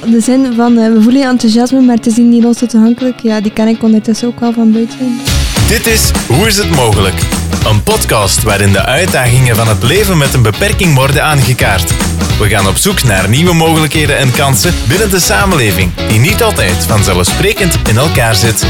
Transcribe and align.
de 0.00 0.20
zin 0.20 0.52
van 0.54 0.78
eh, 0.78 0.92
we 0.92 1.02
voelen 1.02 1.20
je 1.20 1.28
enthousiasme, 1.28 1.80
maar 1.80 1.96
het 1.96 2.06
is 2.06 2.16
niet 2.16 2.44
ons 2.44 2.58
toegankelijk. 2.58 3.20
Ja, 3.20 3.40
die 3.40 3.52
ken 3.52 3.68
ik 3.68 3.82
ondertussen 3.82 4.28
ook 4.28 4.40
wel 4.40 4.52
van 4.52 4.72
buiten. 4.72 5.18
Dit 5.68 5.86
is 5.86 6.10
Hoe 6.28 6.46
is 6.46 6.56
het 6.56 6.70
mogelijk? 6.70 7.14
Een 7.66 7.82
podcast 7.82 8.42
waarin 8.42 8.72
de 8.72 8.82
uitdagingen 8.82 9.56
van 9.56 9.68
het 9.68 9.82
leven 9.82 10.18
met 10.18 10.34
een 10.34 10.42
beperking 10.42 10.94
worden 10.94 11.24
aangekaart. 11.24 11.88
We 12.38 12.48
gaan 12.48 12.68
op 12.68 12.76
zoek 12.76 13.02
naar 13.02 13.28
nieuwe 13.28 13.54
mogelijkheden 13.54 14.18
en 14.18 14.32
kansen 14.32 14.74
binnen 14.88 15.10
de 15.10 15.20
samenleving, 15.20 15.94
die 16.08 16.18
niet 16.18 16.42
altijd 16.42 16.76
vanzelfsprekend 16.76 17.78
in 17.88 17.96
elkaar 17.96 18.34
zit. 18.34 18.66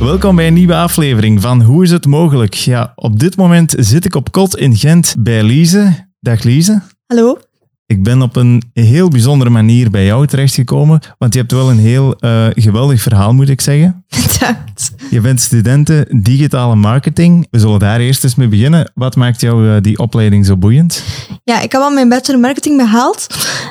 Welkom 0.00 0.36
bij 0.36 0.46
een 0.46 0.54
nieuwe 0.54 0.74
aflevering 0.74 1.40
van 1.40 1.62
Hoe 1.62 1.84
is 1.84 1.90
het 1.90 2.06
mogelijk? 2.06 2.54
Ja, 2.54 2.92
op 2.94 3.18
dit 3.18 3.36
moment 3.36 3.74
zit 3.78 4.04
ik 4.04 4.14
op 4.14 4.32
kot 4.32 4.56
in 4.56 4.76
Gent 4.76 5.14
bij 5.18 5.42
Lise. 5.42 6.06
Dag 6.20 6.42
Lise. 6.42 6.82
Hallo. 7.06 7.47
Ik 7.90 8.02
ben 8.02 8.22
op 8.22 8.36
een 8.36 8.62
heel 8.72 9.08
bijzondere 9.08 9.50
manier 9.50 9.90
bij 9.90 10.04
jou 10.04 10.26
terechtgekomen, 10.26 11.00
want 11.18 11.32
je 11.32 11.38
hebt 11.40 11.52
wel 11.52 11.70
een 11.70 11.78
heel 11.78 12.16
uh, 12.20 12.46
geweldig 12.50 13.02
verhaal, 13.02 13.34
moet 13.34 13.48
ik 13.48 13.60
zeggen. 13.60 14.04
Bedankt. 14.26 14.92
Je 15.10 15.20
bent 15.20 15.40
studenten 15.40 16.22
digitale 16.22 16.74
marketing. 16.74 17.46
We 17.50 17.58
zullen 17.58 17.78
daar 17.78 18.00
eerst 18.00 18.24
eens 18.24 18.34
mee 18.34 18.48
beginnen. 18.48 18.90
Wat 18.94 19.16
maakt 19.16 19.40
jou 19.40 19.66
uh, 19.66 19.76
die 19.80 19.98
opleiding 19.98 20.46
zo 20.46 20.56
boeiend? 20.56 21.02
Ja, 21.44 21.60
ik 21.60 21.72
heb 21.72 21.80
al 21.80 21.90
mijn 21.90 22.08
bachelor 22.08 22.40
marketing 22.40 22.76
behaald. 22.76 23.26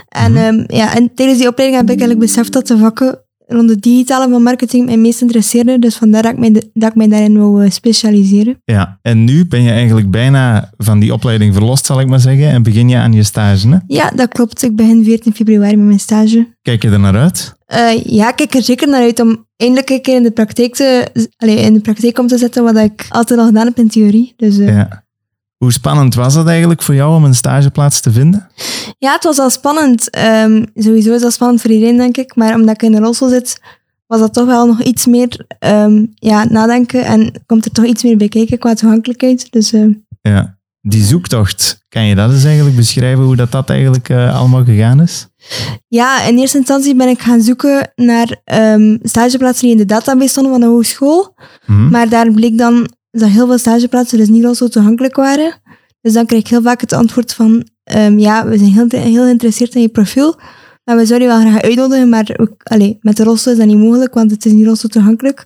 En, 0.10 0.32
mm 0.32 0.38
-hmm. 0.38 0.60
um, 0.60 0.64
ja, 0.68 0.96
en 0.96 1.12
tijdens 1.16 1.38
die 1.40 1.48
opleiding 1.48 1.82
heb 1.82 1.90
ik 1.90 2.00
eigenlijk 2.00 2.20
beseft 2.20 2.54
dat 2.54 2.68
de 2.68 2.78
vakken 2.78 3.20
rond 3.48 3.70
het 3.70 3.82
digitale 3.82 4.30
van 4.30 4.44
marketing 4.44 4.86
mij 4.86 4.98
meest 4.98 5.22
interesseerde. 5.22 5.80
Dus 5.80 5.96
vandaar 5.96 6.22
dat 6.22 6.32
ik 6.32 6.38
mij, 6.38 6.52
dat 6.74 6.90
ik 6.90 6.96
mij 6.96 7.08
daarin 7.08 7.34
wil 7.34 7.70
specialiseren. 7.70 8.62
Ja, 8.64 9.00
en 9.02 9.24
nu 9.24 9.48
ben 9.48 9.62
je 9.62 9.72
eigenlijk 9.72 10.12
bijna 10.12 10.72
van 10.78 11.00
die 11.00 11.14
opleiding 11.14 11.54
verlost, 11.54 11.86
zal 11.86 12.00
ik 12.00 12.08
maar 12.08 12.20
zeggen. 12.20 12.48
En 12.48 12.64
begin 12.64 12.90
je 12.90 12.98
aan 12.98 13.14
je 13.14 13.24
stage, 13.24 13.68
hè? 13.68 13.78
Ja, 13.88 14.12
dat 14.16 14.30
klopt. 14.30 14.64
Ik 14.64 14.76
begin 14.76 15.04
14 15.04 15.34
februari 15.34 15.76
met 15.76 15.86
mijn 15.86 16.00
stage. 16.00 16.56
Kijk 16.62 16.82
je 16.82 16.90
er 16.90 17.00
naar 17.00 17.16
uit? 17.16 17.56
Uh, 17.74 18.04
ja, 18.04 18.30
ik 18.30 18.36
kijk 18.36 18.54
er 18.54 18.64
zeker 18.64 18.88
naar 18.88 19.02
uit 19.02 19.20
om 19.20 19.46
eindelijk 19.56 19.90
een 19.90 20.02
keer 20.02 20.16
in 20.16 20.24
de 20.24 20.32
praktijk, 20.32 20.76
te, 20.76 21.08
allez, 21.38 21.66
in 21.66 21.74
de 21.74 21.80
praktijk 21.80 22.20
om 22.20 22.28
te 22.28 22.38
zetten 22.38 22.64
wat 22.64 22.78
ik 22.78 23.06
altijd 23.10 23.40
al 23.40 23.46
gedaan 23.46 23.66
heb 23.66 23.78
in 23.78 23.88
theorie. 23.88 24.34
Dus, 24.38 24.58
uh, 24.58 24.68
ja. 24.68 25.06
Hoe 25.58 25.72
spannend 25.72 26.16
was 26.16 26.34
het 26.34 26.48
eigenlijk 26.48 26.82
voor 26.82 26.96
jou 26.96 27.16
om 27.16 27.24
een 27.24 27.36
stageplaats 27.36 28.00
te 28.00 28.12
vinden? 28.12 28.50
Ja, 28.98 29.14
het 29.14 29.24
was 29.24 29.40
al 29.40 29.50
spannend. 29.50 30.18
Um, 30.18 30.66
sowieso 30.76 31.14
is 31.14 31.22
dat 31.22 31.34
spannend 31.34 31.62
voor 31.62 31.72
iedereen, 31.72 31.98
denk 31.98 32.18
ik. 32.18 32.36
Maar 32.36 32.56
omdat 32.56 32.76
ik 32.76 32.82
in 32.82 32.92
de 32.92 33.00
rolstoel 33.00 33.30
zit, 33.30 33.62
was 34.08 34.20
dat 34.20 34.34
toch 34.34 34.46
wel 34.46 34.66
nog 34.66 34.82
iets 34.82 35.06
meer 35.06 35.46
um, 35.60 36.12
ja, 36.16 36.44
nadenken. 36.44 37.06
En 37.06 37.42
komt 37.46 37.66
er 37.66 37.72
toch 37.72 37.86
iets 37.86 38.04
meer 38.04 38.18
bij 38.18 38.28
kijken 38.28 38.58
qua 38.58 38.74
toegankelijkheid. 38.74 39.52
Dus, 39.52 39.74
uh... 39.74 39.96
Ja, 40.22 40.58
die 40.82 41.04
zoektocht, 41.04 41.86
kan 41.90 42.06
je 42.06 42.16
dat 42.16 42.32
eens 42.32 42.44
eigenlijk 42.44 42.76
beschrijven, 42.76 43.24
hoe 43.24 43.36
dat, 43.36 43.52
dat 43.52 43.70
eigenlijk 43.70 44.10
uh, 44.10 44.40
allemaal 44.40 44.64
gegaan 44.64 45.02
is? 45.02 45.28
Ja, 45.88 46.24
in 46.24 46.38
eerste 46.38 46.58
instantie 46.58 46.96
ben 46.96 47.08
ik 47.08 47.22
gaan 47.22 47.42
zoeken 47.42 47.92
naar 47.96 48.42
um, 48.74 49.00
stageplaatsen 49.02 49.62
die 49.62 49.72
in 49.72 49.78
de 49.78 49.86
database 49.86 50.28
stonden 50.28 50.52
van 50.52 50.62
de 50.62 50.68
hogeschool. 50.68 51.36
Mm-hmm. 51.66 51.90
Maar 51.90 52.10
daar 52.10 52.32
bleek 52.32 52.58
dan 52.58 52.90
dat 53.20 53.30
heel 53.30 53.48
veel 53.48 53.58
stageplaatsen 53.58 54.18
dus 54.18 54.28
niet 54.28 54.46
al 54.46 54.56
zo 54.56 54.68
toegankelijk 54.68 55.16
waren. 55.16 55.62
Dus 56.02 56.14
dan 56.14 56.26
krijg 56.26 56.42
ik 56.42 56.50
heel 56.50 56.62
vaak 56.62 56.82
het 56.82 56.94
antwoord 56.94 57.34
van, 57.34 57.68
um, 57.98 58.20
ja, 58.20 58.48
we 58.48 58.58
zijn 58.58 58.72
heel, 58.72 58.88
heel 58.90 59.24
geïnteresseerd 59.24 59.76
in 59.76 59.82
je 59.82 59.90
profiel, 59.90 60.36
maar 60.84 60.96
we 60.96 61.06
zouden 61.06 61.28
je 61.28 61.34
wel 61.34 61.44
graag 61.44 61.62
uitnodigen, 61.62 62.10
maar 62.10 62.30
ook, 62.38 62.54
met 63.02 63.18
de 63.18 63.24
rolstoel 63.24 63.54
is 63.54 63.60
dat 63.60 63.68
niet 63.68 63.78
mogelijk, 63.78 64.14
want 64.14 64.32
het 64.32 64.46
is 64.46 64.52
niet 64.52 64.66
rolstoel 64.66 64.90
toegankelijk. 64.90 65.44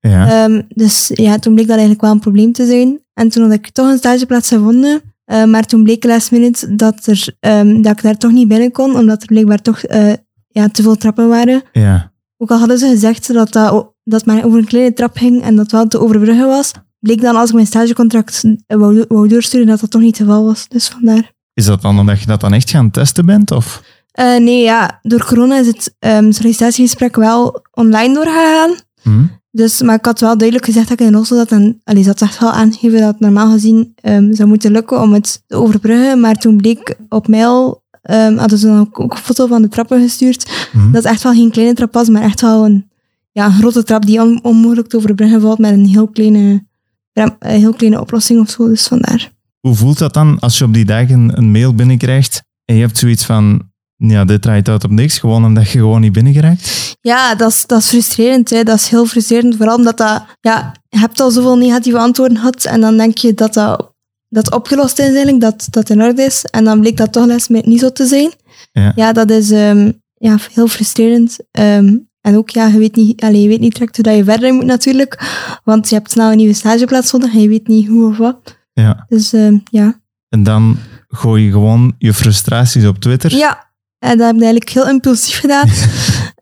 Ja. 0.00 0.44
Um, 0.44 0.66
dus 0.68 1.10
ja, 1.14 1.38
toen 1.38 1.54
bleek 1.54 1.66
dat 1.66 1.76
eigenlijk 1.76 2.04
wel 2.04 2.10
een 2.10 2.20
probleem 2.20 2.52
te 2.52 2.66
zijn. 2.66 3.00
En 3.14 3.28
toen 3.28 3.42
had 3.42 3.52
ik 3.52 3.70
toch 3.70 3.90
een 3.90 3.98
stageplaats 3.98 4.48
gevonden, 4.48 5.00
uh, 5.32 5.44
maar 5.44 5.66
toen 5.66 5.82
bleek 5.82 6.04
last 6.04 6.30
minute 6.30 6.74
dat, 6.74 7.06
er, 7.06 7.36
um, 7.40 7.82
dat 7.82 7.92
ik 7.92 8.02
daar 8.02 8.16
toch 8.16 8.32
niet 8.32 8.48
binnen 8.48 8.72
kon, 8.72 8.96
omdat 8.96 9.20
er 9.20 9.26
blijkbaar 9.26 9.62
toch 9.62 9.90
uh, 9.90 10.12
ja, 10.48 10.68
te 10.68 10.82
veel 10.82 10.96
trappen 10.96 11.28
waren. 11.28 11.62
Ja. 11.72 12.12
Ook 12.36 12.50
al 12.50 12.58
hadden 12.58 12.78
ze 12.78 12.88
gezegd 12.88 13.32
dat 13.32 13.52
dat, 13.52 13.92
dat 14.04 14.26
maar 14.26 14.44
over 14.44 14.58
een 14.58 14.64
kleine 14.64 14.92
trap 14.92 15.16
ging 15.16 15.42
en 15.42 15.56
dat 15.56 15.70
wel 15.70 15.86
te 15.86 16.00
overbruggen 16.00 16.46
was, 16.46 16.72
bleek 17.00 17.20
dan 17.20 17.36
als 17.36 17.48
ik 17.48 17.54
mijn 17.54 17.66
stagecontract 17.66 18.44
wou, 18.66 19.04
wou 19.08 19.28
doorsturen 19.28 19.66
dat 19.66 19.80
dat 19.80 19.90
toch 19.90 20.00
niet 20.00 20.18
het 20.18 20.26
geval 20.26 20.44
was. 20.44 20.68
Dus 20.68 20.88
vandaar. 20.88 21.32
Is 21.54 21.64
dat 21.64 21.82
dan 21.82 21.98
omdat 21.98 22.20
je 22.20 22.26
dat 22.26 22.40
dan 22.40 22.52
echt 22.52 22.70
gaan 22.70 22.90
testen 22.90 23.26
bent? 23.26 23.50
Of? 23.50 23.82
Uh, 24.20 24.36
nee, 24.36 24.62
ja. 24.62 24.98
Door 25.02 25.24
corona 25.24 25.58
is 25.58 25.66
het 25.66 25.94
um, 25.98 26.32
sollicitatiegesprek 26.32 27.16
wel 27.16 27.62
online 27.72 28.14
doorgegaan. 28.14 28.74
Mm. 29.02 29.38
Dus, 29.50 29.82
maar 29.82 29.96
ik 29.96 30.04
had 30.04 30.20
wel 30.20 30.36
duidelijk 30.36 30.64
gezegd 30.66 30.88
dat 30.88 31.00
ik 31.00 31.06
in 31.06 31.16
Oslo 31.16 31.36
zat. 31.36 31.50
En 31.50 31.80
allee, 31.84 32.04
dat 32.04 32.20
echt 32.20 32.38
wel 32.38 32.50
aangegeven 32.50 32.98
dat 32.98 33.08
het 33.08 33.20
normaal 33.20 33.52
gezien 33.52 33.94
um, 34.02 34.34
zou 34.34 34.48
moeten 34.48 34.72
lukken 34.72 35.00
om 35.00 35.12
het 35.12 35.42
te 35.46 35.56
overbruggen. 35.56 36.20
Maar 36.20 36.34
toen 36.34 36.56
bleek 36.56 36.96
op 37.08 37.28
mail, 37.28 37.82
um, 38.10 38.36
hadden 38.36 38.58
ze 38.58 38.66
dan 38.66 38.80
ook, 38.80 39.00
ook, 39.00 39.12
een 39.12 39.18
foto 39.18 39.46
van 39.46 39.62
de 39.62 39.68
trappen 39.68 40.00
gestuurd, 40.00 40.68
mm. 40.72 40.92
dat 40.92 41.02
het 41.02 41.12
echt 41.12 41.22
wel 41.22 41.32
geen 41.32 41.50
kleine 41.50 41.74
trap 41.74 41.92
was, 41.92 42.08
maar 42.08 42.22
echt 42.22 42.40
wel 42.40 42.64
een, 42.64 42.90
ja, 43.32 43.50
grote 43.50 43.82
trap 43.82 44.06
die 44.06 44.20
on, 44.20 44.44
onmogelijk 44.44 44.88
te 44.88 44.96
overbruggen 44.96 45.40
valt 45.40 45.58
met 45.58 45.72
een 45.72 45.86
heel 45.86 46.08
kleine 46.08 46.68
een 47.12 47.36
heel 47.38 47.72
kleine 47.72 48.00
oplossing 48.00 48.40
of 48.40 48.50
zo, 48.50 48.68
dus 48.68 48.86
vandaar. 48.86 49.32
Hoe 49.60 49.74
voelt 49.74 49.98
dat 49.98 50.14
dan 50.14 50.38
als 50.38 50.58
je 50.58 50.64
op 50.64 50.74
die 50.74 50.84
dag 50.84 51.10
een, 51.10 51.38
een 51.38 51.50
mail 51.50 51.74
binnenkrijgt 51.74 52.42
en 52.64 52.74
je 52.74 52.80
hebt 52.80 52.98
zoiets 52.98 53.24
van, 53.24 53.70
ja, 53.96 54.24
dit 54.24 54.42
draait 54.42 54.68
uit 54.68 54.84
op 54.84 54.90
niks, 54.90 55.18
gewoon 55.18 55.44
omdat 55.44 55.70
je 55.70 55.78
gewoon 55.78 56.00
niet 56.00 56.12
binnengeraakt? 56.12 56.96
Ja, 57.00 57.34
dat 57.34 57.50
is, 57.50 57.66
dat 57.66 57.78
is 57.78 57.88
frustrerend. 57.88 58.50
Hè. 58.50 58.62
Dat 58.62 58.76
is 58.76 58.88
heel 58.88 59.06
frustrerend, 59.06 59.56
vooral 59.56 59.76
omdat 59.76 59.96
dat, 59.96 60.24
ja, 60.40 60.74
je 60.88 60.98
hebt 60.98 61.20
al 61.20 61.30
zoveel 61.30 61.56
negatieve 61.56 61.98
antwoorden 61.98 62.36
gehad 62.36 62.64
en 62.64 62.80
dan 62.80 62.96
denk 62.96 63.18
je 63.18 63.34
dat 63.34 63.54
dat, 63.54 63.94
dat 64.28 64.52
opgelost 64.52 64.98
is 64.98 65.04
eigenlijk, 65.04 65.40
dat 65.40 65.66
dat 65.70 65.90
in 65.90 66.02
orde 66.02 66.22
is. 66.22 66.44
En 66.44 66.64
dan 66.64 66.80
bleek 66.80 66.96
dat 66.96 67.12
toch 67.12 67.26
les 67.26 67.48
niet 67.48 67.80
zo 67.80 67.92
te 67.92 68.06
zijn. 68.06 68.32
Ja, 68.72 68.92
ja 68.94 69.12
dat 69.12 69.30
is 69.30 69.50
um, 69.50 70.02
ja, 70.14 70.38
heel 70.52 70.68
frustrerend. 70.68 71.38
Um, 71.58 72.09
en 72.20 72.36
ook, 72.36 72.50
ja, 72.50 72.66
je 72.66 72.78
weet 72.78 72.96
niet, 72.96 73.22
allez, 73.22 73.42
je 73.42 73.48
weet 73.48 73.60
niet 73.60 73.74
direct 73.74 73.96
hoe 73.96 74.04
dat 74.04 74.16
je 74.16 74.24
verder 74.24 74.54
moet 74.54 74.64
natuurlijk. 74.64 75.20
Want 75.64 75.88
je 75.88 75.94
hebt 75.94 76.10
snel 76.10 76.30
een 76.30 76.36
nieuwe 76.36 76.54
stageplaats 76.54 77.12
nodig 77.12 77.32
en 77.32 77.40
je 77.40 77.48
weet 77.48 77.68
niet 77.68 77.88
hoe 77.88 78.08
of 78.08 78.16
wat. 78.16 78.58
Ja. 78.72 79.04
Dus 79.08 79.34
uh, 79.34 79.58
ja. 79.70 80.00
En 80.28 80.42
dan 80.42 80.76
gooi 81.08 81.44
je 81.44 81.50
gewoon 81.50 81.94
je 81.98 82.14
frustraties 82.14 82.86
op 82.86 82.98
Twitter? 82.98 83.36
Ja, 83.36 83.70
en 83.98 84.18
dat 84.18 84.26
heb 84.26 84.36
ik 84.36 84.42
eigenlijk 84.42 84.70
heel 84.70 84.88
impulsief 84.88 85.38
gedaan. 85.38 85.68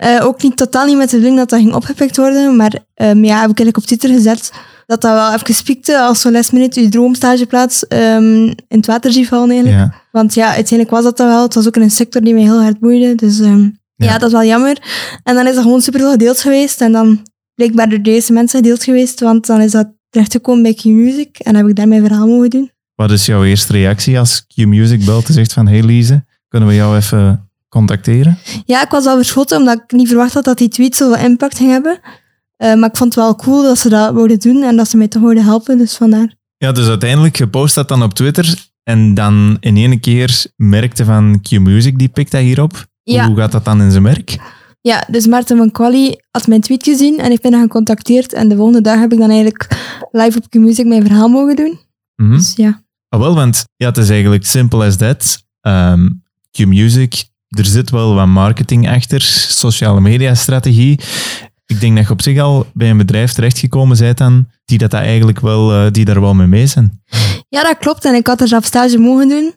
uh, 0.05 0.25
ook 0.25 0.43
niet 0.43 0.57
totaal 0.57 0.87
niet 0.87 0.97
met 0.97 1.11
de 1.11 1.17
bedoeling 1.17 1.39
dat 1.39 1.51
dat 1.51 1.61
ging 1.61 1.75
opgepikt 1.75 2.17
worden. 2.17 2.57
Maar 2.57 2.73
um, 2.95 3.25
ja, 3.25 3.41
heb 3.41 3.51
ik 3.51 3.59
eigenlijk 3.59 3.77
op 3.77 3.85
Twitter 3.85 4.11
gezet 4.11 4.53
dat 4.87 5.01
dat 5.01 5.13
wel 5.13 5.33
even 5.33 5.55
spiekte 5.55 6.01
als 6.01 6.21
zo'n 6.21 6.33
last 6.33 6.53
minute 6.53 6.81
je 6.81 6.89
droomstageplaats 6.89 7.85
um, 7.89 8.45
in 8.45 8.65
het 8.69 8.87
water 8.87 9.13
zie 9.13 9.29
vallen 9.29 9.51
eigenlijk. 9.51 9.79
Ja. 9.79 9.95
Want 10.13 10.35
ja, 10.35 10.47
uiteindelijk 10.47 10.91
was 10.91 11.05
dat 11.05 11.19
wel. 11.19 11.43
Het 11.43 11.55
was 11.55 11.67
ook 11.67 11.77
een 11.77 11.91
sector 11.91 12.23
die 12.23 12.35
mij 12.35 12.43
heel 12.43 12.63
hard 12.63 12.79
boeide. 12.79 13.15
Dus... 13.15 13.39
Um, 13.39 13.78
ja. 14.07 14.13
ja. 14.13 14.19
dat 14.19 14.29
is 14.29 14.35
wel 14.35 14.45
jammer. 14.45 14.79
En 15.23 15.35
dan 15.35 15.47
is 15.47 15.55
dat 15.55 15.63
gewoon 15.63 15.81
super 15.81 16.01
veel 16.01 16.11
gedeeld 16.11 16.41
geweest. 16.41 16.81
En 16.81 16.93
dan 16.93 17.27
blijkbaar 17.55 17.89
door 17.89 18.03
deze 18.03 18.33
mensen 18.33 18.59
gedeeld 18.59 18.85
geweest, 18.85 19.21
want 19.21 19.47
dan 19.47 19.61
is 19.61 19.71
dat 19.71 19.93
terechtgekomen 20.11 20.63
bij 20.63 20.75
Q-Music 20.75 21.39
en 21.39 21.57
heb 21.57 21.69
ik 21.69 21.77
daar 21.77 21.89
mijn 21.89 22.07
verhaal 22.07 22.27
mogen 22.27 22.51
doen. 22.51 22.71
Wat 22.95 23.11
is 23.11 23.27
jouw 23.27 23.45
eerste 23.45 23.73
reactie 23.73 24.19
als 24.19 24.47
Q-Music 24.47 25.05
belt 25.05 25.29
en 25.29 25.35
zegt 25.35 25.53
van 25.53 25.67
hey 25.67 25.83
Lise, 25.83 26.25
kunnen 26.49 26.69
we 26.69 26.75
jou 26.75 26.97
even 26.97 27.51
contacteren? 27.69 28.39
Ja, 28.65 28.83
ik 28.83 28.91
was 28.91 29.05
wel 29.05 29.17
verschoten 29.17 29.59
omdat 29.59 29.83
ik 29.85 29.93
niet 29.93 30.09
verwacht 30.09 30.35
had 30.35 30.45
dat 30.45 30.59
die 30.59 30.69
tweet 30.69 30.97
zoveel 30.97 31.25
impact 31.25 31.57
ging 31.57 31.71
hebben. 31.71 32.01
Uh, 32.59 32.75
maar 32.75 32.89
ik 32.89 32.97
vond 32.97 33.15
het 33.15 33.25
wel 33.25 33.37
cool 33.37 33.63
dat 33.63 33.79
ze 33.79 33.89
dat 33.89 34.15
wouden 34.15 34.39
doen 34.39 34.63
en 34.63 34.77
dat 34.77 34.89
ze 34.89 34.97
mij 34.97 35.09
toch 35.09 35.23
wilden 35.23 35.45
helpen, 35.45 35.79
dus 35.79 35.97
vandaar. 35.97 36.35
Ja, 36.57 36.73
dus 36.73 36.89
uiteindelijk, 36.89 37.37
je 37.37 37.49
post 37.49 37.75
dat 37.75 37.89
dan 37.89 38.03
op 38.03 38.15
Twitter 38.15 38.55
en 38.83 39.15
dan 39.15 39.57
in 39.61 39.77
één 39.77 40.01
keer 40.01 40.45
merkte 40.57 41.05
van 41.05 41.41
Q-Music, 41.43 41.99
die 41.99 42.09
pikt 42.09 42.31
dat 42.31 42.41
hierop. 42.41 42.87
Ja. 43.13 43.27
Hoe 43.27 43.37
gaat 43.37 43.53
dat 43.53 43.65
dan 43.65 43.83
in 43.83 43.91
zijn 43.91 44.03
werk? 44.03 44.39
Ja, 44.81 45.05
dus 45.11 45.27
Maarten 45.27 45.57
van 45.57 45.71
Quali 45.71 46.17
had 46.31 46.47
mijn 46.47 46.61
tweet 46.61 46.85
gezien 46.85 47.19
en 47.19 47.29
heeft 47.29 47.43
mij 47.43 47.51
dan 47.51 47.61
gecontacteerd. 47.61 48.33
En 48.33 48.49
de 48.49 48.57
volgende 48.57 48.81
dag 48.81 48.99
heb 48.99 49.13
ik 49.13 49.19
dan 49.19 49.31
eigenlijk 49.31 49.67
live 50.11 50.39
op 50.39 50.49
Q-Music 50.49 50.87
mijn 50.87 51.03
verhaal 51.03 51.29
mogen 51.29 51.57
doen. 51.57 51.79
Mm 52.17 52.27
-hmm. 52.27 52.37
Dus 52.37 52.53
ja. 52.57 52.83
Oh, 53.09 53.21
wel, 53.21 53.35
want 53.35 53.65
ja, 53.77 53.87
het 53.87 53.97
is 53.97 54.11
eigenlijk 54.11 54.47
simple 54.47 54.85
as 54.85 54.97
that. 54.97 55.45
Um, 55.63 56.23
Q-Music, 56.51 57.25
er 57.49 57.65
zit 57.65 57.91
wel 57.91 58.15
wat 58.15 58.27
marketing 58.27 58.89
achter, 58.89 59.21
sociale 59.21 60.01
media 60.01 60.35
strategie. 60.35 61.01
Ik 61.67 61.81
denk 61.81 61.97
dat 61.97 62.07
je 62.07 62.13
op 62.13 62.23
zich 62.23 62.39
al 62.39 62.67
bij 62.75 62.91
een 62.91 62.97
bedrijf 62.97 63.33
terechtgekomen 63.33 63.99
bent 63.99 64.19
dan, 64.19 64.49
die, 64.65 64.79
dat, 64.79 64.91
dat 64.91 65.01
eigenlijk 65.01 65.41
wel, 65.41 65.85
uh, 65.85 65.91
die 65.93 66.05
daar 66.05 66.21
wel 66.21 66.35
mee 66.35 66.47
mee 66.47 66.67
zijn. 66.67 67.03
Ja, 67.49 67.63
dat 67.63 67.79
klopt. 67.79 68.05
En 68.05 68.15
ik 68.15 68.27
had 68.27 68.41
er 68.41 68.49
zelf 68.49 68.65
stage 68.65 68.99
mogen 68.99 69.29
doen. 69.29 69.55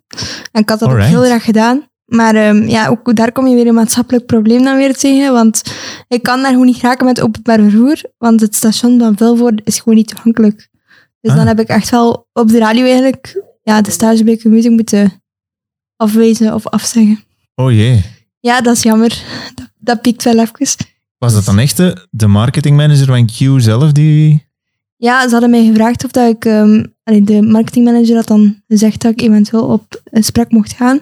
En 0.52 0.62
ik 0.62 0.70
had 0.70 0.80
dat 0.80 0.90
Alright. 0.90 1.16
ook 1.16 1.20
heel 1.20 1.30
graag 1.30 1.44
gedaan. 1.44 1.90
Maar 2.12 2.48
um, 2.48 2.68
ja, 2.68 2.88
ook 2.88 3.16
daar 3.16 3.32
kom 3.32 3.48
je 3.48 3.56
weer 3.56 3.68
een 3.68 3.74
maatschappelijk 3.74 4.26
probleem 4.26 4.64
dan 4.64 4.78
weer 4.78 4.96
tegen. 4.96 5.34
Want 5.34 5.64
ik 6.08 6.24
kan 6.24 6.42
daar 6.42 6.52
gewoon 6.52 6.66
niet 6.66 6.82
raken 6.82 7.06
met 7.06 7.22
openbaar 7.22 7.60
vervoer. 7.60 8.02
Want 8.18 8.42
het 8.42 8.56
station 8.56 9.00
van 9.00 9.18
Vilvoorde 9.18 9.62
is 9.64 9.78
gewoon 9.80 9.96
niet 9.96 10.08
toegankelijk. 10.08 10.70
Dus 11.22 11.32
Ah. 11.32 11.38
dan 11.38 11.48
heb 11.48 11.60
ik 11.60 11.68
echt 11.68 11.90
wel 11.90 12.28
op 12.34 12.48
de 12.48 12.58
radio 12.58 12.84
eigenlijk 12.86 13.44
ja, 13.64 13.82
de 13.82 13.92
stage 13.92 14.24
bij 14.24 14.36
Q-Music 14.38 14.72
moeten 14.72 15.24
afwezen 15.96 16.54
of 16.54 16.68
afzeggen. 16.68 17.20
Oh 17.56 17.72
jee. 17.72 18.04
Ja, 18.40 18.62
dat 18.62 18.76
is 18.76 18.84
jammer. 18.84 19.24
Dat, 19.56 19.70
dat 19.78 20.02
piekt 20.02 20.24
wel 20.24 20.40
even. 20.40 20.86
Was 21.18 21.34
dat 21.34 21.46
dan 21.46 21.60
echt 21.60 21.78
de, 21.78 22.08
de 22.10 22.28
marketingmanager 22.28 23.06
van 23.06 23.26
Q 23.26 23.62
zelf 23.62 23.92
die... 23.92 24.50
Ja, 24.98 25.24
ze 25.24 25.32
hadden 25.32 25.50
mij 25.50 25.66
gevraagd 25.66 26.06
of 26.06 26.12
dat 26.12 26.30
ik... 26.30 26.46
Um, 26.46 26.94
de 27.04 27.42
marketingmanager 27.42 28.16
had 28.16 28.28
dan 28.28 28.62
gezegd 28.68 29.02
dat 29.02 29.12
ik 29.12 29.22
eventueel 29.22 29.64
op 29.64 30.02
een 30.04 30.22
gesprek 30.22 30.52
mocht 30.52 30.74
gaan. 30.74 31.00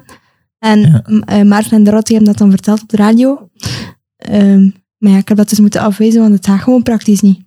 En 0.59 1.03
ja. 1.25 1.43
Maarten 1.43 1.71
en 1.71 1.83
Dorothy 1.83 2.11
hebben 2.13 2.29
dat 2.29 2.37
dan 2.37 2.49
verteld 2.49 2.81
op 2.81 2.89
de 2.89 2.97
radio. 2.97 3.49
Ehm, 4.17 4.69
maar 4.97 5.11
ja, 5.11 5.17
ik 5.17 5.27
heb 5.27 5.37
dat 5.37 5.49
dus 5.49 5.59
moeten 5.59 5.81
afwijzen, 5.81 6.21
want 6.21 6.33
het 6.33 6.45
gaat 6.45 6.61
gewoon 6.61 6.83
praktisch 6.83 7.21
niet. 7.21 7.39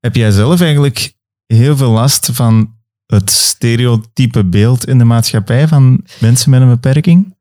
Heb 0.00 0.16
jij 0.16 0.30
zelf 0.30 0.60
eigenlijk 0.60 1.14
heel 1.46 1.76
veel 1.76 1.90
last 1.90 2.28
van 2.32 2.70
het 3.06 3.30
stereotype 3.30 4.44
beeld 4.44 4.86
in 4.86 4.98
de 4.98 5.04
maatschappij 5.04 5.68
van 5.68 6.04
mensen 6.20 6.50
met 6.50 6.60
een 6.60 6.68
beperking? 6.68 7.34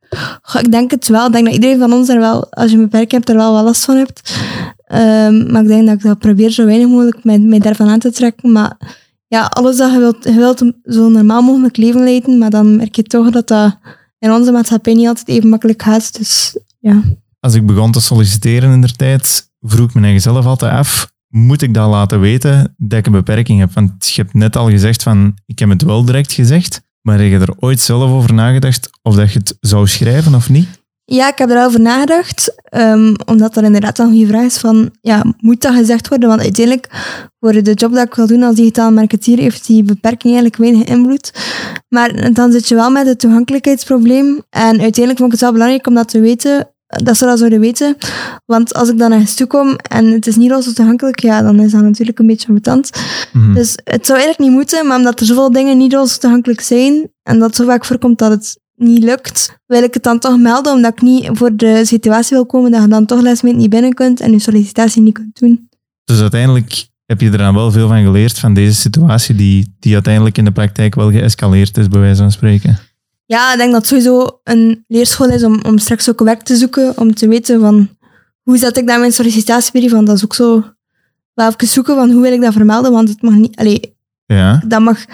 ik 0.59 0.71
denk 0.71 0.91
het 0.91 1.07
wel. 1.07 1.25
Ik 1.25 1.31
denk 1.31 1.45
dat 1.45 1.53
iedereen 1.53 1.79
van 1.79 1.93
ons 1.93 2.09
er 2.09 2.19
wel, 2.19 2.51
als 2.51 2.71
je 2.71 2.77
een 2.77 2.83
beperking 2.83 3.11
hebt, 3.11 3.29
er 3.29 3.35
wel 3.35 3.53
wat 3.53 3.63
last 3.63 3.85
van 3.85 3.95
hebt. 3.95 4.37
Ehm, 4.85 5.51
maar 5.51 5.61
ik 5.61 5.67
denk 5.67 5.85
dat 5.85 5.95
ik 5.95 6.01
dat 6.01 6.19
probeer 6.19 6.49
zo 6.49 6.65
weinig 6.65 6.87
mogelijk 6.87 7.23
mij, 7.23 7.39
mij 7.39 7.59
daarvan 7.59 7.89
aan 7.89 7.99
te 7.99 8.11
trekken. 8.11 8.51
Maar 8.51 8.77
ja, 9.27 9.45
alles 9.45 9.77
dat 9.77 9.91
je 9.91 9.99
wilt, 9.99 10.23
je 10.23 10.33
wilt 10.33 10.71
zo 10.83 11.09
normaal 11.09 11.41
mogelijk 11.41 11.77
leven 11.77 12.03
leiden, 12.03 12.37
maar 12.37 12.49
dan 12.49 12.75
merk 12.75 12.95
je 12.95 13.03
toch 13.03 13.29
dat 13.29 13.47
dat 13.47 13.77
in 14.19 14.31
onze 14.31 14.51
maatschappij 14.51 14.93
niet 14.93 15.07
altijd 15.07 15.27
even 15.27 15.49
makkelijk 15.49 15.81
gaat. 15.81 16.17
Dus 16.17 16.57
ja. 16.79 17.01
Als 17.39 17.53
ik 17.53 17.65
begon 17.65 17.91
te 17.91 18.01
solliciteren 18.01 18.71
in 18.71 18.81
der 18.81 18.95
tijd, 18.95 19.51
vroeg 19.61 19.89
ik 19.89 20.03
eigen 20.03 20.21
zelf 20.21 20.45
altijd 20.45 20.71
af, 20.71 21.11
moet 21.27 21.61
ik 21.61 21.73
dat 21.73 21.89
laten 21.89 22.19
weten 22.19 22.75
dat 22.77 22.99
ik 22.99 23.05
een 23.05 23.11
beperking 23.11 23.59
heb? 23.59 23.73
Want 23.73 24.09
je 24.09 24.21
hebt 24.21 24.33
net 24.33 24.55
al 24.55 24.69
gezegd 24.69 25.03
van, 25.03 25.37
ik 25.45 25.59
heb 25.59 25.69
het 25.69 25.81
wel 25.81 26.05
direct 26.05 26.31
gezegd, 26.31 26.81
maar 27.01 27.19
heb 27.19 27.29
je 27.29 27.39
er 27.39 27.55
ooit 27.59 27.79
zelf 27.79 28.11
over 28.11 28.33
nagedacht 28.33 28.89
of 29.01 29.15
dat 29.15 29.33
je 29.33 29.39
het 29.39 29.57
zou 29.59 29.87
schrijven 29.87 30.35
of 30.35 30.49
niet? 30.49 30.78
Ja, 31.11 31.27
ik 31.27 31.37
heb 31.37 31.49
er 31.49 31.65
over 31.65 31.79
nagedacht, 31.79 32.55
um, 32.71 33.15
omdat 33.25 33.57
er 33.57 33.63
inderdaad 33.63 33.99
een 33.99 34.09
goede 34.09 34.27
vraag 34.27 34.43
is 34.43 34.57
van, 34.57 34.91
ja, 35.01 35.23
moet 35.39 35.61
dat 35.61 35.73
gezegd 35.73 36.07
worden? 36.07 36.29
Want 36.29 36.41
uiteindelijk, 36.41 36.87
voor 37.39 37.51
de 37.63 37.73
job 37.73 37.93
dat 37.93 38.05
ik 38.05 38.15
wil 38.15 38.27
doen 38.27 38.43
als 38.43 38.55
digitaal 38.55 38.91
marketeer, 38.91 39.37
heeft 39.37 39.67
die 39.67 39.83
beperking 39.83 40.33
eigenlijk 40.33 40.55
weinig 40.55 40.83
invloed. 40.83 41.31
Maar 41.87 42.33
dan 42.33 42.51
zit 42.51 42.67
je 42.67 42.75
wel 42.75 42.91
met 42.91 43.07
het 43.07 43.19
toegankelijkheidsprobleem. 43.19 44.41
En 44.49 44.81
uiteindelijk 44.81 45.17
vond 45.17 45.25
ik 45.25 45.31
het 45.31 45.39
wel 45.39 45.51
belangrijk 45.51 45.87
om 45.87 45.93
dat 45.93 46.09
te 46.09 46.19
weten, 46.19 46.69
dat 46.87 47.17
ze 47.17 47.25
dat 47.25 47.37
zouden 47.37 47.59
weten. 47.59 47.95
Want 48.45 48.73
als 48.73 48.89
ik 48.89 48.97
dan 48.97 49.09
naar 49.09 49.33
toe 49.35 49.47
kom 49.47 49.75
en 49.75 50.05
het 50.05 50.27
is 50.27 50.35
niet 50.35 50.51
al 50.51 50.61
zo 50.61 50.71
toegankelijk, 50.71 51.19
ja, 51.19 51.41
dan 51.41 51.59
is 51.59 51.71
dat 51.71 51.81
natuurlijk 51.81 52.19
een 52.19 52.27
beetje 52.27 52.47
ambetant. 52.47 52.89
Mm 53.33 53.53
Dus 53.53 53.77
het 53.83 54.05
zou 54.05 54.19
eigenlijk 54.19 54.49
niet 54.49 54.57
moeten, 54.57 54.87
maar 54.87 54.97
omdat 54.97 55.19
er 55.19 55.25
zoveel 55.25 55.51
dingen 55.51 55.77
niet 55.77 55.91
zo 55.91 56.05
toegankelijk 56.05 56.61
zijn 56.61 57.11
en 57.23 57.39
dat 57.39 57.55
zo 57.55 57.65
vaak 57.65 57.85
voorkomt 57.85 58.17
dat 58.17 58.31
het 58.31 58.58
niet 58.79 59.03
lukt, 59.03 59.59
wil 59.65 59.83
ik 59.83 59.93
het 59.93 60.03
dan 60.03 60.19
toch 60.19 60.37
melden, 60.37 60.73
omdat 60.73 60.91
ik 60.91 61.01
niet 61.01 61.29
voor 61.33 61.55
de 61.55 61.85
situatie 61.85 62.35
wil 62.35 62.45
komen 62.45 62.71
dat 62.71 62.81
je 62.81 62.87
dan 62.87 63.05
toch 63.05 63.21
lesmeet 63.21 63.55
niet 63.55 63.69
binnen 63.69 63.93
kunt 63.93 64.19
en 64.19 64.31
je 64.31 64.39
sollicitatie 64.39 65.01
niet 65.01 65.13
kunt 65.13 65.39
doen. 65.39 65.69
Dus 66.03 66.21
uiteindelijk 66.21 66.87
heb 67.05 67.21
je 67.21 67.31
er 67.31 67.37
dan 67.37 67.55
wel 67.55 67.71
veel 67.71 67.87
van 67.87 68.03
geleerd 68.03 68.39
van 68.39 68.53
deze 68.53 68.75
situatie, 68.75 69.35
die, 69.35 69.75
die 69.79 69.93
uiteindelijk 69.93 70.37
in 70.37 70.45
de 70.45 70.51
praktijk 70.51 70.95
wel 70.95 71.11
geëscaleerd 71.11 71.77
is, 71.77 71.87
bij 71.87 71.99
wijze 71.99 72.21
van 72.21 72.31
spreken? 72.31 72.79
Ja, 73.25 73.51
ik 73.51 73.57
denk 73.57 73.71
dat 73.71 73.79
het 73.79 73.89
sowieso 73.89 74.39
een 74.43 74.83
leerschool 74.87 75.29
is 75.29 75.43
om, 75.43 75.59
om 75.63 75.77
straks 75.77 76.09
ook 76.09 76.19
werk 76.19 76.41
te 76.41 76.55
zoeken, 76.55 76.97
om 76.97 77.13
te 77.13 77.27
weten 77.27 77.59
van 77.59 77.89
hoe 78.41 78.57
zet 78.57 78.77
ik 78.77 78.87
daar 78.87 78.99
mijn 78.99 79.11
sollicitatiebrief, 79.11 79.91
want 79.91 80.07
dat 80.07 80.15
is 80.15 80.23
ook 80.23 80.35
zo 80.35 80.63
wel 81.33 81.47
even 81.47 81.67
zoeken 81.67 81.95
van 81.95 82.11
hoe 82.11 82.21
wil 82.21 82.33
ik 82.33 82.41
dat 82.41 82.53
vermelden, 82.53 82.91
want 82.91 83.09
het 83.09 83.21
mag 83.21 83.33
niet, 83.33 83.55
allee, 83.55 83.97
ja. 84.35 84.63
Dat 84.67 84.81
mag 84.81 85.05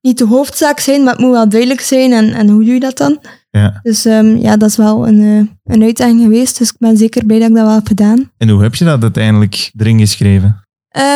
niet 0.00 0.18
de 0.18 0.24
hoofdzaak 0.24 0.80
zijn, 0.80 1.02
maar 1.02 1.12
het 1.12 1.22
moet 1.22 1.32
wel 1.32 1.48
duidelijk 1.48 1.80
zijn. 1.80 2.12
En, 2.12 2.32
en 2.32 2.48
hoe 2.48 2.64
doe 2.64 2.74
je 2.74 2.80
dat 2.80 2.96
dan? 2.96 3.18
Ja. 3.50 3.80
Dus 3.82 4.04
um, 4.04 4.36
ja, 4.36 4.56
dat 4.56 4.68
is 4.68 4.76
wel 4.76 5.08
een, 5.08 5.20
uh, 5.20 5.46
een 5.64 5.82
uitdaging 5.82 6.22
geweest. 6.22 6.58
Dus 6.58 6.68
ik 6.68 6.78
ben 6.78 6.96
zeker 6.96 7.24
blij 7.24 7.38
dat 7.38 7.48
ik 7.48 7.54
dat 7.54 7.64
wel 7.64 7.74
heb 7.74 7.86
gedaan. 7.86 8.30
En 8.36 8.48
hoe 8.48 8.62
heb 8.62 8.74
je 8.74 8.84
dat 8.84 9.02
uiteindelijk 9.02 9.70
erin 9.76 9.98
geschreven? 9.98 10.64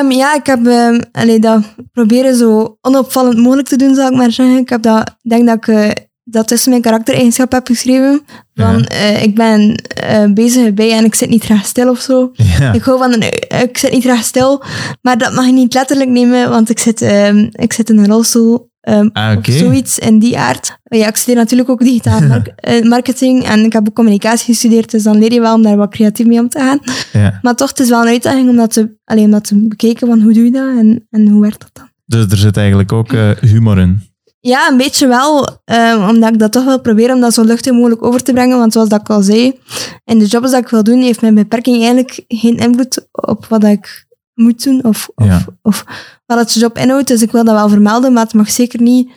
Um, 0.00 0.10
ja, 0.10 0.34
ik 0.34 0.46
heb 0.46 0.66
um, 0.66 1.00
allee, 1.12 1.38
dat 1.40 1.74
proberen 1.92 2.36
zo 2.36 2.78
onopvallend 2.80 3.38
mogelijk 3.38 3.68
te 3.68 3.76
doen, 3.76 3.94
zou 3.94 4.10
ik 4.10 4.18
maar 4.18 4.32
zeggen. 4.32 4.56
Ik 4.56 4.68
heb 4.68 4.82
dat, 4.82 5.16
denk 5.22 5.46
dat 5.46 5.56
ik 5.56 5.66
uh, 5.66 5.90
dat 6.30 6.48
tussen 6.48 6.70
mijn 6.70 6.82
karaktereigenschap 6.82 7.52
heb 7.52 7.66
geschreven. 7.66 8.22
Van, 8.54 8.88
uh, 8.92 9.22
ik 9.22 9.34
ben 9.34 9.82
uh, 10.04 10.32
bezig 10.32 10.74
bij 10.74 10.92
en 10.92 11.04
ik 11.04 11.14
zit 11.14 11.28
niet 11.28 11.44
graag 11.44 11.66
stil 11.66 11.90
of 11.90 12.00
zo. 12.00 12.30
Ja. 12.32 12.72
Ik 12.72 12.82
hou 12.82 12.98
van 12.98 13.12
een, 13.12 13.22
ik 13.62 13.78
zit 13.78 13.92
niet 13.92 14.02
graag 14.02 14.24
stil, 14.24 14.62
maar 15.02 15.18
dat 15.18 15.34
mag 15.34 15.46
je 15.46 15.52
niet 15.52 15.74
letterlijk 15.74 16.10
nemen, 16.10 16.50
want 16.50 16.70
ik 16.70 16.78
zit, 16.78 17.02
um, 17.02 17.48
ik 17.52 17.72
zit 17.72 17.90
in 17.90 17.98
een 17.98 18.06
rolstoel. 18.06 18.70
Um, 18.88 19.10
ah, 19.12 19.36
okay. 19.38 19.54
Of 19.54 19.60
zoiets 19.60 19.98
in 19.98 20.18
die 20.18 20.38
aard. 20.38 20.78
Ja, 20.84 21.08
ik 21.08 21.16
studeer 21.16 21.40
natuurlijk 21.40 21.68
ook 21.68 21.80
digitaal 21.80 22.20
mark 22.28 22.82
marketing 22.82 23.44
en 23.44 23.64
ik 23.64 23.72
heb 23.72 23.88
ook 23.88 23.94
communicatie 23.94 24.46
gestudeerd, 24.46 24.90
dus 24.90 25.02
dan 25.02 25.18
leer 25.18 25.32
je 25.32 25.40
wel 25.40 25.54
om 25.54 25.62
daar 25.62 25.76
wat 25.76 25.90
creatief 25.90 26.26
mee 26.26 26.40
om 26.40 26.48
te 26.48 26.58
gaan. 26.58 26.78
Ja. 27.12 27.38
Maar 27.42 27.54
toch, 27.54 27.68
het 27.68 27.80
is 27.80 27.88
wel 27.88 28.02
een 28.02 28.08
uitdaging 28.08 28.48
om 28.48 28.56
dat 28.56 28.72
te, 28.72 28.96
alleen 29.04 29.24
om 29.24 29.30
dat 29.30 29.44
te 29.44 29.56
bekijken 29.68 30.06
van 30.06 30.20
hoe 30.20 30.32
doe 30.32 30.44
je 30.44 30.50
dat 30.50 30.76
en, 30.78 31.06
en 31.10 31.28
hoe 31.28 31.40
werkt 31.40 31.60
dat 31.60 31.70
dan. 31.72 31.88
Dus 32.06 32.26
er 32.30 32.36
zit 32.36 32.56
eigenlijk 32.56 32.92
ook 32.92 33.12
humor 33.40 33.78
in? 33.78 34.07
Ja, 34.40 34.68
een 34.68 34.76
beetje 34.76 35.06
wel. 35.06 35.48
Uh, 35.66 36.06
omdat 36.08 36.32
ik 36.32 36.38
dat 36.38 36.52
toch 36.52 36.64
wil 36.64 36.80
proberen 36.80 37.14
om 37.14 37.20
dat 37.20 37.34
zo 37.34 37.42
luchtig 37.42 37.72
mogelijk 37.72 38.04
over 38.04 38.22
te 38.22 38.32
brengen. 38.32 38.58
Want 38.58 38.72
zoals 38.72 38.88
dat 38.88 39.00
ik 39.00 39.10
al 39.10 39.22
zei, 39.22 39.58
in 40.04 40.18
de 40.18 40.26
jobs 40.26 40.50
dat 40.50 40.62
ik 40.62 40.68
wil 40.68 40.82
doen, 40.82 41.02
heeft 41.02 41.20
mijn 41.20 41.34
beperking 41.34 41.76
eigenlijk 41.76 42.24
geen 42.28 42.56
invloed 42.56 43.08
op 43.12 43.46
wat 43.46 43.64
ik 43.64 44.06
moet 44.34 44.64
doen 44.64 44.84
of, 44.84 45.08
of, 45.14 45.46
of 45.62 45.84
wat 46.26 46.38
het 46.38 46.52
job 46.52 46.78
inhoudt. 46.78 47.08
Dus 47.08 47.22
ik 47.22 47.32
wil 47.32 47.44
dat 47.44 47.54
wel 47.54 47.68
vermelden, 47.68 48.12
maar 48.12 48.24
het 48.24 48.34
mag 48.34 48.50
zeker 48.50 48.82
niet 48.82 49.10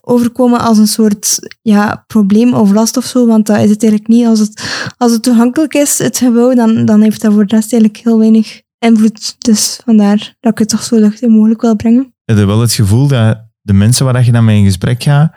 overkomen 0.00 0.60
als 0.60 0.78
een 0.78 0.86
soort 0.86 1.38
ja, 1.62 2.04
probleem 2.06 2.54
of 2.54 2.72
last 2.72 2.96
of 2.96 3.04
zo. 3.04 3.26
Want 3.26 3.46
dat 3.46 3.58
is 3.58 3.70
het 3.70 3.82
eigenlijk 3.82 4.12
niet. 4.12 4.26
Als 4.26 4.38
het, 4.38 4.62
als 4.96 5.12
het 5.12 5.22
toegankelijk 5.22 5.74
is, 5.74 5.98
het 5.98 6.18
gebouw, 6.18 6.54
dan, 6.54 6.84
dan 6.84 7.02
heeft 7.02 7.20
dat 7.20 7.32
voor 7.32 7.46
de 7.46 7.54
rest 7.54 7.72
eigenlijk 7.72 8.04
heel 8.04 8.18
weinig 8.18 8.60
invloed. 8.78 9.34
Dus 9.38 9.80
vandaar 9.84 10.36
dat 10.40 10.52
ik 10.52 10.58
het 10.58 10.68
toch 10.68 10.82
zo 10.82 10.96
luchtig 10.96 11.28
mogelijk 11.28 11.60
wil 11.60 11.76
brengen. 11.76 12.14
Heb 12.24 12.36
je 12.36 12.46
wel 12.46 12.60
het 12.60 12.72
gevoel 12.72 13.06
dat 13.06 13.49
de 13.70 13.76
mensen 13.76 14.04
waar 14.04 14.24
je 14.24 14.32
dan 14.32 14.44
mee 14.44 14.58
in 14.58 14.64
gesprek 14.64 15.02
gaat, 15.02 15.32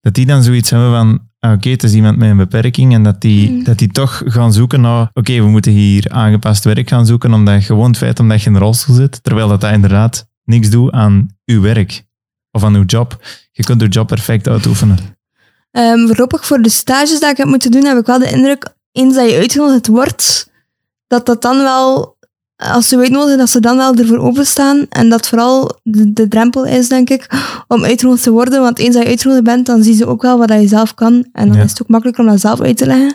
dat 0.00 0.14
die 0.14 0.26
dan 0.26 0.42
zoiets 0.42 0.70
hebben 0.70 0.90
van, 0.90 1.20
ah, 1.38 1.52
oké, 1.52 1.68
het 1.68 1.82
is 1.82 1.94
iemand 1.94 2.16
met 2.16 2.30
een 2.30 2.36
beperking, 2.36 2.94
en 2.94 3.02
dat 3.02 3.20
die, 3.20 3.50
mm. 3.50 3.64
dat 3.64 3.78
die 3.78 3.88
toch 3.88 4.22
gaan 4.26 4.52
zoeken 4.52 4.80
naar, 4.80 5.10
oké, 5.14 5.32
we 5.32 5.48
moeten 5.48 5.72
hier 5.72 6.10
aangepast 6.10 6.64
werk 6.64 6.88
gaan 6.88 7.06
zoeken, 7.06 7.32
omdat 7.32 7.64
gewoon 7.64 7.88
het 7.88 7.96
feit 7.96 8.20
omdat 8.20 8.42
je 8.42 8.48
in 8.48 8.54
een 8.54 8.60
rolstoel 8.60 8.94
zit, 8.94 9.22
terwijl 9.22 9.48
dat, 9.48 9.60
dat 9.60 9.72
inderdaad 9.72 10.28
niks 10.44 10.70
doet 10.70 10.92
aan 10.92 11.28
uw 11.44 11.60
werk 11.60 12.04
of 12.50 12.64
aan 12.64 12.74
uw 12.74 12.84
job. 12.84 13.26
Je 13.52 13.62
kunt 13.62 13.82
uw 13.82 13.88
job 13.88 14.06
perfect 14.06 14.48
uitoefenen. 14.48 14.98
Um, 15.70 16.06
voorlopig 16.06 16.46
voor 16.46 16.62
de 16.62 16.68
stages 16.68 17.20
die 17.20 17.28
ik 17.28 17.36
heb 17.36 17.46
moeten 17.46 17.70
doen, 17.70 17.84
heb 17.84 17.98
ik 17.98 18.06
wel 18.06 18.18
de 18.18 18.30
indruk, 18.30 18.74
eens 18.92 19.14
dat 19.14 19.30
je 19.30 19.36
uitgenodigd 19.36 19.86
wordt, 19.86 20.50
dat 21.06 21.26
dat 21.26 21.42
dan 21.42 21.58
wel 21.58 22.16
als 22.58 22.88
ze 22.88 22.96
uitnodigen, 22.96 23.38
dat 23.38 23.50
ze 23.50 23.60
dan 23.60 23.76
wel 23.76 23.94
ervoor 23.94 24.18
openstaan. 24.18 24.86
En 24.88 25.08
dat 25.08 25.28
vooral 25.28 25.78
de, 25.82 26.12
de 26.12 26.28
drempel 26.28 26.64
is, 26.64 26.88
denk 26.88 27.10
ik, 27.10 27.26
om 27.68 27.84
uitgenodigd 27.84 28.22
te 28.22 28.30
worden. 28.30 28.60
Want 28.60 28.78
eens 28.78 28.94
dat 28.94 29.02
je 29.02 29.08
uitgenodigd 29.08 29.44
bent, 29.44 29.66
dan 29.66 29.82
zien 29.82 29.94
ze 29.94 30.06
ook 30.06 30.22
wel 30.22 30.38
wat 30.38 30.52
je 30.52 30.68
zelf 30.68 30.94
kan. 30.94 31.26
En 31.32 31.48
dan 31.48 31.56
is 31.56 31.70
het 31.70 31.82
ook 31.82 31.88
makkelijker 31.88 32.24
om 32.24 32.30
dat 32.30 32.40
zelf 32.40 32.60
uit 32.60 32.76
te 32.76 32.86
leggen 32.86 33.14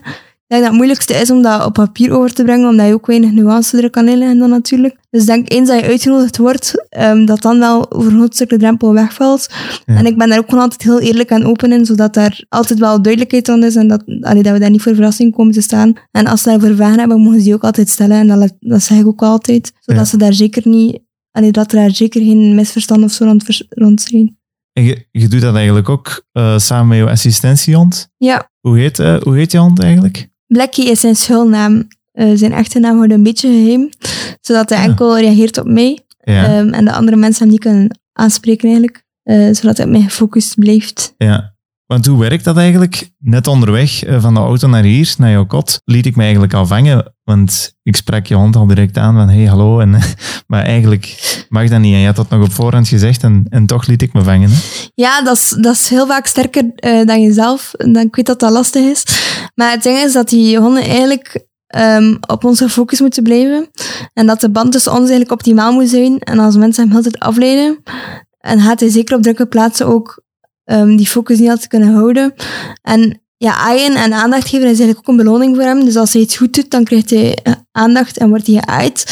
denk 0.53 0.65
dat 0.65 0.71
het 0.71 0.81
moeilijkste 0.81 1.13
is 1.13 1.31
om 1.31 1.41
dat 1.41 1.65
op 1.65 1.73
papier 1.73 2.11
over 2.11 2.33
te 2.33 2.43
brengen, 2.43 2.69
omdat 2.69 2.87
je 2.87 2.93
ook 2.93 3.05
weinig 3.05 3.31
nuance 3.31 3.81
er 3.81 3.89
kan 3.89 4.07
inleggen 4.07 4.37
dan 4.37 4.49
natuurlijk. 4.49 4.95
Dus 5.09 5.25
denk 5.25 5.51
eens 5.51 5.69
dat 5.69 5.79
je 5.79 5.85
uitgenodigd 5.85 6.37
wordt, 6.37 6.87
um, 6.99 7.25
dat 7.25 7.41
dan 7.41 7.59
wel 7.59 7.85
voor 7.89 8.05
een 8.05 8.11
groot 8.11 8.35
stuk 8.35 8.49
de 8.49 8.57
drempel 8.57 8.93
wegvalt. 8.93 9.47
En 9.85 10.05
ik 10.05 10.17
ben 10.17 10.29
daar 10.29 10.37
ook 10.37 10.49
gewoon 10.49 10.63
altijd 10.63 10.83
heel 10.83 10.99
eerlijk 10.99 11.29
en 11.29 11.45
open 11.45 11.71
in, 11.71 11.85
zodat 11.85 12.13
daar 12.13 12.43
altijd 12.49 12.79
wel 12.79 13.01
duidelijkheid 13.01 13.49
aan 13.49 13.63
is 13.63 13.75
en 13.75 13.87
dat, 13.87 14.03
allee, 14.21 14.43
dat 14.43 14.53
we 14.53 14.59
daar 14.59 14.69
niet 14.69 14.81
voor 14.81 14.95
verrassing 14.95 15.35
komen 15.35 15.53
te 15.53 15.61
staan. 15.61 15.93
En 16.11 16.27
als 16.27 16.41
ze 16.41 16.49
daarvoor 16.49 16.75
vragen 16.75 16.99
hebben, 16.99 17.21
mogen 17.21 17.37
ze 17.37 17.43
die 17.43 17.53
ook 17.53 17.63
altijd 17.63 17.89
stellen 17.89 18.17
en 18.17 18.39
dat, 18.39 18.53
dat 18.59 18.83
zeg 18.83 18.97
ik 18.97 19.07
ook 19.07 19.21
altijd. 19.21 19.71
Zodat 19.79 20.07
ze 20.07 20.17
daar 20.17 20.33
zeker 20.33 20.67
niet, 20.67 20.99
allee, 21.31 21.51
dat 21.51 21.71
er 21.71 21.77
daar 21.77 21.91
zeker 21.91 22.21
geen 22.21 22.55
misverstand 22.55 23.03
of 23.03 23.11
zo 23.11 23.25
rond, 23.25 23.65
rond 23.69 24.01
zijn. 24.01 24.37
En 24.73 24.83
je, 24.83 25.07
je 25.11 25.27
doet 25.27 25.41
dat 25.41 25.55
eigenlijk 25.55 25.89
ook 25.89 26.25
uh, 26.33 26.57
samen 26.57 26.87
met 26.87 26.97
je 26.97 27.09
assistentiehond? 27.09 28.09
Ja. 28.17 28.49
Hoe 28.59 28.77
heet, 28.77 28.99
uh, 28.99 29.21
hoe 29.21 29.35
heet 29.35 29.51
je 29.51 29.57
hond 29.57 29.79
eigenlijk? 29.79 30.31
Blackie 30.53 30.89
is 30.89 30.99
zijn 30.99 31.15
schuilnaam. 31.15 31.87
Uh, 32.13 32.31
zijn 32.33 32.51
echte 32.51 32.79
naam 32.79 32.95
wordt 32.97 33.11
een 33.11 33.23
beetje 33.23 33.47
geheim, 33.47 33.89
zodat 34.41 34.69
hij 34.69 34.83
enkel 34.83 35.19
reageert 35.19 35.57
op 35.57 35.65
mij. 35.65 35.99
Ehm, 36.19 36.73
en 36.73 36.85
de 36.85 36.93
andere 36.93 37.17
mensen 37.17 37.41
hem 37.43 37.51
niet 37.51 37.61
kunnen 37.61 37.99
aanspreken 38.13 38.63
eigenlijk, 38.63 39.03
uh, 39.23 39.53
zodat 39.53 39.77
hij 39.77 39.85
op 39.85 39.91
mij 39.91 40.01
gefocust 40.01 40.55
blijft. 40.55 41.13
Ja, 41.17 41.55
want 41.85 42.05
hoe 42.05 42.19
werkt 42.19 42.43
dat 42.43 42.57
eigenlijk? 42.57 43.11
Net 43.19 43.47
onderweg 43.47 44.03
eh, 44.03 44.21
van 44.21 44.33
de 44.33 44.39
auto 44.39 44.67
naar 44.67 44.83
hier, 44.83 45.15
naar 45.17 45.31
jouw 45.31 45.45
kot, 45.45 45.81
liet 45.85 46.05
ik 46.05 46.15
me 46.15 46.21
eigenlijk 46.21 46.53
al 46.53 46.65
vangen. 46.65 47.12
Want 47.23 47.75
ik 47.83 47.95
sprak 47.95 48.25
je 48.25 48.35
hond 48.35 48.55
al 48.55 48.67
direct 48.67 48.97
aan 48.97 49.15
van 49.15 49.29
hey, 49.29 49.45
hallo. 49.45 49.79
En, 49.79 49.99
maar 50.47 50.63
eigenlijk 50.63 51.45
mag 51.49 51.69
dat 51.69 51.79
niet. 51.79 51.93
En 51.93 51.99
je 51.99 52.05
had 52.05 52.15
dat 52.15 52.29
nog 52.29 52.43
op 52.43 52.53
voorhand 52.53 52.87
gezegd 52.87 53.23
en, 53.23 53.45
en 53.49 53.65
toch 53.65 53.87
liet 53.87 54.01
ik 54.01 54.13
me 54.13 54.23
vangen. 54.23 54.49
Hè? 54.49 54.57
Ja, 54.95 55.21
dat 55.21 55.37
is, 55.37 55.49
dat 55.49 55.75
is 55.75 55.87
heel 55.87 56.07
vaak 56.07 56.25
sterker 56.25 56.63
uh, 56.63 57.05
dan 57.05 57.21
jezelf. 57.21 57.71
Dan, 57.77 57.97
ik 57.97 58.15
weet 58.15 58.25
dat 58.25 58.39
dat 58.39 58.51
lastig 58.51 58.83
is. 58.83 59.03
Maar 59.55 59.71
het 59.71 59.83
ding 59.83 59.97
is 59.97 60.13
dat 60.13 60.29
die 60.29 60.57
honden 60.57 60.83
eigenlijk 60.83 61.45
um, 61.75 62.17
op 62.27 62.43
ons 62.43 62.59
gefocust 62.59 63.01
moeten 63.01 63.23
blijven. 63.23 63.69
En 64.13 64.25
dat 64.25 64.41
de 64.41 64.49
band 64.49 64.71
tussen 64.71 64.91
ons 64.91 65.01
eigenlijk 65.01 65.31
optimaal 65.31 65.73
moet 65.73 65.89
zijn. 65.89 66.19
En 66.19 66.39
als 66.39 66.55
mensen 66.55 66.87
hem 66.87 66.95
altijd 66.95 67.19
afleiden, 67.19 67.83
en 68.39 68.59
gaat 68.59 68.79
hij 68.79 68.89
zeker 68.89 69.15
op 69.15 69.21
drukke 69.21 69.45
plaatsen 69.45 69.87
ook 69.87 70.23
um, 70.65 70.95
die 70.95 71.07
focus 71.07 71.39
niet 71.39 71.49
altijd 71.49 71.67
kunnen 71.67 71.93
houden. 71.93 72.33
En 72.81 73.22
ja, 73.37 73.55
aaien 73.55 73.95
en 73.95 74.13
aandacht 74.13 74.47
geven 74.47 74.69
is 74.69 74.79
eigenlijk 74.79 74.99
ook 74.99 75.07
een 75.07 75.23
beloning 75.23 75.55
voor 75.55 75.65
hem. 75.65 75.85
Dus 75.85 75.95
als 75.95 76.13
hij 76.13 76.21
iets 76.21 76.37
goed 76.37 76.53
doet, 76.53 76.71
dan 76.71 76.83
krijgt 76.83 77.09
hij 77.09 77.35
eh, 77.35 77.53
aandacht 77.71 78.17
en 78.17 78.29
wordt 78.29 78.47
hij 78.47 78.55
geaaid. 78.55 79.05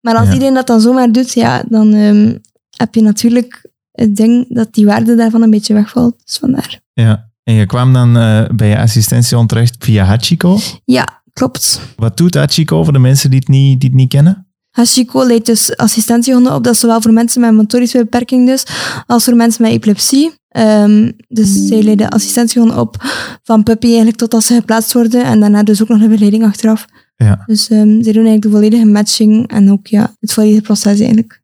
Maar 0.00 0.16
als 0.16 0.28
iedereen 0.32 0.54
dat 0.54 0.66
dan 0.66 0.80
zomaar 0.80 1.12
doet, 1.12 1.32
ja, 1.32 1.64
dan 1.68 1.92
um, 1.92 2.40
heb 2.76 2.94
je 2.94 3.02
natuurlijk 3.02 3.70
het 3.92 4.16
ding 4.16 4.46
dat 4.48 4.74
die 4.74 4.86
waarde 4.86 5.14
daarvan 5.14 5.42
een 5.42 5.50
beetje 5.50 5.74
wegvalt. 5.74 6.14
Dus 6.24 6.38
vandaar. 6.38 6.80
Ja, 6.92 7.30
En 7.42 7.54
je 7.54 7.66
kwam 7.66 7.92
dan 7.92 8.16
uh, 8.16 8.44
bij 8.54 8.68
je 8.68 8.78
assistentiehond 8.78 9.48
terecht 9.48 9.76
via 9.78 10.04
Hachiko? 10.04 10.58
Ja, 10.84 11.22
klopt. 11.32 11.80
Wat 11.96 12.16
doet 12.16 12.34
Hachiko 12.34 12.84
voor 12.84 12.92
de 12.92 12.98
mensen 12.98 13.30
die 13.30 13.38
het 13.38 13.48
niet, 13.48 13.80
die 13.80 13.88
het 13.88 13.98
niet 13.98 14.08
kennen? 14.08 14.46
Hachiko 14.70 15.26
leidt 15.26 15.46
dus 15.46 15.76
assistentiehonden 15.76 16.54
op. 16.54 16.64
Dat 16.64 16.74
is 16.74 16.80
zowel 16.80 17.00
voor 17.00 17.12
mensen 17.12 17.40
met 17.40 17.52
motorische 17.52 17.98
beperking 17.98 18.46
dus, 18.46 18.64
als 19.06 19.24
voor 19.24 19.36
mensen 19.36 19.62
met 19.62 19.72
epilepsie. 19.72 20.32
Um, 20.58 21.12
dus 21.28 21.66
zij 21.66 21.82
leiden 21.82 22.08
assistentiehonden 22.08 22.78
op 22.78 22.96
van 23.42 23.62
puppy 23.62 23.86
eigenlijk 23.86 24.16
tot 24.16 24.34
als 24.34 24.46
ze 24.46 24.54
geplaatst 24.54 24.92
worden. 24.92 25.24
En 25.24 25.40
daarna 25.40 25.62
dus 25.62 25.82
ook 25.82 25.88
nog 25.88 26.00
een 26.00 26.08
begeleiding 26.08 26.44
achteraf. 26.44 26.86
Ja. 27.16 27.42
Dus 27.46 27.70
um, 27.70 28.02
zij 28.02 28.12
doen 28.12 28.26
eigenlijk 28.26 28.42
de 28.42 28.50
volledige 28.50 28.86
matching 28.86 29.48
en 29.48 29.70
ook 29.70 29.86
ja, 29.86 30.16
het 30.20 30.32
volledige 30.32 30.62
proces 30.62 30.98
eigenlijk. 30.98 31.42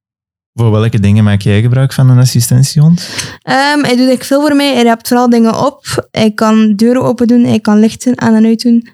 Voor 0.53 0.71
welke 0.71 1.01
dingen 1.01 1.25
maak 1.25 1.41
jij 1.41 1.61
gebruik 1.61 1.93
van 1.93 2.11
een 2.11 2.19
assistentiehond? 2.19 3.09
Um, 3.31 3.53
hij 3.53 3.77
doet 3.77 3.85
eigenlijk 3.85 4.25
veel 4.25 4.41
voor 4.41 4.57
mij. 4.57 4.75
Hij 4.75 4.85
hebt 4.85 5.09
vooral 5.09 5.31
dingen 5.31 5.67
op. 5.67 6.09
Hij 6.11 6.31
kan 6.31 6.77
deuren 6.77 7.03
open 7.03 7.27
doen. 7.27 7.45
Hij 7.45 7.61
kan 7.61 7.79
lichten 7.79 8.21
aan 8.21 8.35
en 8.35 8.45
uit 8.45 8.63
doen. 8.63 8.89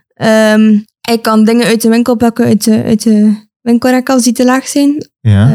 Hij 1.00 1.18
kan 1.20 1.44
dingen 1.44 1.66
uit 1.66 1.82
de 1.82 1.88
winkel 1.88 2.16
pakken, 2.16 2.44
uit 2.44 2.64
de, 2.64 2.82
uit 2.82 3.02
de 3.02 3.34
winkelrek 3.60 4.08
als 4.08 4.22
die 4.22 4.32
te 4.32 4.44
laag 4.44 4.68
zijn. 4.68 5.10
Ja, 5.20 5.48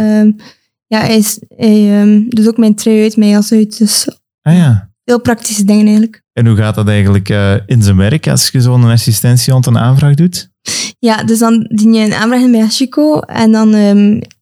ja 0.88 1.00
hij, 1.00 1.18
is, 1.18 1.40
hij 1.48 2.26
doet 2.30 2.48
ook 2.48 2.58
mijn 2.58 2.76
trui 2.76 3.02
uit, 3.02 3.18
mijn 3.18 3.32
jas 3.32 3.52
uit. 3.52 3.78
Dus 3.78 4.08
ah, 4.52 4.58
ja. 4.58 4.90
heel 5.04 5.22
praktische 5.22 5.64
dingen 5.64 5.86
eigenlijk. 5.86 6.22
En 6.34 6.48
hoe 6.48 6.56
gaat 6.56 6.76
dat 6.76 6.88
eigenlijk 6.88 7.30
uh, 7.30 7.54
in 7.66 7.82
zijn 7.84 7.98
werk 7.98 8.28
als 8.28 8.50
je 8.50 8.62
zo'n 8.62 8.84
assistentiehond 8.84 9.66
een 9.66 9.78
aanvraag 9.78 10.16
doet? 10.16 10.50
Ja, 11.00 11.24
dus 11.24 11.40
dan 11.40 11.66
dien 11.70 11.94
je 11.94 12.06
een 12.06 12.14
aanvraag 12.14 12.42
in 12.42 12.52
bij 12.52 12.68
Chico 12.68 13.20
en 13.20 13.52
dan 13.52 13.70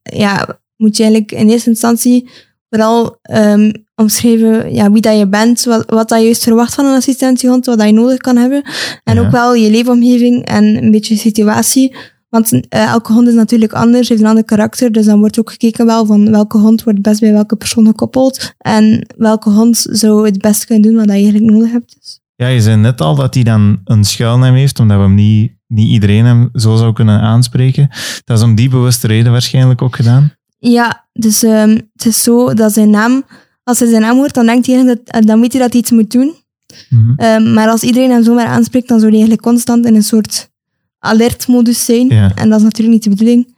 ja, 0.01 0.59
moet 0.77 0.97
je 0.97 1.03
eigenlijk 1.03 1.31
in 1.31 1.49
eerste 1.49 1.69
instantie 1.69 2.29
vooral 2.69 3.19
um, 3.31 3.71
omschrijven 3.95 4.73
ja, 4.73 4.91
wie 4.91 5.01
dat 5.01 5.17
je 5.17 5.27
bent, 5.27 5.63
wat, 5.63 5.83
wat 5.89 6.09
dat 6.09 6.19
je 6.19 6.25
juist 6.25 6.43
verwacht 6.43 6.73
van 6.73 6.85
een 6.85 6.95
assistentiehond, 6.95 7.65
wat 7.65 7.77
dat 7.77 7.87
je 7.87 7.93
nodig 7.93 8.17
kan 8.17 8.37
hebben. 8.37 8.63
En 9.03 9.19
ook 9.19 9.31
wel 9.31 9.53
je 9.53 9.69
leefomgeving 9.69 10.45
en 10.45 10.83
een 10.83 10.91
beetje 10.91 11.13
je 11.13 11.19
situatie. 11.19 11.95
Want 12.35 12.53
uh, 12.53 12.59
elke 12.69 13.13
hond 13.13 13.27
is 13.27 13.33
natuurlijk 13.33 13.73
anders, 13.73 14.09
heeft 14.09 14.21
een 14.21 14.27
ander 14.27 14.43
karakter. 14.43 14.91
Dus 14.91 15.05
dan 15.05 15.19
wordt 15.19 15.39
ook 15.39 15.51
gekeken 15.51 15.85
wel 15.85 16.05
van 16.05 16.31
welke 16.31 16.57
hond 16.57 16.83
wordt 16.83 17.01
best 17.01 17.19
bij 17.19 17.31
welke 17.31 17.55
persoon 17.55 17.85
gekoppeld. 17.85 18.53
En 18.57 19.07
welke 19.17 19.49
hond 19.49 19.85
zou 19.89 20.25
het 20.25 20.37
best 20.37 20.65
kunnen 20.65 20.83
doen 20.83 20.95
wat 20.95 21.05
je 21.05 21.11
eigenlijk 21.11 21.51
nodig 21.51 21.71
hebt. 21.71 21.95
Dus. 21.99 22.19
Ja, 22.35 22.47
je 22.47 22.61
zei 22.61 22.75
net 22.75 23.01
al 23.01 23.15
dat 23.15 23.33
hij 23.33 23.43
dan 23.43 23.79
een 23.83 24.03
schuilnaam 24.03 24.53
heeft, 24.53 24.79
omdat 24.79 24.97
we 24.97 25.03
hem 25.03 25.15
niet, 25.15 25.51
niet 25.67 25.87
iedereen 25.87 26.25
hem 26.25 26.49
zo 26.53 26.75
zou 26.75 26.93
kunnen 26.93 27.19
aanspreken. 27.19 27.89
Dat 28.23 28.37
is 28.37 28.43
om 28.43 28.55
die 28.55 28.69
bewuste 28.69 29.07
reden 29.07 29.31
waarschijnlijk 29.31 29.81
ook 29.81 29.95
gedaan. 29.95 30.33
Ja, 30.57 31.07
dus 31.13 31.43
um, 31.43 31.69
het 31.93 32.05
is 32.05 32.23
zo 32.23 32.53
dat 32.53 32.73
zijn 32.73 32.89
naam, 32.89 33.23
als 33.63 33.79
hij 33.79 33.87
zijn 33.87 34.01
naam 34.01 34.17
hoort, 34.17 34.33
dan 34.33 34.45
denkt 34.45 34.67
hij 34.67 34.83
dat, 34.83 34.99
eh, 35.03 35.21
dan 35.21 35.41
weet 35.41 35.51
hij 35.53 35.61
dat 35.61 35.71
hij 35.71 35.81
iets 35.81 35.91
moet 35.91 36.11
doen. 36.11 36.35
Mm 36.89 37.15
-hmm. 37.17 37.25
um, 37.25 37.53
maar 37.53 37.67
als 37.67 37.83
iedereen 37.83 38.11
hem 38.11 38.23
zomaar 38.23 38.47
aanspreekt, 38.47 38.87
dan 38.87 38.99
zou 38.99 39.11
hij 39.11 39.19
eigenlijk 39.19 39.47
constant 39.47 39.85
in 39.85 39.95
een 39.95 40.03
soort 40.03 40.53
alertmodus 41.05 41.85
zijn. 41.85 42.07
Ja. 42.07 42.31
En 42.35 42.49
dat 42.49 42.57
is 42.57 42.63
natuurlijk 42.63 42.93
niet 42.93 43.03
de 43.03 43.09
bedoeling. 43.09 43.55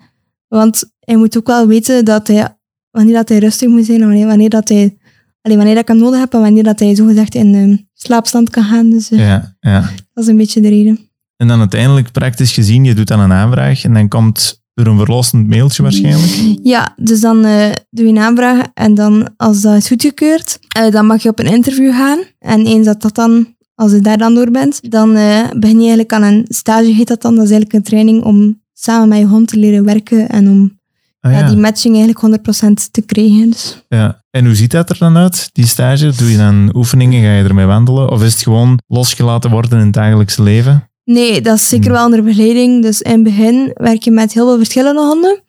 Want 0.47 0.83
hij 0.99 1.17
moet 1.17 1.37
ook 1.37 1.47
wel 1.47 1.67
weten 1.67 2.05
dat 2.05 2.27
hij, 2.27 2.57
wanneer 2.91 3.13
dat 3.13 3.29
hij 3.29 3.37
rustig 3.37 3.69
moet 3.69 3.85
zijn, 3.85 3.99
wanneer, 3.99 4.27
wanneer 4.27 4.49
dat 4.49 4.69
hij, 4.69 4.97
alleen 5.41 5.57
wanneer 5.57 5.75
dat 5.75 5.83
ik 5.83 5.89
hem 5.89 5.97
nodig 5.97 6.19
heb, 6.19 6.33
en 6.33 6.39
wanneer 6.41 6.63
dat 6.63 6.79
hij 6.79 6.95
zogezegd 6.95 7.35
in 7.35 7.55
um, 7.55 7.89
slaapstand 7.93 8.49
kan 8.49 8.63
gaan. 8.63 8.89
Dus 8.89 9.11
uh, 9.11 9.19
ja, 9.19 9.55
ja. 9.59 9.81
dat 10.13 10.23
is 10.23 10.29
een 10.29 10.37
beetje 10.37 10.61
de 10.61 10.69
reden. 10.69 10.99
En 11.37 11.47
dan 11.47 11.59
uiteindelijk, 11.59 12.11
praktisch 12.11 12.51
gezien, 12.51 12.83
je 12.83 12.93
doet 12.93 13.07
dan 13.07 13.19
een 13.19 13.31
aanvraag 13.31 13.83
en 13.83 13.93
dan 13.93 14.07
komt 14.07 14.65
door 14.73 14.85
een 14.85 14.97
verlossend 14.97 15.47
mailtje 15.47 15.83
waarschijnlijk? 15.83 16.59
Ja, 16.63 16.93
dus 16.95 17.21
dan 17.21 17.45
uh, 17.45 17.71
doe 17.89 18.05
je 18.05 18.11
een 18.11 18.17
aanvraag 18.17 18.65
en 18.73 18.93
dan 18.93 19.29
als 19.37 19.61
dat 19.61 19.75
is 19.75 19.87
goedgekeurd, 19.87 20.59
uh, 20.77 20.91
dan 20.91 21.05
mag 21.05 21.23
je 21.23 21.29
op 21.29 21.39
een 21.39 21.53
interview 21.53 21.91
gaan. 21.91 22.19
En 22.39 22.65
eens 22.65 22.85
dat 22.85 23.01
dat 23.01 23.15
dan, 23.15 23.55
als 23.77 23.91
je 23.91 23.99
daar 23.99 24.17
dan 24.17 24.33
door 24.33 24.51
bent, 24.51 24.91
dan 24.91 25.15
uh, 25.15 25.39
begin 25.57 25.75
je 25.75 25.79
eigenlijk 25.79 26.13
aan 26.13 26.23
een 26.23 26.45
stage, 26.47 26.93
heet 26.93 27.07
dat 27.07 27.21
dan. 27.21 27.35
Dat 27.35 27.43
is 27.45 27.51
eigenlijk 27.51 27.79
een 27.79 27.89
training 27.91 28.23
om 28.23 28.61
samen 28.73 29.07
met 29.07 29.17
je 29.17 29.25
hond 29.25 29.47
te 29.47 29.57
leren 29.57 29.83
werken 29.85 30.29
en 30.29 30.49
om 30.49 30.75
Ah, 31.19 31.31
ja. 31.33 31.39
ja. 31.39 31.47
die 31.47 31.57
matching 31.57 31.95
eigenlijk 31.95 32.39
100% 32.69 32.91
te 32.91 33.01
krijgen. 33.01 33.49
Dus. 33.49 33.83
Ja. 33.89 34.23
En 34.31 34.45
hoe 34.45 34.55
ziet 34.55 34.71
dat 34.71 34.89
er 34.89 34.97
dan 34.99 35.17
uit, 35.17 35.49
die 35.53 35.65
stage? 35.67 36.11
Doe 36.17 36.31
je 36.31 36.37
dan 36.37 36.69
oefeningen, 36.73 37.23
ga 37.23 37.31
je 37.37 37.43
ermee 37.43 37.65
wandelen? 37.65 38.11
Of 38.11 38.23
is 38.23 38.33
het 38.33 38.41
gewoon 38.41 38.79
losgelaten 38.87 39.49
worden 39.51 39.79
in 39.79 39.85
het 39.85 39.93
dagelijkse 39.93 40.43
leven? 40.43 40.89
Nee, 41.03 41.41
dat 41.41 41.55
is 41.55 41.67
zeker 41.67 41.85
Hmm. 41.85 41.93
wel 41.95 42.05
onder 42.05 42.23
begeleiding. 42.23 42.81
Dus 42.81 43.01
in 43.01 43.11
het 43.11 43.23
begin 43.23 43.71
werk 43.73 44.03
je 44.03 44.11
met 44.11 44.33
heel 44.33 44.45
veel 44.47 44.57
verschillende 44.57 45.01
honden. 45.01 45.41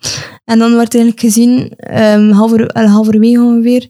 En 0.45 0.59
dan 0.59 0.73
wordt 0.75 0.95
eigenlijk 0.95 1.25
gezien, 1.25 1.73
um, 2.01 2.31
halver, 2.31 2.67
eh, 2.67 2.93
halverwege 2.93 3.41
ongeveer, 3.43 3.89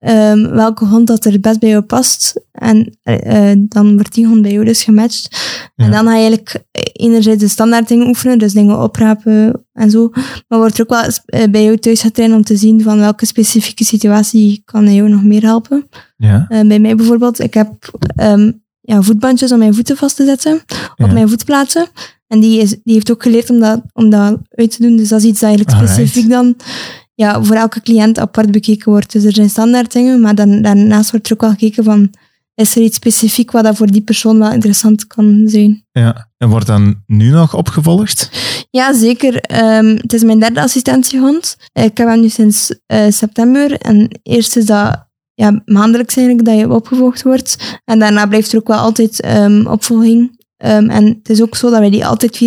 um, 0.00 0.50
welke 0.50 0.84
hond 0.84 1.06
dat 1.06 1.24
er 1.24 1.32
het 1.32 1.40
best 1.40 1.58
bij 1.58 1.68
jou 1.68 1.82
past. 1.82 2.40
En 2.52 2.98
uh, 3.04 3.52
dan 3.56 3.94
wordt 3.94 4.14
die 4.14 4.26
hond 4.26 4.42
bij 4.42 4.52
jou 4.52 4.64
dus 4.64 4.84
gematcht. 4.84 5.28
Ja. 5.76 5.84
En 5.84 5.90
dan 5.90 6.04
ga 6.04 6.10
je 6.14 6.18
eigenlijk 6.18 6.64
enerzijds 6.92 7.42
de 7.42 7.48
standaard 7.48 7.88
dingen 7.88 8.06
oefenen, 8.06 8.38
dus 8.38 8.52
dingen 8.52 8.82
oprapen 8.82 9.66
en 9.72 9.90
zo. 9.90 10.10
Maar 10.48 10.58
wordt 10.58 10.78
er 10.78 10.82
ook 10.82 11.22
wel 11.26 11.48
bij 11.50 11.64
jou 11.64 11.76
thuis 11.76 12.00
getraind 12.00 12.34
om 12.34 12.42
te 12.42 12.56
zien 12.56 12.82
van 12.82 12.98
welke 12.98 13.26
specifieke 13.26 13.84
situatie 13.84 14.62
kan 14.64 14.94
jou 14.94 15.08
nog 15.08 15.22
meer 15.22 15.42
helpen. 15.42 15.88
Ja. 16.16 16.46
Uh, 16.48 16.66
bij 16.68 16.78
mij 16.78 16.94
bijvoorbeeld, 16.94 17.40
ik 17.40 17.54
heb 17.54 17.92
um, 18.22 18.62
ja, 18.80 19.02
voetbandjes 19.02 19.52
om 19.52 19.58
mijn 19.58 19.74
voeten 19.74 19.96
vast 19.96 20.16
te 20.16 20.24
zetten, 20.24 20.60
op 20.96 21.12
mijn 21.12 21.28
voetplaatsen. 21.28 21.86
En 22.26 22.40
die, 22.40 22.60
is, 22.60 22.70
die 22.70 22.94
heeft 22.94 23.10
ook 23.10 23.22
geleerd 23.22 23.50
om 23.50 23.60
dat, 23.60 23.82
om 23.92 24.10
dat 24.10 24.38
uit 24.50 24.70
te 24.70 24.82
doen. 24.82 24.96
Dus 24.96 25.08
dat 25.08 25.18
is 25.18 25.26
iets 25.26 25.40
dat 25.40 25.48
eigenlijk 25.48 25.78
Alright. 25.78 25.96
specifiek 25.96 26.30
dan 26.30 26.56
ja, 27.18 27.42
voor 27.42 27.56
elke 27.56 27.80
cliënt 27.80 28.18
apart 28.18 28.50
bekeken 28.50 28.90
wordt. 28.90 29.12
Dus 29.12 29.24
er 29.24 29.34
zijn 29.34 29.50
standaard 29.50 29.92
dingen, 29.92 30.20
maar 30.20 30.34
dan, 30.34 30.62
daarnaast 30.62 31.10
wordt 31.10 31.26
er 31.26 31.32
ook 31.32 31.40
wel 31.40 31.50
gekeken 31.50 31.84
van 31.84 32.10
is 32.54 32.76
er 32.76 32.82
iets 32.82 32.96
specifiek 32.96 33.50
wat 33.50 33.64
dat 33.64 33.76
voor 33.76 33.86
die 33.86 34.02
persoon 34.02 34.38
wel 34.38 34.52
interessant 34.52 35.06
kan 35.06 35.42
zijn. 35.46 35.84
ja. 35.92 36.26
En 36.36 36.48
wordt 36.48 36.66
dan 36.66 37.02
nu 37.06 37.30
nog 37.30 37.54
opgevolgd? 37.54 38.30
Ja, 38.70 38.92
zeker. 38.92 39.34
Um, 39.78 39.96
het 39.96 40.12
is 40.12 40.22
mijn 40.22 40.38
derde 40.38 40.60
assistentiehond. 40.60 41.56
Ik 41.72 41.98
heb 41.98 42.08
hem 42.08 42.20
nu 42.20 42.28
sinds 42.28 42.74
uh, 42.86 43.04
september. 43.08 43.72
En 43.72 44.20
eerst 44.22 44.56
is 44.56 44.66
dat 44.66 45.06
ja, 45.34 45.62
maandelijks 45.64 46.16
eigenlijk 46.16 46.48
dat 46.48 46.58
je 46.58 46.70
opgevolgd 46.70 47.22
wordt. 47.22 47.80
En 47.84 47.98
daarna 47.98 48.26
blijft 48.26 48.52
er 48.52 48.58
ook 48.58 48.68
wel 48.68 48.78
altijd 48.78 49.26
um, 49.26 49.66
opvolging. 49.66 50.20
Um, 50.64 50.90
en 50.90 51.04
het 51.06 51.28
is 51.28 51.42
ook 51.42 51.56
zo 51.56 51.70
dat 51.70 51.78
wij 51.78 51.90
die 51.90 52.06
altijd 52.06 52.40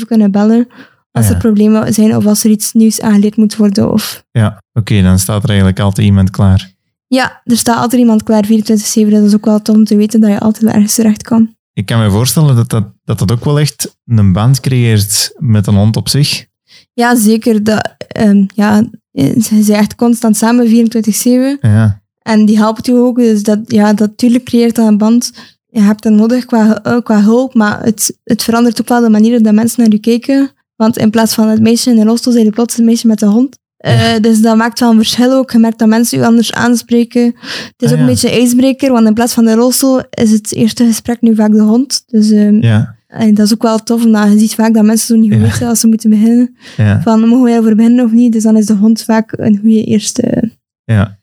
24-7 0.00 0.06
kunnen 0.06 0.30
bellen 0.30 0.66
als 1.14 1.28
ja. 1.28 1.32
er 1.32 1.38
problemen 1.38 1.94
zijn 1.94 2.16
of 2.16 2.26
als 2.26 2.44
er 2.44 2.50
iets 2.50 2.72
nieuws 2.72 3.00
aangeleerd 3.00 3.36
moet 3.36 3.56
worden. 3.56 3.92
Of... 3.92 4.24
Ja. 4.30 4.62
Oké, 4.72 5.02
dan 5.02 5.18
staat 5.18 5.42
er 5.42 5.48
eigenlijk 5.48 5.80
altijd 5.80 6.06
iemand 6.06 6.30
klaar. 6.30 6.72
Ja, 7.06 7.40
er 7.44 7.56
staat 7.56 7.76
altijd 7.76 8.00
iemand 8.00 8.22
klaar 8.22 8.44
24-7. 8.44 8.48
Dat 8.48 9.22
is 9.22 9.34
ook 9.34 9.44
wel 9.44 9.62
tof 9.62 9.76
om 9.76 9.84
te 9.84 9.96
weten 9.96 10.20
dat 10.20 10.30
je 10.30 10.40
altijd 10.40 10.72
ergens 10.72 10.94
terecht 10.94 11.22
kan. 11.22 11.54
Ik 11.72 11.86
kan 11.86 11.98
me 11.98 12.10
voorstellen 12.10 12.56
dat 12.56 12.70
dat, 12.70 12.84
dat, 13.04 13.18
dat 13.18 13.32
ook 13.32 13.44
wel 13.44 13.58
echt 13.58 13.96
een 14.06 14.32
band 14.32 14.60
creëert 14.60 15.34
met 15.38 15.66
een 15.66 15.74
hond 15.74 15.96
op 15.96 16.08
zich. 16.08 16.46
Ja, 16.92 17.16
zeker. 17.16 17.64
Dat, 17.64 17.94
um, 18.20 18.46
ja, 18.54 18.84
ze 19.12 19.62
zijn 19.62 19.78
echt 19.78 19.94
constant 19.94 20.36
samen 20.36 20.66
24-7. 20.66 21.60
Ja. 21.60 22.02
En 22.22 22.44
die 22.44 22.56
helpt 22.56 22.86
je 22.86 22.94
ook. 22.94 23.16
Dus 23.16 23.42
dat, 23.42 23.58
ja, 23.66 23.92
dat 23.92 24.10
creëert 24.44 24.74
dat 24.74 24.86
een 24.86 24.98
band. 24.98 25.32
Je 25.66 25.80
hebt 25.80 26.02
dat 26.02 26.12
nodig 26.12 26.44
qua, 26.44 26.86
uh, 26.86 27.00
qua 27.02 27.22
hulp, 27.22 27.54
maar 27.54 27.82
het, 27.82 28.18
het 28.24 28.42
verandert 28.42 28.80
ook 28.80 28.88
wel 28.88 29.00
de 29.00 29.08
manier 29.08 29.42
dat 29.42 29.54
mensen 29.54 29.82
naar 29.82 29.92
je 29.92 29.98
kijken. 29.98 30.50
Want 30.76 30.98
in 30.98 31.10
plaats 31.10 31.34
van 31.34 31.48
het 31.48 31.60
meisje 31.60 31.90
in 31.90 31.96
de 31.96 32.04
rolstoel, 32.04 32.32
zijn 32.32 32.44
je 32.44 32.50
plots 32.50 32.76
het 32.76 32.84
meisje 32.84 33.06
met 33.06 33.18
de 33.18 33.26
hond. 33.26 33.58
Uh, 33.86 34.02
dus 34.20 34.40
dat 34.40 34.56
maakt 34.56 34.80
wel 34.80 34.90
een 34.90 34.96
verschil 34.96 35.32
ook. 35.32 35.50
Je 35.52 35.58
merkt 35.58 35.78
dat 35.78 35.88
mensen 35.88 36.18
je 36.18 36.26
anders 36.26 36.52
aanspreken. 36.52 37.24
Het 37.24 37.72
is 37.78 37.86
Ah, 37.86 37.92
ook 37.92 37.96
ja. 37.96 38.00
een 38.00 38.06
beetje 38.06 38.32
een 38.32 38.38
ijsbreker, 38.38 38.92
want 38.92 39.06
in 39.06 39.14
plaats 39.14 39.34
van 39.34 39.44
de 39.44 39.54
rolstoel 39.54 40.00
is 40.10 40.30
het 40.30 40.54
eerste 40.54 40.84
gesprek 40.84 41.20
nu 41.20 41.34
vaak 41.34 41.52
de 41.52 41.60
hond. 41.62 42.02
Dus 42.06 42.30
um, 42.30 42.62
Ja. 42.62 42.94
en 43.06 43.34
dat 43.34 43.46
is 43.46 43.52
ook 43.54 43.62
wel 43.62 43.78
tof, 43.78 44.04
omdat 44.04 44.32
je 44.32 44.38
ziet 44.38 44.54
vaak 44.54 44.74
dat 44.74 44.84
mensen 44.84 45.06
zo 45.06 45.14
niet 45.20 45.32
goed 45.32 45.42
Ja. 45.42 45.48
weten 45.48 45.68
als 45.68 45.80
ze 45.80 45.86
moeten 45.86 46.10
beginnen. 46.10 46.56
Van, 47.02 47.28
mogen 47.28 47.44
wij 47.44 47.58
over 47.58 47.76
beginnen 47.76 48.04
of 48.04 48.10
niet? 48.12 48.32
Dus 48.32 48.42
dan 48.42 48.56
is 48.56 48.66
de 48.66 48.74
hond 48.74 49.02
vaak 49.02 49.32
een 49.32 49.58
goede 49.60 49.84
eerste 49.84 50.52
ja. 50.84 51.18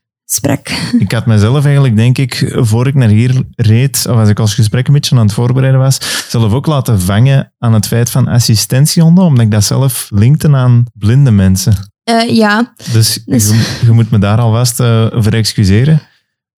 Ik 0.99 1.11
had 1.11 1.25
mezelf 1.25 1.63
eigenlijk, 1.63 1.95
denk 1.95 2.17
ik, 2.17 2.51
voor 2.55 2.87
ik 2.87 2.95
naar 2.95 3.09
hier 3.09 3.43
reed, 3.55 4.05
of 4.09 4.15
als 4.15 4.29
ik 4.29 4.39
als 4.39 4.53
gesprek 4.53 4.87
een 4.87 4.93
beetje 4.93 5.15
aan 5.15 5.21
het 5.25 5.33
voorbereiden 5.33 5.79
was, 5.81 6.25
zelf 6.29 6.53
ook 6.53 6.65
laten 6.65 7.01
vangen 7.01 7.53
aan 7.59 7.73
het 7.73 7.87
feit 7.87 8.09
van 8.09 8.27
assistentiehonden, 8.27 9.23
omdat 9.23 9.43
ik 9.45 9.51
dat 9.51 9.63
zelf 9.63 10.07
linkte 10.13 10.49
aan 10.55 10.83
blinde 10.93 11.31
mensen. 11.31 11.73
Uh, 12.09 12.29
ja. 12.35 12.73
Dus, 12.91 13.21
Dus- 13.25 13.49
Je, 13.49 13.79
je 13.85 13.91
moet 13.91 14.11
me 14.11 14.17
daar 14.19 14.37
alvast 14.37 14.79
uh, 14.79 15.07
voor 15.11 15.33
excuseren. 15.33 16.01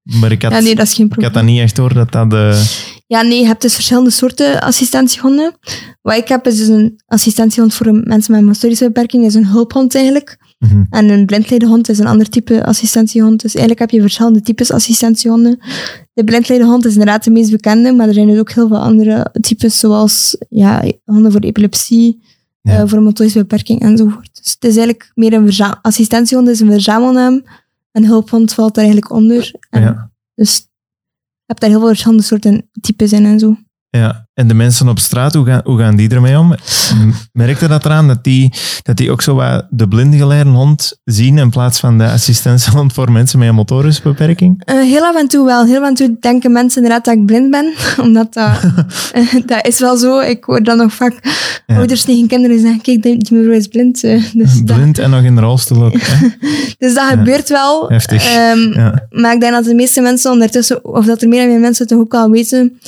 Maar 0.04 0.32
ik 0.32 0.42
had, 0.42 0.52
ja, 0.52 0.60
nee, 0.60 0.76
dat 0.76 0.88
is 0.88 0.94
geen 0.94 1.06
ik 1.06 1.12
probleem. 1.12 1.32
had 1.34 1.42
dat 1.44 1.52
niet 1.52 1.62
echt 1.62 1.76
door 1.76 1.94
dat 1.94 2.12
dat... 2.12 2.34
eh, 2.34 2.62
Ja, 3.08 3.22
nee, 3.22 3.40
je 3.40 3.46
hebt 3.46 3.62
dus 3.62 3.74
verschillende 3.74 4.10
soorten 4.10 4.62
assistentiehonden. 4.62 5.58
Wat 6.02 6.16
ik 6.18 6.28
heb 6.28 6.48
is 6.48 6.58
dus 6.58 6.68
een 6.68 7.02
assistentiehond 7.06 7.74
voor 7.74 7.86
mensen 7.94 8.32
met 8.32 8.42
een 8.42 8.48
motorische 8.48 8.86
beperking, 8.86 9.26
is 9.26 9.34
een 9.34 9.46
hulphond 9.48 9.96
eigenlijk. 9.96 10.38
Mhm. 10.64 10.84
En 10.90 11.10
een 11.10 11.26
blindleidehond 11.26 11.90
is 11.90 12.00
een 12.00 12.08
ander 12.08 12.30
type 12.30 12.66
assistentiehond. 12.66 13.42
Dus 13.42 13.56
eigenlijk 13.56 13.80
heb 13.80 13.90
je 13.90 14.02
verschillende 14.02 14.42
types 14.42 14.72
assistentiehond. 14.72 15.58
De 16.14 16.24
blindleidehond 16.24 16.86
is 16.86 16.92
inderdaad 16.92 17.24
de 17.24 17.32
meest 17.32 17.52
bekende, 17.52 17.92
maar 17.92 18.08
er 18.08 18.14
zijn 18.14 18.28
dus 18.28 18.40
ook 18.40 18.52
heel 18.52 18.68
veel 18.68 18.78
andere 18.78 19.30
types, 19.42 19.80
zoals 19.80 20.38
ja, 20.50 20.84
honden 21.06 21.32
voor 21.32 21.42
epilepsie, 21.42 22.22
Ja. 22.62 22.80
eh, 22.80 22.88
voor 22.88 23.02
motorische 23.02 23.40
beperking 23.40 23.82
enzovoort. 23.82 24.30
Dus 24.44 24.54
het 24.54 24.64
is 24.64 24.76
eigenlijk 24.78 25.12
meer 25.16 25.34
een 25.34 25.76
assistentiehond 25.82 26.48
is 26.48 26.60
een 26.60 26.72
verzamelnaam. 26.72 27.44
Een 27.92 28.06
hulphond 28.06 28.54
valt 28.54 28.76
daar 28.76 28.84
eigenlijk 28.84 29.14
onder. 29.14 29.54
En 29.70 29.82
Ja. 29.82 30.12
Dus 30.36 30.56
je 31.46 31.46
hebt 31.46 31.62
daar 31.62 31.70
heel 31.70 31.80
veel 31.80 31.88
verschillende 31.88 32.24
soorten 32.24 32.70
types 32.82 33.12
in 33.12 33.26
en 33.26 33.40
zo. 33.40 33.58
Ja, 33.90 34.23
en 34.34 34.48
de 34.48 34.54
mensen 34.54 34.88
op 34.88 35.00
straat, 35.00 35.34
hoe 35.34 35.46
gaan, 35.46 35.62
hoe 35.64 35.80
gaan 35.80 35.96
die 35.96 36.10
ermee 36.10 36.40
om? 36.40 36.56
Merkte 37.32 37.68
dat 37.68 37.86
eraan 37.86 38.08
dat 38.08 38.24
die, 38.24 38.54
dat 38.84 38.98
die 38.98 39.12
ook 39.12 39.22
zo 39.22 39.36
wat 39.36 39.66
de 39.70 39.88
blindgeleide 39.88 40.50
hond 40.50 41.00
zien 41.06 41.38
in 41.38 41.50
plaats 41.50 41.80
van 41.80 41.98
de 41.98 42.04
assistentiehond 42.10 42.94
voor 42.94 43.12
mensen 43.12 43.40
met 43.40 43.48
een 43.48 43.56
motorische 43.56 44.02
Uh, 44.04 44.16
heel 44.66 45.04
af 45.04 45.16
en 45.16 45.28
toe 45.28 45.46
wel. 45.46 45.66
Heel 45.66 45.82
af 45.82 45.88
en 45.88 45.94
toe 45.94 46.16
denken 46.20 46.52
mensen 46.52 46.82
inderdaad 46.82 47.06
dat 47.06 47.16
ik 47.16 47.26
blind 47.26 47.52
ben, 47.52 47.74
omdat 48.06 48.34
dat, 48.34 48.64
uh, 49.16 49.34
dat 49.46 49.68
is 49.68 49.80
wel 49.80 49.98
zo. 49.98 50.20
Ik 50.20 50.44
hoor 50.44 50.64
dan 50.64 50.78
nog 50.78 50.94
vaak 50.94 51.14
ja. 51.68 51.76
ouders 51.76 52.04
tegen 52.04 52.28
kinderen 52.28 52.60
zeggen, 52.60 52.82
kijk, 52.82 53.02
die 53.02 53.38
mevrouw 53.38 53.54
is 53.54 53.68
blind. 53.68 54.04
Uh, 54.04 54.24
dus 54.34 54.62
blind 54.66 55.00
en 55.00 55.10
nog 55.10 55.24
in 55.24 55.36
de 55.36 55.42
rolstoel 55.42 55.84
ook. 55.84 56.00
dus 56.78 56.94
dat 56.94 57.10
gebeurt 57.10 57.50
wel. 57.50 57.90
Heftig. 57.90 58.36
Um, 58.36 58.74
maar 59.10 59.34
ik 59.34 59.40
denk 59.40 59.54
dat 59.54 59.64
de 59.64 59.76
meeste 59.76 60.02
mensen 60.02 60.32
ondertussen, 60.32 60.86
of 60.86 61.06
dat 61.06 61.22
er 61.22 61.28
meer 61.28 61.42
en 61.42 61.48
meer 61.48 61.60
mensen 61.60 61.88
toch 61.88 62.00
ook 62.00 62.14
al 62.14 62.30
weten 62.30 62.80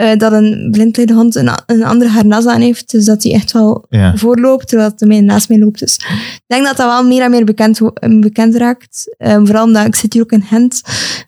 uh, 0.00 0.16
dat 0.16 0.32
een 0.32 0.68
blindleidehond 0.70 1.34
een, 1.34 1.50
een 1.66 1.84
andere 1.84 2.10
harnas 2.10 2.46
aan 2.46 2.60
heeft. 2.60 2.90
Dus 2.90 3.04
dat 3.04 3.22
hij 3.22 3.32
echt 3.32 3.52
wel 3.52 3.86
ja. 3.88 4.16
voorloopt, 4.16 4.68
terwijl 4.68 4.90
het 4.90 5.08
mij 5.08 5.20
naast 5.20 5.48
mij 5.48 5.58
loopt. 5.58 5.78
Dus 5.78 5.96
ik 6.34 6.44
denk 6.46 6.64
dat 6.64 6.76
dat 6.76 6.86
wel 6.86 7.04
meer 7.04 7.22
en 7.22 7.30
meer 7.30 7.44
bekend, 7.44 7.80
bekend 8.20 8.54
raakt. 8.54 9.16
Um, 9.18 9.46
vooral 9.46 9.64
omdat 9.64 9.86
ik 9.86 9.94
zit 9.94 10.12
hier 10.12 10.22
ook 10.22 10.32
in 10.32 10.42
Gent. 10.42 10.80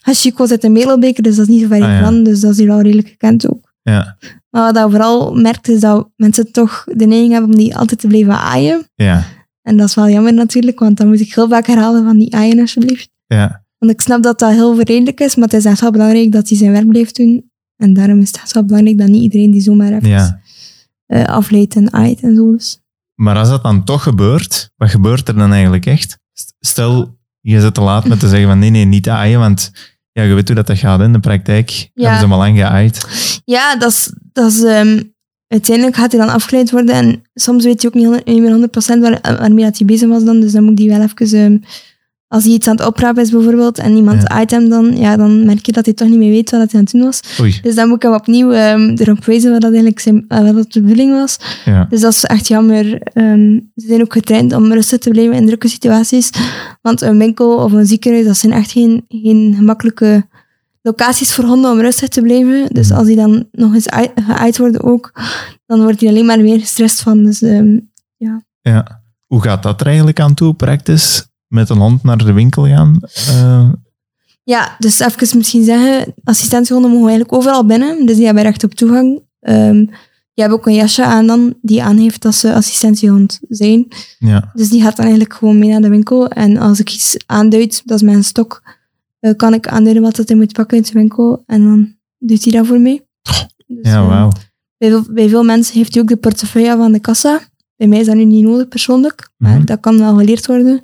Chico 0.02 0.46
zit 0.46 0.64
in 0.64 0.72
Melelbeker, 0.72 1.22
dus 1.22 1.36
dat 1.36 1.48
is 1.48 1.54
niet 1.54 1.62
zo 1.62 1.68
ver 1.68 1.82
ah, 1.82 2.02
van. 2.02 2.22
Dus 2.22 2.40
dat 2.40 2.50
is 2.50 2.58
hier 2.58 2.70
al 2.70 2.80
redelijk 2.80 3.08
gekend 3.08 3.50
ook. 3.50 3.72
Ja. 3.82 4.16
Maar 4.50 4.72
wat 4.72 4.84
ik 4.84 4.90
vooral 4.90 5.34
merkt, 5.34 5.68
is 5.68 5.80
dat 5.80 6.08
mensen 6.16 6.52
toch 6.52 6.84
de 6.92 7.06
neiging 7.06 7.32
hebben 7.32 7.50
om 7.50 7.56
die 7.56 7.76
altijd 7.76 8.00
te 8.00 8.06
blijven 8.06 8.38
aaien. 8.38 8.88
Ja. 8.94 9.24
En 9.62 9.76
dat 9.76 9.88
is 9.88 9.94
wel 9.94 10.08
jammer 10.08 10.32
natuurlijk, 10.32 10.78
want 10.78 10.96
dan 10.96 11.08
moet 11.08 11.20
ik 11.20 11.34
heel 11.34 11.48
vaak 11.48 11.66
herhalen 11.66 12.04
van 12.04 12.18
die 12.18 12.34
aaien 12.34 12.60
alsjeblieft. 12.60 13.10
Ja. 13.26 13.64
Want 13.78 13.92
ik 13.92 14.00
snap 14.00 14.22
dat 14.22 14.38
dat 14.38 14.50
heel 14.50 14.74
verredelijk 14.74 15.20
is, 15.20 15.34
maar 15.34 15.44
het 15.44 15.56
is 15.56 15.64
echt 15.64 15.80
wel 15.80 15.90
belangrijk 15.90 16.32
dat 16.32 16.48
hij 16.48 16.58
zijn 16.58 16.72
werk 16.72 16.88
blijft 16.88 17.16
doen. 17.16 17.50
En 17.80 17.92
daarom 17.92 18.20
is 18.20 18.32
het 18.40 18.52
wel 18.52 18.64
belangrijk 18.64 18.99
dat 18.99 19.08
niet 19.08 19.22
iedereen 19.22 19.50
die 19.50 19.60
zomaar 19.60 19.92
even 19.92 20.08
ja. 20.08 20.40
uh, 21.06 21.25
afleidt 21.25 21.76
en 21.76 21.92
aait 21.92 22.20
en 22.20 22.34
zo. 22.37 22.52
Dus. 22.52 22.80
Maar 23.14 23.37
als 23.37 23.49
dat 23.49 23.62
dan 23.62 23.84
toch 23.84 24.02
gebeurt, 24.02 24.70
wat 24.76 24.90
gebeurt 24.90 25.28
er 25.28 25.37
dan 25.37 25.52
eigenlijk 25.52 25.87
echt? 25.87 26.18
Stel, 26.60 27.18
je 27.40 27.60
zit 27.60 27.75
te 27.75 27.80
laat 27.80 28.04
met 28.04 28.20
te 28.20 28.28
zeggen 28.28 28.49
van 28.49 28.58
nee, 28.58 28.70
nee, 28.70 28.84
niet 28.84 29.08
aaien, 29.08 29.38
want 29.38 29.72
ja, 30.12 30.22
je 30.22 30.34
weet 30.34 30.46
hoe 30.46 30.56
dat, 30.56 30.66
dat 30.66 30.78
gaat 30.78 31.00
in 31.00 31.12
de 31.12 31.20
praktijk. 31.20 31.70
Ja. 31.70 32.02
Hebben 32.02 32.20
ze 32.20 32.26
maar 32.26 32.38
lang 32.38 32.58
geaaid. 32.58 33.06
Ja, 33.44 33.76
dat 33.76 33.90
is... 33.90 34.12
Dat 34.32 34.50
is 34.50 34.60
um, 34.60 35.14
uiteindelijk 35.46 35.96
gaat 35.96 36.12
hij 36.12 36.20
dan 36.20 36.34
afgeleid 36.34 36.70
worden 36.70 36.94
en 36.94 37.22
soms 37.34 37.64
weet 37.64 37.82
je 37.82 37.88
ook 37.88 37.94
niet, 37.94 38.25
niet 38.25 38.40
meer 38.40 38.68
100% 38.96 39.00
waar, 39.00 39.18
waarmee 39.22 39.64
dat 39.64 39.78
hij 39.78 39.87
bezig 39.87 40.08
was 40.08 40.25
dan, 40.25 40.40
dus 40.40 40.52
dan 40.52 40.64
moet 40.64 40.78
hij 40.78 40.88
wel 40.88 41.02
even... 41.02 41.38
Um, 41.38 41.62
als 42.30 42.44
hij 42.44 42.52
iets 42.52 42.68
aan 42.68 42.76
het 42.76 42.87
oprapen 42.87 43.22
is 43.22 43.30
bijvoorbeeld 43.30 43.78
en 43.78 43.96
iemand 43.96 44.22
ja. 44.22 44.44
hem 44.46 44.68
dan, 44.68 44.96
ja, 44.96 45.16
dan 45.16 45.44
merk 45.44 45.66
je 45.66 45.72
dat 45.72 45.84
hij 45.84 45.94
toch 45.94 46.08
niet 46.08 46.18
meer 46.18 46.30
weet 46.30 46.50
wat 46.50 46.70
hij 46.70 46.70
aan 46.72 46.80
het 46.80 46.90
doen 46.90 47.02
was. 47.02 47.20
Oei. 47.40 47.58
Dus 47.62 47.75
dan 47.75 47.88
moet 47.88 47.96
ik 47.96 48.02
hem 48.02 48.12
opnieuw 48.12 48.52
um, 48.52 48.94
erop 48.96 49.25
wijzen 49.25 49.50
wat 49.50 49.60
dat 49.60 49.70
eigenlijk 49.70 50.00
zijn, 50.00 50.25
uh, 50.28 50.38
wat 50.38 50.54
dat 50.54 50.72
de 50.72 50.80
bedoeling 50.80 51.12
was. 51.12 51.37
Ja. 51.64 51.87
Dus 51.88 52.00
dat 52.00 52.12
is 52.12 52.25
echt 52.25 52.49
jammer. 52.49 52.84
Um, 53.14 53.70
ze 53.76 53.87
zijn 53.87 54.00
ook 54.00 54.12
getraind 54.12 54.54
om 54.54 54.72
rustig 54.72 54.99
te 54.99 55.10
blijven 55.10 55.34
in 55.34 55.46
drukke 55.46 55.68
situaties. 55.68 56.30
Want 56.82 57.00
een 57.00 57.18
winkel 57.18 57.56
of 57.56 57.72
een 57.72 57.87
ziekenhuis, 57.87 58.26
dat 58.26 58.37
zijn 58.37 58.52
echt 58.52 58.70
geen, 58.70 59.04
geen 59.08 59.54
gemakkelijke 59.56 60.26
locaties 60.82 61.34
voor 61.34 61.44
honden 61.44 61.70
om 61.70 61.80
rustig 61.80 62.08
te 62.08 62.22
blijven. 62.22 62.66
Dus 62.68 62.88
mhm. 62.88 62.99
als 62.99 63.06
die 63.06 63.16
dan 63.16 63.49
nog 63.52 63.75
eens 63.75 63.88
geaaid 64.14 64.58
worden 64.58 64.82
ook, 64.82 65.12
dan 65.66 65.82
wordt 65.82 66.00
hij 66.00 66.08
alleen 66.08 66.26
maar 66.26 66.40
meer 66.40 66.60
gestrest 66.60 67.00
van. 67.00 67.25
Dus 67.25 67.42
um, 67.42 67.90
ja. 68.16 68.42
Ja. 68.60 69.02
Hoe 69.26 69.42
gaat 69.42 69.62
dat 69.62 69.80
er 69.80 69.87
eigenlijk 69.87 70.20
aan 70.20 70.34
toe, 70.34 70.54
practice? 70.54 71.28
Met 71.50 71.69
een 71.69 71.78
hond 71.78 72.02
naar 72.02 72.19
de 72.19 72.33
winkel 72.33 72.66
gaan? 72.66 73.00
Uh... 73.28 73.73
Ja, 74.42 74.76
dus 74.78 74.99
even 74.99 75.37
misschien 75.37 75.64
zeggen, 75.64 76.14
assistentiehonden 76.25 76.90
mogen 76.90 77.09
eigenlijk 77.09 77.38
overal 77.38 77.66
binnen, 77.66 78.07
dus 78.07 78.16
die 78.16 78.25
hebben 78.25 78.42
recht 78.42 78.64
op 78.64 78.75
toegang. 78.75 79.21
Um, 79.40 79.90
die 80.35 80.49
hebben 80.49 80.59
ook 80.59 80.66
een 80.66 80.75
jasje 80.75 81.04
aan 81.04 81.26
dan, 81.26 81.54
die 81.62 81.83
aangeeft 81.83 82.23
dat 82.23 82.35
ze 82.35 82.54
assistentiehond 82.54 83.40
zijn. 83.49 83.87
Ja. 84.19 84.51
Dus 84.55 84.68
die 84.68 84.83
gaat 84.83 84.96
dan 84.96 85.05
eigenlijk 85.05 85.35
gewoon 85.35 85.59
mee 85.59 85.70
naar 85.70 85.81
de 85.81 85.88
winkel. 85.88 86.29
En 86.29 86.57
als 86.57 86.81
ik 86.81 86.90
iets 86.90 87.16
aanduid, 87.27 87.83
dat 87.85 87.96
is 87.96 88.03
mijn 88.03 88.24
stok, 88.24 88.77
uh, 89.20 89.33
kan 89.37 89.55
ik 89.55 89.68
aanduiden 89.68 90.03
wat 90.03 90.16
hij 90.16 90.37
moet 90.37 90.53
pakken 90.53 90.77
in 90.77 90.83
de 90.83 90.92
winkel. 90.92 91.42
En 91.46 91.64
dan 91.64 91.94
doet 92.18 92.44
hij 92.44 92.53
dat 92.53 92.66
voor 92.66 92.81
mij. 92.81 93.07
Dus, 93.66 93.92
ja, 93.92 94.07
wauw. 94.07 94.31
bij, 94.79 95.03
bij, 95.11 95.29
veel 95.29 95.44
mensen 95.44 95.74
heeft 95.74 95.92
hij 95.92 96.03
ook 96.03 96.09
de 96.09 96.16
portefeuille 96.16 96.77
van 96.77 96.92
de 96.92 97.01
kassa. 97.01 97.40
Bij 97.77 97.88
mij 97.88 97.98
is 97.98 98.07
dat 98.07 98.16
nu 98.16 98.24
niet 98.24 98.44
nodig 98.44 98.68
persoonlijk, 98.68 99.31
maar 99.37 99.57
mhm. 99.57 99.64
dat 99.64 99.81
kan 99.81 99.98
wel 99.98 100.16
geleerd 100.16 100.46
worden 100.46 100.83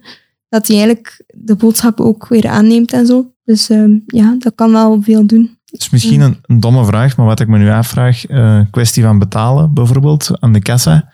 dat 0.49 0.67
hij 0.67 0.77
eigenlijk 0.77 1.25
de 1.27 1.57
boodschap 1.57 2.01
ook 2.01 2.29
weer 2.29 2.49
aanneemt 2.49 2.93
en 2.93 3.07
zo. 3.07 3.31
Dus 3.45 3.71
uh, 3.71 4.01
ja, 4.07 4.37
dat 4.39 4.55
kan 4.55 4.73
wel 4.73 5.03
veel 5.03 5.27
doen. 5.27 5.59
Het 5.65 5.81
is 5.81 5.91
misschien 5.91 6.21
een, 6.21 6.39
een, 6.43 6.61
domme 6.61 6.85
vraag, 6.85 7.17
maar 7.17 7.27
wat 7.27 7.41
ik 7.41 7.49
me 7.49 7.59
nu 7.59 7.71
afvraag, 7.71 8.29
uh, 8.29 8.61
kwestie 8.71 9.03
van 9.03 9.19
betalen 9.19 9.75
bijvoorbeeld 9.75 10.31
aan 10.41 10.53
de 10.53 10.61
kassa. 10.61 11.11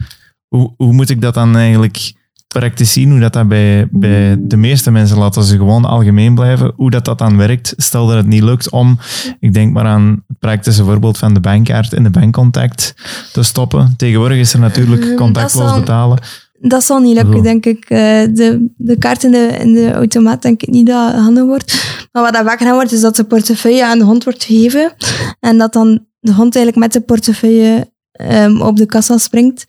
Hoe, 0.49 0.75
hoe 0.77 0.93
moet 0.93 1.11
ik 1.11 1.21
dat 1.21 1.35
dan 1.35 1.57
eigenlijk 1.57 2.13
praktisch 2.53 2.93
zien, 2.93 3.11
hoe 3.11 3.21
dat, 3.21 3.33
dat 3.33 3.49
bij, 3.49 3.89
bij 3.91 4.37
de 4.39 4.57
meeste 4.57 4.91
mensen, 4.91 5.19
laten 5.19 5.43
ze 5.43 5.57
gewoon 5.57 5.85
algemeen 5.85 6.35
blijven, 6.35 6.73
hoe 6.77 6.91
dat, 6.91 7.05
dat 7.05 7.19
dan 7.19 7.37
werkt. 7.37 7.75
Stel 7.77 8.07
dat 8.07 8.17
het 8.17 8.27
niet 8.27 8.43
lukt 8.43 8.71
om, 8.71 8.99
ik 9.41 9.55
denk 9.55 9.73
maar 9.73 9.85
aan 9.85 10.25
het 10.29 10.39
praktische 10.39 10.85
voorbeeld 10.85 11.19
van 11.19 11.35
de 11.35 11.41
bankkaart 11.41 11.93
in 11.93 12.03
de 12.03 12.11
bankcontact 12.11 12.95
te 13.33 13.43
stoppen. 13.43 13.95
Tegenwoordig 13.97 14.39
is 14.39 14.53
er 14.53 14.61
natuurlijk 14.61 15.05
ehm, 15.05 15.17
contactloos 15.17 15.75
betalen. 15.75 16.19
Dat 16.65 16.85
zal 16.85 17.01
niet 17.01 17.17
lukken, 17.17 17.43
denk 17.43 17.67
ik. 17.67 17.85
Eh, 17.85 17.99
de, 18.33 18.73
de 18.77 18.97
kaart 18.99 19.25
in 19.25 19.31
de, 19.31 19.57
in 19.61 19.73
de 19.73 19.93
automaat 19.93 20.43
denk 20.43 20.63
ik 20.63 20.69
niet 20.69 20.87
dat 20.87 21.13
handig 21.13 21.45
wordt. 21.45 21.85
Maar 22.13 22.23
wat 22.23 22.33
dat 22.33 22.45
vaak 22.45 22.59
gedaan 22.59 22.75
wordt, 22.75 22.93
is 22.93 23.01
dat 23.01 23.17
de 23.17 23.25
portefeuille 23.25 23.87
aan 23.87 23.99
de 23.99 24.05
hond 24.05 24.25
wordt 24.25 24.45
gegeven. 24.45 24.93
En 25.41 25.59
dat 25.59 25.73
dan 25.73 26.07
de 26.21 26.33
hond 26.33 26.57
eigenlijk 26.57 26.77
met 26.77 26.93
de 26.93 27.01
portefeuille 27.01 27.91
um, 28.31 28.61
op 28.61 28.77
de 28.77 28.87
kassa 28.87 29.19
springt. 29.19 29.65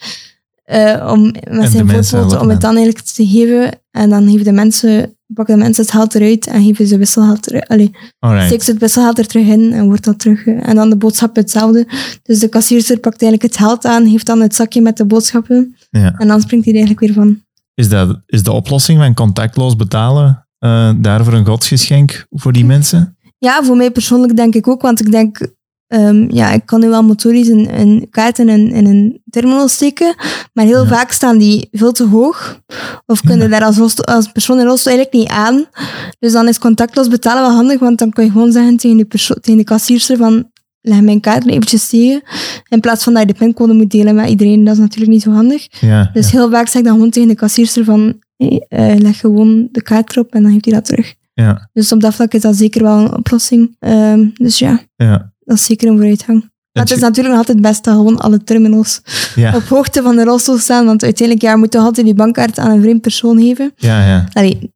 Uh, 0.65 1.09
om 1.11 1.33
met 1.49 1.71
zijn 1.71 1.89
voorpoten 1.89 2.41
om 2.41 2.49
het 2.49 2.61
dan 2.61 2.75
eigenlijk 2.75 3.05
te 3.05 3.27
geven. 3.27 3.79
En 3.91 4.09
dan 4.09 4.29
geven 4.29 4.43
de 4.43 4.51
mensen, 4.51 5.17
pakken 5.33 5.55
de 5.55 5.63
mensen 5.63 5.83
het 5.83 5.91
geld 5.91 6.15
eruit 6.15 6.47
en 6.47 6.63
geven 6.63 6.87
ze 6.87 6.97
wisselgeld 6.97 7.47
eruit. 7.47 7.67
Allee, 7.67 7.91
steekt 8.45 8.63
ze 8.63 8.71
het 8.71 8.79
wisselgeld 8.79 9.17
er 9.17 9.27
terug 9.27 9.47
in 9.47 9.73
en 9.73 9.85
wordt 9.85 10.03
dat 10.03 10.19
terug. 10.19 10.45
En 10.45 10.75
dan 10.75 10.89
de 10.89 10.97
boodschap 10.97 11.35
hetzelfde. 11.35 11.87
Dus 12.23 12.39
de 12.39 12.47
kassierster 12.47 12.99
pakt 12.99 13.21
eigenlijk 13.21 13.53
het 13.53 13.65
geld 13.65 13.85
aan, 13.85 14.05
heeft 14.05 14.25
dan 14.25 14.41
het 14.41 14.55
zakje 14.55 14.81
met 14.81 14.97
de 14.97 15.05
boodschappen. 15.05 15.75
Ja. 16.01 16.13
En 16.17 16.27
dan 16.27 16.41
springt 16.41 16.65
hij 16.65 16.73
er 16.73 16.79
eigenlijk 16.79 16.99
weer 16.99 17.23
van. 17.23 17.43
Is, 17.73 17.89
dat, 17.89 18.21
is 18.25 18.43
de 18.43 18.51
oplossing 18.51 18.99
van 18.99 19.13
contactloos 19.13 19.75
betalen 19.75 20.47
uh, 20.59 20.91
daarvoor 20.97 21.33
een 21.33 21.45
godsgeschenk 21.45 22.25
voor 22.29 22.51
die 22.51 22.65
mensen? 22.65 23.17
Ja, 23.37 23.63
voor 23.63 23.77
mij 23.77 23.91
persoonlijk 23.91 24.35
denk 24.35 24.55
ik 24.55 24.67
ook. 24.67 24.81
Want 24.81 24.99
ik 24.99 25.11
denk, 25.11 25.47
um, 25.87 26.31
ja, 26.31 26.51
ik 26.51 26.65
kan 26.65 26.79
nu 26.79 26.89
wel 26.89 27.03
motorisch 27.03 27.47
een, 27.47 27.79
een 27.79 28.07
kaart 28.09 28.39
in 28.39 28.49
een, 28.49 28.71
in 28.71 28.85
een 28.85 29.21
terminal 29.29 29.67
steken. 29.67 30.15
Maar 30.53 30.65
heel 30.65 30.85
vaak 30.85 31.11
staan 31.11 31.37
die 31.37 31.67
veel 31.71 31.91
te 31.91 32.07
hoog. 32.07 32.59
Of 33.05 33.21
kunnen 33.21 33.49
daar 33.49 33.63
als, 33.63 34.03
als 34.05 34.31
persoon 34.31 34.59
in 34.59 34.65
rolstoel 34.65 34.93
eigenlijk 34.93 35.23
niet 35.23 35.37
aan. 35.37 35.65
Dus 36.19 36.31
dan 36.31 36.47
is 36.47 36.59
contactloos 36.59 37.07
betalen 37.07 37.41
wel 37.41 37.55
handig. 37.55 37.79
Want 37.79 37.97
dan 37.97 38.09
kun 38.09 38.23
je 38.23 38.31
gewoon 38.31 38.51
zeggen 38.51 38.77
tegen 38.77 38.97
de, 38.97 39.05
tegen 39.41 39.57
de 39.57 39.63
kassierster 39.63 40.17
van 40.17 40.51
leg 40.83 41.01
mijn 41.01 41.19
kaart 41.19 41.47
eventjes 41.47 41.89
tegen. 41.89 42.21
In 42.69 42.79
plaats 42.79 43.03
van 43.03 43.13
dat 43.13 43.21
je 43.21 43.33
de 43.33 43.39
pincode 43.39 43.73
moet 43.73 43.91
delen 43.91 44.15
met 44.15 44.29
iedereen. 44.29 44.63
Dat 44.63 44.73
is 44.73 44.79
natuurlijk 44.79 45.11
niet 45.11 45.21
zo 45.21 45.31
handig. 45.31 45.67
Ja, 45.79 46.09
dus 46.13 46.31
heel 46.31 46.49
vaak 46.49 46.67
zeg 46.67 46.81
ik 46.81 46.83
dan 46.83 46.93
gewoon 46.93 47.09
tegen 47.09 47.29
de 47.29 47.35
kassierster 47.35 47.83
van 47.83 48.19
hey, 48.37 48.65
uh, 48.69 48.95
leg 48.97 49.19
gewoon 49.19 49.67
de 49.71 49.81
kaart 49.81 50.11
erop 50.11 50.33
en 50.33 50.41
dan 50.43 50.51
heeft 50.51 50.65
hij 50.65 50.73
dat 50.73 50.85
terug. 50.85 51.13
Ja. 51.33 51.69
Dus 51.73 51.91
op 51.91 52.01
dat 52.01 52.13
vlak 52.13 52.33
is 52.33 52.41
dat 52.41 52.55
zeker 52.55 52.83
wel 52.83 52.97
een 52.97 53.15
oplossing. 53.15 53.75
Um, 53.79 54.31
dus 54.33 54.59
ja, 54.59 54.81
ja, 54.95 55.33
dat 55.39 55.57
is 55.57 55.65
zeker 55.65 55.87
een 55.87 55.97
vooruitgang. 55.97 56.51
Maar 56.73 56.83
het 56.83 56.91
is 56.91 56.99
natuurlijk 56.99 57.27
nog 57.27 57.37
altijd 57.37 57.57
het 57.57 57.67
beste 57.67 57.89
dat 57.89 57.97
gewoon 57.97 58.17
alle 58.17 58.43
terminals 58.43 59.01
ja. 59.35 59.55
op 59.55 59.63
hoogte 59.63 60.01
van 60.01 60.15
de 60.15 60.23
rolstoel 60.23 60.57
staan. 60.57 60.85
Want 60.85 61.03
uiteindelijk 61.03 61.47
ja, 61.47 61.55
moet 61.55 61.73
je 61.73 61.79
altijd 61.79 62.05
die 62.05 62.15
bankkaart 62.15 62.59
aan 62.59 62.71
een 62.71 62.81
vreemd 62.81 63.01
persoon 63.01 63.41
geven. 63.41 63.71
Ja, 63.75 64.07
ja. 64.07 64.27
Allee, 64.33 64.72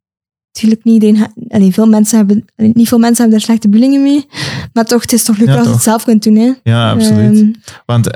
natuurlijk 0.62 0.84
niet 0.84 1.02
iedereen, 1.02 1.32
allee, 1.48 1.72
veel 1.72 1.86
mensen 1.86 2.16
hebben, 2.16 2.44
niet 2.56 2.88
veel 2.88 2.98
mensen 2.98 3.20
hebben 3.20 3.38
daar 3.38 3.46
slechte 3.46 3.68
bedoelingen 3.68 4.02
mee. 4.02 4.26
Maar 4.72 4.84
toch, 4.84 5.02
het 5.02 5.12
is 5.12 5.24
toch 5.24 5.38
leuk 5.38 5.48
als 5.48 5.66
je 5.66 5.72
het 5.72 5.82
zelf 5.82 6.04
kunt 6.04 6.22
doen. 6.22 6.36
Hè? 6.36 6.52
Ja, 6.62 6.90
absoluut. 6.90 7.38
Um, 7.38 7.54
Want 7.86 8.08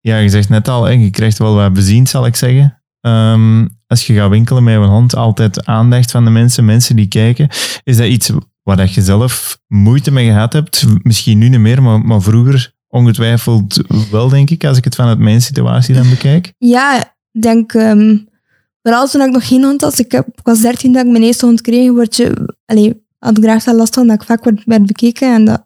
ja, 0.00 0.16
je 0.16 0.28
zegt 0.28 0.48
net 0.48 0.68
al, 0.68 0.84
hè, 0.84 0.90
je 0.90 1.10
krijgt 1.10 1.38
wel 1.38 1.54
wat 1.54 1.72
bezien, 1.72 2.06
zal 2.06 2.26
ik 2.26 2.36
zeggen. 2.36 2.82
Um, 3.00 3.68
als 3.86 4.06
je 4.06 4.14
gaat 4.14 4.30
winkelen 4.30 4.64
met 4.64 4.74
een 4.74 4.82
hond, 4.82 5.16
altijd 5.16 5.66
aandacht 5.66 6.10
van 6.10 6.24
de 6.24 6.30
mensen, 6.30 6.64
mensen 6.64 6.96
die 6.96 7.08
kijken. 7.08 7.48
Is 7.82 7.96
dat 7.96 8.06
iets 8.06 8.30
waar 8.62 8.90
je 8.90 9.02
zelf 9.02 9.58
moeite 9.66 10.10
mee 10.10 10.26
gehad 10.26 10.52
hebt? 10.52 10.84
Misschien 11.02 11.38
nu 11.38 11.48
niet 11.48 11.60
meer, 11.60 11.82
maar, 11.82 12.00
maar 12.00 12.22
vroeger 12.22 12.72
ongetwijfeld 12.88 13.82
wel, 14.10 14.28
denk 14.28 14.50
ik, 14.50 14.64
als 14.64 14.76
ik 14.76 14.84
het 14.84 14.94
vanuit 14.94 15.18
mijn 15.18 15.42
situatie 15.42 15.94
dan 15.94 16.08
bekijk. 16.08 16.52
Ja, 16.58 17.14
ik 17.32 17.42
denk... 17.42 17.72
Um, 17.72 18.32
Vooral 18.84 19.08
toen 19.08 19.20
ik 19.20 19.30
nog 19.30 19.48
geen 19.48 19.64
hond 19.64 19.80
had. 19.80 19.98
Ik, 19.98 20.12
heb, 20.12 20.26
ik 20.26 20.44
was 20.44 20.60
13 20.60 20.92
dat 20.92 21.04
ik 21.04 21.10
mijn 21.10 21.22
eerste 21.22 21.46
hond 21.46 21.60
kreeg. 21.60 21.90
Word 21.90 22.16
je, 22.16 22.54
allee, 22.66 23.02
had 23.18 23.38
ik 23.38 23.44
graag 23.44 23.66
last 23.66 23.94
van 23.94 24.06
dat 24.06 24.20
ik 24.20 24.26
vaak 24.26 24.44
werd, 24.44 24.62
werd 24.64 24.86
bekeken. 24.86 25.34
En 25.34 25.44
dat, 25.44 25.62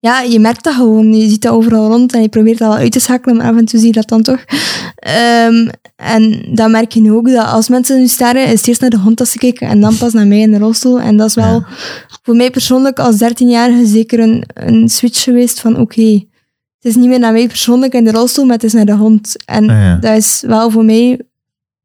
ja, 0.00 0.20
je 0.20 0.40
merkt 0.40 0.64
dat 0.64 0.74
gewoon. 0.74 1.14
Je 1.14 1.28
ziet 1.28 1.42
dat 1.42 1.52
overal 1.52 1.90
rond 1.90 2.12
en 2.12 2.22
je 2.22 2.28
probeert 2.28 2.58
dat 2.58 2.68
wel 2.68 2.76
uit 2.76 2.92
te 2.92 3.00
schakelen, 3.00 3.36
maar 3.36 3.50
af 3.50 3.56
en 3.56 3.64
toe 3.64 3.78
zie 3.78 3.88
je 3.88 3.94
dat 3.94 4.08
dan 4.08 4.22
toch. 4.22 4.44
Ehm, 4.94 5.68
en 5.96 6.48
dan 6.52 6.70
merk 6.70 6.92
je 6.92 7.00
nu 7.00 7.12
ook 7.12 7.28
dat 7.28 7.46
als 7.46 7.68
mensen 7.68 7.98
nu 7.98 8.08
sterren, 8.08 8.46
is 8.46 8.58
het 8.58 8.68
eerst 8.68 8.80
naar 8.80 8.90
de 8.90 8.98
hond 8.98 9.18
dat 9.18 9.28
ze 9.28 9.38
kijken 9.38 9.68
en 9.68 9.80
dan 9.80 9.96
pas 9.96 10.12
naar 10.12 10.26
mij 10.26 10.40
in 10.40 10.50
de 10.50 10.58
rolstoel. 10.58 11.00
En 11.00 11.16
dat 11.16 11.28
is 11.28 11.34
wel 11.34 11.64
voor 12.22 12.36
mij 12.36 12.50
persoonlijk 12.50 12.98
als 12.98 13.22
13-jarige 13.22 13.86
zeker 13.86 14.18
een, 14.18 14.44
een 14.54 14.88
switch 14.88 15.22
geweest 15.22 15.60
van 15.60 15.78
oké, 15.78 16.12
het 16.78 16.92
is 16.92 16.96
niet 16.96 17.08
meer 17.08 17.18
naar 17.18 17.32
mij 17.32 17.46
persoonlijk 17.46 17.94
in 17.94 18.04
de 18.04 18.10
rolstoel, 18.10 18.44
maar 18.44 18.54
het 18.54 18.64
is 18.64 18.72
naar 18.72 18.86
de 18.86 18.94
hond. 18.94 19.44
En 19.44 19.70
Ah, 19.70 20.00
dat 20.00 20.16
is 20.16 20.42
wel 20.46 20.70
voor 20.70 20.84
mij 20.84 21.20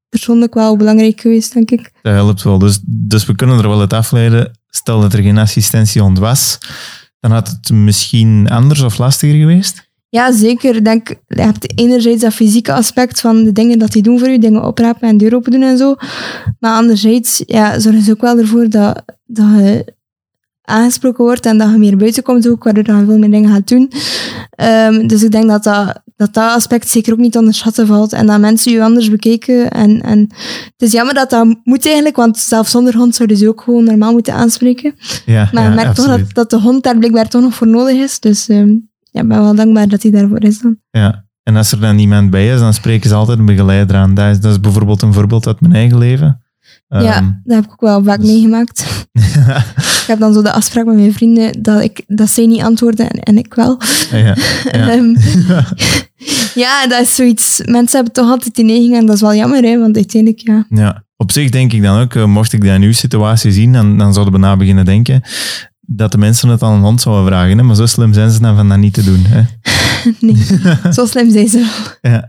persoonlijk 0.10 0.54
wel 0.54 0.78
belangrijk 0.78 1.22
geweest, 1.22 1.54
denk 1.54 1.72
ik. 1.72 1.92
Dat 2.02 2.14
helpt 2.14 2.44
wel. 2.44 2.60
Dus, 2.60 2.80
dus 2.86 3.26
we 3.26 3.36
kunnen 3.36 3.58
er 3.58 3.70
wel 3.70 3.80
uit 3.80 3.94
afleiden. 3.94 4.60
Stel 4.70 5.02
dat 5.02 5.14
er 5.14 5.22
geen 5.22 5.38
assistentiehond 5.38 6.20
was, 6.20 6.58
dan 7.20 7.32
had 7.32 7.48
het 7.48 7.72
misschien 7.72 8.50
anders 8.50 8.82
of 8.82 8.98
lastiger 8.98 9.40
geweest. 9.40 9.88
Ja, 10.10 10.32
zeker. 10.32 10.84
Denk, 10.84 11.08
je 11.28 11.42
hebt 11.42 11.80
enerzijds 11.80 12.22
dat 12.22 12.34
fysieke 12.34 12.74
aspect 12.74 13.20
van 13.20 13.44
de 13.44 13.52
dingen 13.52 13.80
dat 13.80 13.92
die 13.92 14.04
doen 14.04 14.20
voor 14.20 14.30
je, 14.30 14.40
dingen 14.40 14.64
oprapen 14.64 15.10
en 15.10 15.18
deur 15.18 15.36
open 15.36 15.52
doen 15.52 15.62
en 15.62 15.78
zo. 15.78 15.96
Maar 16.60 16.76
anderzijds 16.76 17.44
ja, 17.46 17.80
zorgen 17.80 18.02
ze 18.02 18.12
ook 18.12 18.22
wel 18.22 18.38
ervoor 18.38 18.70
dat, 18.70 19.04
dat 19.26 19.46
je 19.46 19.94
aangesproken 20.70 21.24
wordt 21.24 21.46
en 21.46 21.58
dat 21.58 21.72
je 21.72 21.78
meer 21.78 21.98
buiten 21.98 22.24
komt 22.24 22.50
ook, 22.50 22.64
waardoor 22.64 22.96
je 22.96 23.06
veel 23.06 23.18
meer 23.18 23.32
dingen 23.32 23.50
gaat 23.50 23.68
doen. 23.68 23.92
Ehm, 24.50 25.08
dus 25.08 25.24
ik 25.24 25.32
denk 25.32 25.48
dat 25.48 25.64
dat, 25.64 26.02
dat 26.16 26.34
dat 26.34 26.52
aspect 26.52 26.90
zeker 26.90 27.14
ook 27.14 27.20
niet 27.20 27.38
onderschatten 27.38 27.88
valt 27.88 28.14
en 28.14 28.26
dat 28.26 28.40
mensen 28.40 28.72
je 28.72 28.84
anders 28.84 29.10
bekijken. 29.10 29.72
En, 29.72 30.02
en 30.02 30.20
het 30.64 30.82
is 30.82 30.92
jammer 30.92 31.14
dat 31.14 31.30
dat 31.30 31.56
moet 31.64 31.86
eigenlijk, 31.86 32.16
want 32.16 32.38
zelfs 32.38 32.72
zonder 32.72 32.96
hond 32.96 33.16
zouden 33.16 33.38
ze 33.38 33.48
ook 33.48 33.62
gewoon 33.62 33.84
normaal 33.84 34.12
moeten 34.12 34.34
aanspreken. 34.34 34.94
Ja, 35.26 35.50
Maar 35.52 35.64
ja, 35.64 35.70
je 35.70 35.76
merkt 35.76 35.96
toch 35.96 36.08
dat, 36.08 36.34
dat 36.34 36.50
de 36.50 36.60
hond 36.60 36.84
daar 36.84 36.98
blijkbaar 36.98 37.30
toch 37.30 37.42
nog 37.42 37.54
voor 37.54 37.68
nodig 37.68 37.96
is. 37.96 38.20
Dus 38.20 38.48
ehm, 38.48 38.70
ja, 39.12 39.22
ik 39.22 39.28
ben 39.28 39.42
wel 39.42 39.56
dankbaar 39.56 39.88
dat 39.88 40.02
hij 40.02 40.12
daarvoor 40.12 40.44
is 40.44 40.62
dan. 40.62 40.78
Ja. 40.92 41.28
En 41.44 41.56
als 41.56 41.72
er 41.72 41.80
dan 41.80 41.96
niemand 41.96 42.30
bij 42.30 42.54
is, 42.54 42.60
dan 42.60 42.74
spreken 42.74 43.10
ze 43.10 43.16
altijd 43.16 43.40
een 43.40 43.46
begeleider 43.46 43.96
aan. 43.96 44.14
Dat 44.14 44.30
is, 44.30 44.40
dat 44.40 44.52
is 44.52 44.60
bijvoorbeeld 44.60 45.02
een 45.02 45.14
voorbeeld 45.14 45.48
uit 45.48 45.62
mijn 45.62 45.74
eigen 45.74 45.98
leven. 45.98 46.42
Ehm, 46.90 47.04
Ja, 47.04 47.42
dat 47.44 47.56
heb 47.56 47.66
ik 47.66 47.72
ook 47.72 47.82
wel 47.82 48.04
vaak 48.04 48.20
dus- 48.20 48.30
meegemaakt. 48.30 49.08
Ik 50.02 50.16
heb 50.16 50.20
dan 50.20 50.34
zo 50.34 50.42
de 50.42 50.52
afspraak 50.52 50.86
met 50.86 50.96
mijn 50.96 51.14
vrienden 51.14 51.62
dat, 51.62 51.82
ik, 51.82 52.04
dat 52.08 52.30
zij 52.30 52.46
niet 52.46 52.62
antwoorden 52.62 53.10
en, 53.10 53.20
en 53.20 53.38
ik 53.38 53.54
wel. 53.54 53.82
ja, 54.12 54.18
ja. 54.18 54.36
Ehm, 54.92 55.16
ja, 56.64 56.88
dat 56.88 57.02
is 57.02 57.16
zoiets. 57.16 57.62
Mensen 57.66 57.96
hebben 57.96 58.14
toch 58.14 58.30
altijd 58.30 58.56
die 58.56 58.66
neiging 58.66 58.96
en 58.96 59.06
dat 59.06 59.16
is 59.16 59.22
wel 59.22 59.36
jammer, 59.36 59.64
hè, 59.64 59.80
want 59.80 59.96
uiteindelijk, 59.96 60.42
ja. 60.48 60.66
Ja, 60.70 61.04
op 61.18 61.32
zich 61.32 61.50
denk 61.50 61.74
ik 61.74 61.82
dan 61.82 62.00
ook, 62.02 62.16
eh, 62.16 62.26
mocht 62.26 62.54
ik 62.54 62.64
dat 62.64 62.76
in 62.76 62.82
uw 62.82 62.92
situatie 62.92 63.52
zien, 63.52 63.74
dan, 63.74 63.98
dan 63.98 64.14
zouden 64.14 64.34
we 64.34 64.40
na 64.40 64.58
beginnen 64.58 64.86
denken 64.86 65.22
dat 65.82 66.12
de 66.12 66.18
mensen 66.18 66.50
het 66.50 66.64
aan 66.64 66.74
een 66.74 66.82
hond 66.82 67.02
zouden 67.02 67.26
vragen. 67.26 67.58
Hè? 67.58 67.64
Maar 67.64 67.76
zo 67.76 67.86
slim 67.86 68.14
zijn 68.14 68.32
ze 68.32 68.40
dan 68.40 68.56
van 68.56 68.70
dat 68.70 68.78
niet 68.78 68.94
te 68.94 69.04
doen. 69.04 69.26
Hè? 69.28 69.42
Nee, 70.20 70.46
zo 70.94 71.06
slim 71.06 71.32
zijn 71.32 71.48
ze 71.48 71.58
wel. 72.02 72.12
Ja. 72.12 72.28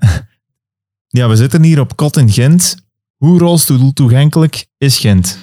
ja, 1.09 1.29
we 1.29 1.37
zitten 1.37 1.63
hier 1.63 1.81
op 1.81 1.97
Kot 1.97 2.17
in 2.17 2.31
Gent. 2.31 2.77
Hoe 3.21 3.39
rolstoel 3.39 3.93
toegankelijk 3.93 4.67
is 4.79 4.99
Gent? 4.99 5.39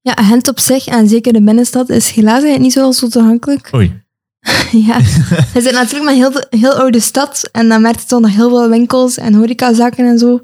Ja, 0.00 0.12
Gent 0.12 0.48
op 0.48 0.60
zich 0.60 0.86
en 0.86 1.08
zeker 1.08 1.32
de 1.32 1.42
binnenstad 1.42 1.88
is 1.88 2.10
helaas 2.10 2.42
eigenlijk 2.42 2.62
niet 2.62 2.94
zo, 2.94 3.08
toegankelijk. 3.08 3.70
Oei. 3.74 4.02
ja, 4.86 4.98
we 5.52 5.60
zitten 5.60 5.74
natuurlijk 5.74 6.10
een 6.10 6.16
heel, 6.16 6.32
heel 6.50 6.72
oude 6.72 7.00
stad 7.00 7.48
en 7.52 7.68
dan 7.68 7.82
merk 7.82 7.98
je 7.98 8.06
toch 8.06 8.20
nog 8.20 8.34
heel 8.34 8.48
veel 8.48 8.68
winkels 8.68 9.18
en 9.18 9.34
horecazaken 9.34 10.06
en 10.06 10.18
zo. 10.18 10.40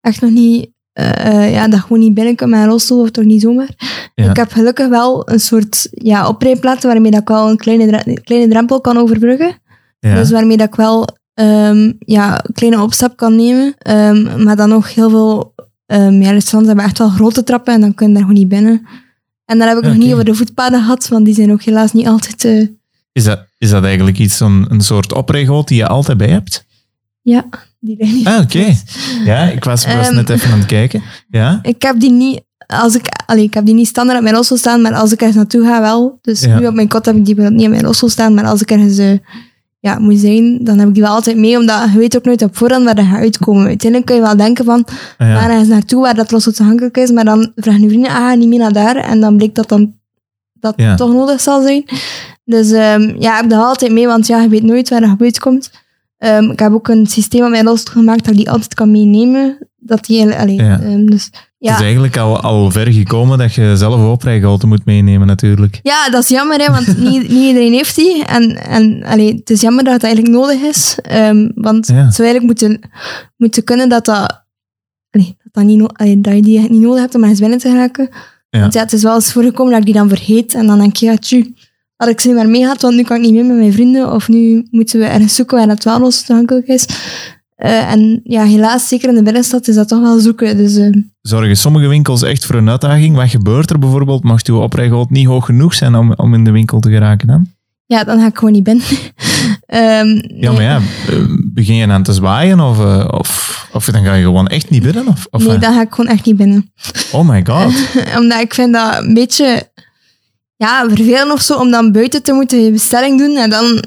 Echt 0.00 0.20
nog 0.20 0.30
niet, 0.30 0.70
eh, 0.92 1.26
eh, 1.26 1.52
ja, 1.52 1.68
dat 1.68 1.80
gewoon 1.80 1.98
niet 1.98 2.14
binnen 2.14 2.34
kan 2.34 2.50
met 2.50 2.60
een 2.60 2.66
rolstoel 2.66 3.00
of 3.00 3.10
toch 3.10 3.24
niet 3.24 3.42
zomaar. 3.42 3.70
Ja. 4.14 4.30
Ik 4.30 4.36
heb 4.36 4.52
gelukkig 4.52 4.88
wel 4.88 5.30
een 5.30 5.40
soort 5.40 5.88
ja, 5.90 6.28
oprijplaats 6.28 6.84
waarmee 6.84 7.10
dat 7.10 7.20
ik 7.20 7.28
wel 7.28 7.50
een 7.50 7.56
kleine, 7.56 8.20
kleine 8.24 8.48
drempel 8.48 8.80
kan 8.80 8.98
overbruggen. 8.98 9.60
Ja. 9.98 10.14
Dus 10.14 10.30
waarmee 10.30 10.56
dat 10.56 10.68
ik 10.68 10.74
wel 10.74 11.08
ehm, 11.34 11.92
ja, 11.98 12.44
een 12.44 12.54
kleine 12.54 12.82
opstap 12.82 13.16
kan 13.16 13.36
nemen. 13.36 13.74
Ehm, 13.78 14.42
maar 14.44 14.56
dan 14.56 14.68
nog 14.68 14.94
heel 14.94 15.10
veel 15.10 15.54
um, 15.92 16.22
ja, 16.22 16.30
restaurants 16.30 16.66
hebben 16.68 16.84
echt 16.84 16.98
wel 16.98 17.08
grote 17.08 17.42
trappen 17.44 17.74
en 17.74 17.80
dan 17.80 17.94
kun 17.94 18.06
je 18.06 18.12
daar 18.12 18.22
gewoon 18.22 18.38
niet 18.38 18.48
binnen. 18.48 18.86
En 19.44 19.58
dan 19.58 19.68
heb 19.68 19.76
ik 19.76 19.84
nog 19.84 19.96
niet 19.96 20.12
over 20.12 20.24
de 20.24 20.34
voetpaden 20.34 20.80
gehad, 20.80 21.08
want 21.08 21.24
die 21.24 21.34
zijn 21.34 21.52
ook 21.52 21.62
helaas 21.62 21.92
niet 21.92 22.06
altijd... 22.06 22.44
eh, 22.44 22.66
Is, 23.12 23.24
dat, 23.24 23.40
is 23.58 23.70
dat 23.70 23.84
eigenlijk 23.84 24.18
iets, 24.18 24.40
een, 24.40 24.66
een 24.68 24.80
soort 24.80 25.12
oprijgoot 25.12 25.68
die 25.68 25.76
je 25.76 25.86
altijd 25.86 26.18
bij 26.18 26.28
hebt? 26.28 26.66
ja, 27.22 27.44
die 27.80 27.96
liggen 27.98 28.16
niet. 28.16 28.26
Ah, 28.26 28.40
oké. 28.40 28.74
Ja, 29.24 29.42
ik 29.44 29.64
was, 29.64 29.84
was 29.86 30.06
Ehm. 30.06 30.14
net 30.14 30.28
even 30.30 30.50
aan 30.52 30.58
het 30.58 30.66
kijken. 30.78 31.02
Ja? 31.28 31.58
Ik 31.62 31.82
heb 31.82 32.00
die 32.00 32.10
niet... 32.10 32.46
Als 32.66 32.94
ik, 32.94 33.06
allee, 33.26 33.44
ik 33.44 33.54
heb 33.54 33.64
die 33.64 33.74
niet 33.74 33.86
standaard 33.86 34.16
op 34.18 34.22
mijn 34.22 34.34
rolstoel 34.34 34.58
staan, 34.58 34.82
maar 34.82 34.94
als 34.94 35.12
ik 35.12 35.18
ergens 35.18 35.36
naartoe 35.36 35.62
ga 35.64 35.80
wel. 35.80 36.18
Dus 36.22 36.40
Ja. 36.40 36.58
nu 36.58 36.66
op 36.66 36.74
mijn 36.74 36.88
kot 36.88 37.06
heb 37.06 37.16
ik 37.16 37.24
die 37.24 37.34
niet 37.40 37.64
op 37.64 37.70
mijn 37.70 37.82
rolstoel 37.82 38.08
staan, 38.08 38.34
maar 38.34 38.44
als 38.44 38.60
ik 38.62 38.70
ergens 38.70 38.98
eh, 38.98 39.10
ja, 39.80 39.98
moet 39.98 40.18
zijn, 40.18 40.64
dan 40.64 40.78
heb 40.78 40.88
ik 40.88 40.94
die 40.94 41.02
wel 41.02 41.12
altijd 41.12 41.36
mee, 41.36 41.58
omdat 41.58 41.92
je 41.92 41.98
weet 41.98 42.16
ook 42.16 42.24
nooit 42.24 42.42
op 42.42 42.56
voorhand 42.56 42.84
waar 42.84 42.94
dat 42.94 43.04
gaat 43.04 43.18
uitkomen. 43.20 43.66
Uiteindelijk 43.66 44.10
kun 44.10 44.14
je 44.20 44.26
wel 44.26 44.36
denken 44.36 44.64
van, 44.64 44.84
Ah, 44.86 44.92
ga 45.18 45.26
ja. 45.26 45.48
ergens 45.50 45.68
naartoe 45.68 46.00
waar 46.00 46.14
dat 46.14 46.30
rolstoel 46.30 46.52
toegankelijk 46.52 46.96
is, 46.96 47.10
maar 47.10 47.24
dan 47.24 47.52
vragen 47.56 47.82
je 47.82 47.88
vrienden, 47.88 48.10
ah, 48.10 48.36
niet 48.36 48.48
mee 48.48 48.58
naar 48.58 48.72
daar. 48.72 48.96
En 48.96 49.20
dan 49.20 49.36
blijkt 49.36 49.54
dat 49.54 49.68
dan 49.68 49.94
dat 50.52 50.72
Ja. 50.76 50.94
toch 50.94 51.12
nodig 51.12 51.40
zal 51.40 51.62
zijn. 51.62 51.84
Dus 52.44 52.70
ehm, 52.72 53.14
ja, 53.18 53.34
ik 53.34 53.40
heb 53.40 53.50
dat 53.50 53.64
altijd 53.64 53.92
mee, 53.92 54.06
want 54.06 54.26
ja, 54.26 54.40
je 54.42 54.48
weet 54.48 54.62
nooit 54.62 54.88
waar 54.88 55.00
dat 55.00 55.14
uitkomt. 55.20 55.70
Ehm 56.18 56.50
ik 56.50 56.58
heb 56.58 56.72
ook 56.72 56.88
een 56.88 57.06
systeem 57.06 57.44
op 57.44 57.50
mijn 57.50 57.66
rolstoel 57.66 57.92
gemaakt 57.94 58.24
dat 58.24 58.32
ik 58.32 58.36
die 58.38 58.50
altijd 58.50 58.74
kan 58.74 58.90
meenemen. 58.90 59.58
Dat 59.78 60.04
die, 60.04 60.20
eigenlijk- 60.20 60.60
allee, 60.60 60.68
Ja. 60.70 60.80
ehm, 60.80 61.06
dus, 61.06 61.30
Het 61.58 61.68
ja. 61.68 61.76
is 61.76 61.82
eigenlijk 61.82 62.16
al, 62.16 62.40
al 62.40 62.70
ver 62.70 62.92
gekomen 62.92 63.38
dat 63.38 63.54
je 63.54 63.76
zelf 63.76 64.04
oprijgoten 64.12 64.68
moet 64.68 64.84
meenemen 64.84 65.26
natuurlijk. 65.26 65.80
Ja, 65.82 66.10
dat 66.10 66.22
is 66.22 66.28
jammer, 66.28 66.58
hè, 66.60 66.70
want 66.72 66.86
niet, 67.10 67.28
niet 67.28 67.30
iedereen 67.46 67.72
heeft 67.72 67.96
die. 67.96 68.24
En, 68.24 68.56
en 68.56 69.02
allee, 69.04 69.34
het 69.34 69.50
is 69.50 69.60
jammer 69.60 69.84
dat 69.84 69.92
het 69.92 70.02
eigenlijk 70.02 70.34
nodig 70.34 70.60
is. 70.60 70.98
Ehm, 71.02 71.48
want 71.54 71.86
Ja. 71.86 71.94
het 71.94 72.14
zou 72.14 72.28
eigenlijk 72.28 72.44
moeten, 72.60 72.90
moeten 73.36 73.64
kunnen 73.64 73.88
dat, 73.88 74.04
dat, 74.04 74.44
allee, 75.10 75.36
dat, 75.42 75.52
dat, 75.52 75.64
niet 75.64 75.78
no- 75.78 75.86
allee, 75.92 76.20
dat 76.20 76.34
je 76.34 76.42
die 76.42 76.60
niet 76.60 76.80
nodig 76.80 77.00
hebt 77.00 77.14
om 77.14 77.20
ergens 77.22 77.40
binnen 77.40 77.58
te 77.58 77.68
geraken. 77.70 78.08
Ja. 78.50 78.60
Want 78.60 78.72
ja, 78.72 78.80
het 78.80 78.92
is 78.92 79.02
wel 79.02 79.14
eens 79.14 79.32
voorgekomen 79.32 79.70
dat 79.70 79.80
ik 79.80 79.86
die 79.86 79.94
dan 79.94 80.08
vergeet. 80.08 80.54
En 80.54 80.66
dan 80.66 80.78
denk 80.78 80.96
je, 80.96 81.06
ja, 81.06 81.16
tju, 81.16 81.54
had 81.96 82.08
ik 82.08 82.20
ze 82.20 82.26
niet 82.28 82.36
meer 82.36 82.48
mee 82.48 82.62
gehad, 82.62 82.82
want 82.82 82.94
nu 82.94 83.02
kan 83.02 83.16
ik 83.16 83.22
niet 83.22 83.32
meer 83.32 83.44
met 83.44 83.56
mijn 83.56 83.72
vrienden. 83.72 84.12
Of 84.12 84.28
nu 84.28 84.66
moeten 84.70 84.98
we 84.98 85.06
ergens 85.06 85.34
zoeken 85.34 85.56
waar 85.56 85.66
dat 85.66 85.84
wel 85.84 85.98
los 86.00 86.22
toegankelijk 86.22 86.66
is. 86.66 86.86
Eh, 87.58 87.92
en 87.92 88.20
ja, 88.24 88.44
helaas, 88.44 88.88
zeker 88.88 89.08
in 89.08 89.14
de 89.14 89.22
binnenstad, 89.22 89.68
is 89.68 89.74
dat 89.74 89.88
toch 89.88 90.00
wel 90.00 90.18
zoeken. 90.18 90.56
Dus 90.56 90.76
eh, 90.76 90.92
Zorgen 91.20 91.56
sommige 91.56 91.88
winkels 91.88 92.22
echt 92.22 92.46
voor 92.46 92.54
een 92.54 92.70
uitdaging? 92.70 93.16
Wat 93.16 93.28
gebeurt 93.30 93.70
er 93.70 93.78
bijvoorbeeld? 93.78 94.22
Mocht 94.24 94.48
uw 94.48 94.60
oprijgoot 94.60 95.10
niet 95.10 95.26
hoog 95.26 95.44
genoeg 95.44 95.74
zijn 95.74 95.94
om, 95.94 96.12
om 96.12 96.34
in 96.34 96.44
de 96.44 96.50
winkel 96.50 96.80
te 96.80 96.90
geraken 96.90 97.26
dan? 97.26 97.46
ja, 97.86 98.04
dan 98.04 98.20
ga 98.20 98.26
ik 98.26 98.38
gewoon 98.38 98.52
niet 98.52 98.62
binnen. 98.62 98.84
Ehm, 99.66 100.20
Ja, 100.40 100.52
maar 100.52 100.62
ja, 100.62 100.80
eh, 101.08 101.16
begin 101.28 101.74
je 101.74 101.86
aan 101.86 102.02
te 102.02 102.12
zwaaien 102.12 102.60
of, 102.60 102.78
of, 103.10 103.68
of 103.72 103.84
dan 103.84 104.04
ga 104.04 104.14
je 104.14 104.24
gewoon 104.24 104.46
echt 104.46 104.70
niet 104.70 104.82
binnen? 104.82 105.06
Of, 105.06 105.26
of 105.30 105.46
nee, 105.46 105.58
dan 105.58 105.74
ga 105.74 105.80
ik 105.80 105.94
gewoon 105.94 106.10
echt 106.10 106.24
niet 106.24 106.36
binnen. 106.36 106.72
Oh 107.12 107.28
my 107.28 107.44
god. 107.44 107.74
Omdat 108.18 108.40
ik 108.40 108.54
vind 108.54 108.72
dat 108.72 109.02
een 109.02 109.14
beetje 109.14 109.68
ja, 110.56 110.88
vervelend 110.88 111.32
of 111.32 111.40
zo, 111.40 111.54
om 111.54 111.70
dan 111.70 111.92
buiten 111.92 112.22
te 112.22 112.32
moeten 112.32 112.64
je 112.64 112.70
bestelling 112.70 113.18
doen 113.18 113.36
en 113.36 113.50
dan, 113.50 113.82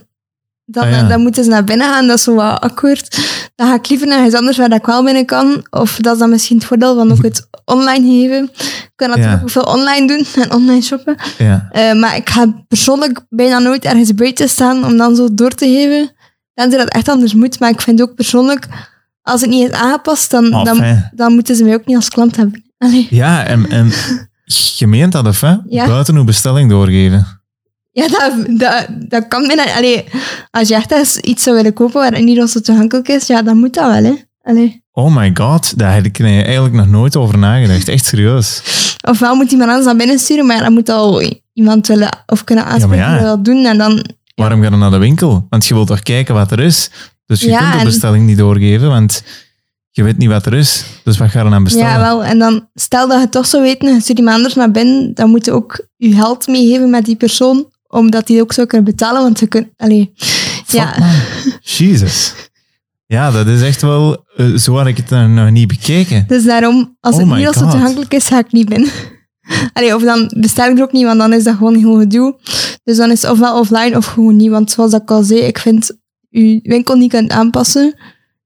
dan, 0.71 0.83
Ah, 0.83 0.91
ja. 0.91 1.07
dan 1.07 1.21
moeten 1.21 1.43
ze 1.43 1.49
naar 1.49 1.63
binnen 1.63 1.87
gaan. 1.87 2.07
Dat 2.07 2.17
is 2.17 2.23
zo 2.23 2.35
wat 2.35 2.59
awkward. 2.61 3.17
Dan 3.55 3.67
ga 3.67 3.73
ik 3.73 3.89
liever 3.89 4.07
naar 4.07 4.25
iets 4.25 4.35
anders 4.35 4.57
waar 4.57 4.69
dat 4.69 4.79
ik 4.79 4.85
wel 4.85 5.03
binnen 5.03 5.25
kan. 5.25 5.65
Of 5.69 5.97
dat 6.01 6.13
is 6.13 6.19
dan 6.19 6.29
misschien 6.29 6.57
het 6.57 6.65
voordeel 6.65 6.95
van 6.95 7.11
ook 7.11 7.23
het 7.23 7.47
online 7.65 8.05
geven. 8.21 8.43
Ik 8.53 8.91
kan 8.95 9.07
natuurlijk 9.09 9.37
Ja. 9.37 9.41
ook 9.43 9.49
veel 9.49 9.61
online 9.73 10.07
doen 10.07 10.25
en 10.43 10.53
online 10.53 10.81
shoppen. 10.81 11.15
Ja. 11.37 11.67
Eh, 11.71 11.93
maar 11.93 12.15
ik 12.15 12.29
ga 12.29 12.63
persoonlijk 12.67 13.19
bijna 13.29 13.59
nooit 13.59 13.85
ergens 13.85 14.13
buiten 14.13 14.49
staan 14.49 14.85
om 14.85 14.97
dan 14.97 15.15
zo 15.15 15.27
door 15.33 15.51
te 15.51 15.65
geven. 15.65 16.11
Tenzij 16.53 16.79
dat 16.79 16.89
echt 16.89 17.09
anders 17.09 17.33
moet. 17.33 17.59
Maar 17.59 17.69
ik 17.69 17.81
vind 17.81 18.01
ook 18.01 18.15
persoonlijk, 18.15 18.67
als 19.21 19.41
het 19.41 19.49
niet 19.49 19.69
is 19.69 19.75
aangepast, 19.75 20.31
dan, 20.31 20.49
dan, 20.63 20.83
dan 21.15 21.33
moeten 21.33 21.55
ze 21.55 21.63
mij 21.63 21.73
ook 21.73 21.85
niet 21.85 21.95
als 21.95 22.09
klant 22.09 22.35
hebben. 22.35 22.63
Allee. 22.77 23.07
Ja, 23.09 23.43
en, 23.45 23.69
en 23.69 23.91
je 24.77 24.87
meent 24.87 25.11
dat, 25.11 25.27
of 25.27 25.41
hè? 25.41 25.55
Buiten 25.69 26.15
uw 26.15 26.23
bestelling 26.23 26.69
doorgeven. 26.69 27.40
Ja, 27.91 28.07
dat, 28.07 28.33
dat, 28.59 28.87
dat 28.89 29.27
kan 29.27 29.47
bijna. 29.47 29.75
Allee, 29.75 30.03
als 30.51 30.67
je 30.67 30.75
echt 30.75 30.91
eens 30.91 31.17
iets 31.17 31.43
zou 31.43 31.55
willen 31.55 31.73
kopen 31.73 32.01
waar 32.01 32.11
het 32.11 32.23
niet 32.23 32.49
zo 32.49 32.59
toegankelijk 32.59 33.07
is, 33.07 33.27
ja, 33.27 33.41
dan 33.41 33.57
moet 33.57 33.73
dat 33.73 33.91
wel, 33.91 34.03
hè. 34.03 34.13
Allee. 34.43 34.83
Oh 34.91 35.15
my 35.15 35.31
god, 35.33 35.77
daar 35.77 35.93
heb 35.93 36.05
ik 36.05 36.19
eigenlijk 36.19 36.73
nog 36.73 36.87
nooit 36.87 37.15
over 37.15 37.37
nagedacht. 37.37 37.87
Echt 37.87 38.05
serieus. 38.05 38.61
Ofwel 39.07 39.35
moet 39.35 39.51
iemand 39.51 39.69
anders 39.69 39.85
naar 39.87 39.95
binnen 39.95 40.19
sturen, 40.19 40.45
maar 40.45 40.55
ja, 40.55 40.61
dan 40.63 40.73
moet 40.73 40.89
al 40.89 41.23
iemand 41.53 41.87
willen 41.87 42.09
of 42.25 42.43
kunnen 42.43 42.65
aanspreken 42.65 43.05
ja. 43.05 43.17
die 43.17 43.25
dat 43.25 43.45
doen. 43.45 43.65
En 43.65 43.77
dan, 43.77 44.05
Waarom 44.35 44.61
ga 44.63 44.69
je 44.69 44.75
naar 44.75 44.91
de 44.91 44.97
winkel? 44.97 45.45
Want 45.49 45.65
je 45.65 45.73
wilt 45.73 45.87
toch 45.87 46.03
kijken 46.03 46.33
wat 46.33 46.51
er 46.51 46.59
is. 46.59 46.89
Dus 47.25 47.41
je 47.41 47.49
Ja, 47.49 47.59
kunt 47.59 47.71
de 47.71 47.77
en- 47.79 47.85
bestelling 47.85 48.25
niet 48.25 48.37
doorgeven, 48.37 48.87
want 48.89 49.23
je 49.91 50.03
weet 50.03 50.17
niet 50.17 50.29
wat 50.29 50.45
er 50.45 50.53
is. 50.53 50.85
Dus 51.03 51.17
wat 51.17 51.29
ga 51.29 51.43
je 51.43 51.49
dan 51.49 51.63
bestellen? 51.63 51.87
ja, 51.89 51.99
wel. 51.99 52.23
En 52.23 52.39
dan, 52.39 52.67
stel 52.73 53.07
dat 53.07 53.15
je 53.17 53.21
het 53.23 53.31
toch 53.31 53.45
zou 53.45 53.63
weten, 53.63 53.87
en 53.87 53.93
je 53.93 54.01
stuurt 54.01 54.17
iemand 54.17 54.35
anders 54.35 54.55
naar 54.55 54.71
binnen, 54.71 55.13
dan 55.13 55.29
moet 55.29 55.45
je 55.45 55.51
ook 55.51 55.87
je 55.97 56.13
geld 56.13 56.47
meegeven 56.47 56.89
met 56.89 57.05
die 57.05 57.15
persoon, 57.15 57.65
omdat 57.91 58.27
die 58.27 58.41
ook 58.41 58.53
zou 58.53 58.67
kunnen 58.67 58.85
betalen, 58.91 59.21
want 59.21 59.37
ze 59.37 59.47
kunnen... 59.47 59.71
Allee, 59.77 60.13
ja. 60.67 60.95
Jezus. 61.77 62.33
Ja, 63.05 63.31
dat 63.31 63.47
is 63.47 63.61
echt 63.61 63.81
wel... 63.81 64.25
eh, 64.35 64.55
zo 64.55 64.75
had 64.77 64.87
ik 64.87 64.97
het 64.97 65.09
nog 65.09 65.27
nog 65.29 65.49
niet 65.51 65.67
bekeken. 65.67 66.23
Dus 66.27 66.43
daarom, 66.43 66.97
als 66.99 67.13
Oh 67.15 67.19
het 67.21 67.29
my 67.29 67.35
niet 67.37 67.45
zo 67.53 67.61
God. 67.61 67.71
toegankelijk 67.71 68.13
is, 68.13 68.27
ga 68.27 68.39
ik 68.39 68.51
niet 68.51 68.69
binnen. 68.69 68.89
Allee, 69.73 69.95
of 69.95 70.03
dan 70.03 70.31
bestel 70.39 70.69
ik 70.71 70.77
er 70.77 70.83
ook 70.83 70.91
niet, 70.91 71.05
want 71.05 71.19
dan 71.19 71.33
is 71.33 71.43
dat 71.43 71.55
gewoon 71.55 71.75
heel 71.75 71.97
gedoe. 71.99 72.35
Dus 72.83 72.97
dan 72.97 73.11
is 73.11 73.21
het 73.21 73.31
ofwel 73.31 73.59
offline 73.59 73.97
of 73.97 74.05
gewoon 74.05 74.35
niet. 74.35 74.49
Want 74.49 74.71
zoals 74.71 74.93
ik 74.93 75.11
al 75.11 75.23
zei, 75.23 75.39
ik 75.39 75.57
vind 75.59 75.91
je 76.29 76.59
winkel 76.63 76.95
niet 76.95 77.11
kunt 77.11 77.31
aanpassen, 77.31 77.95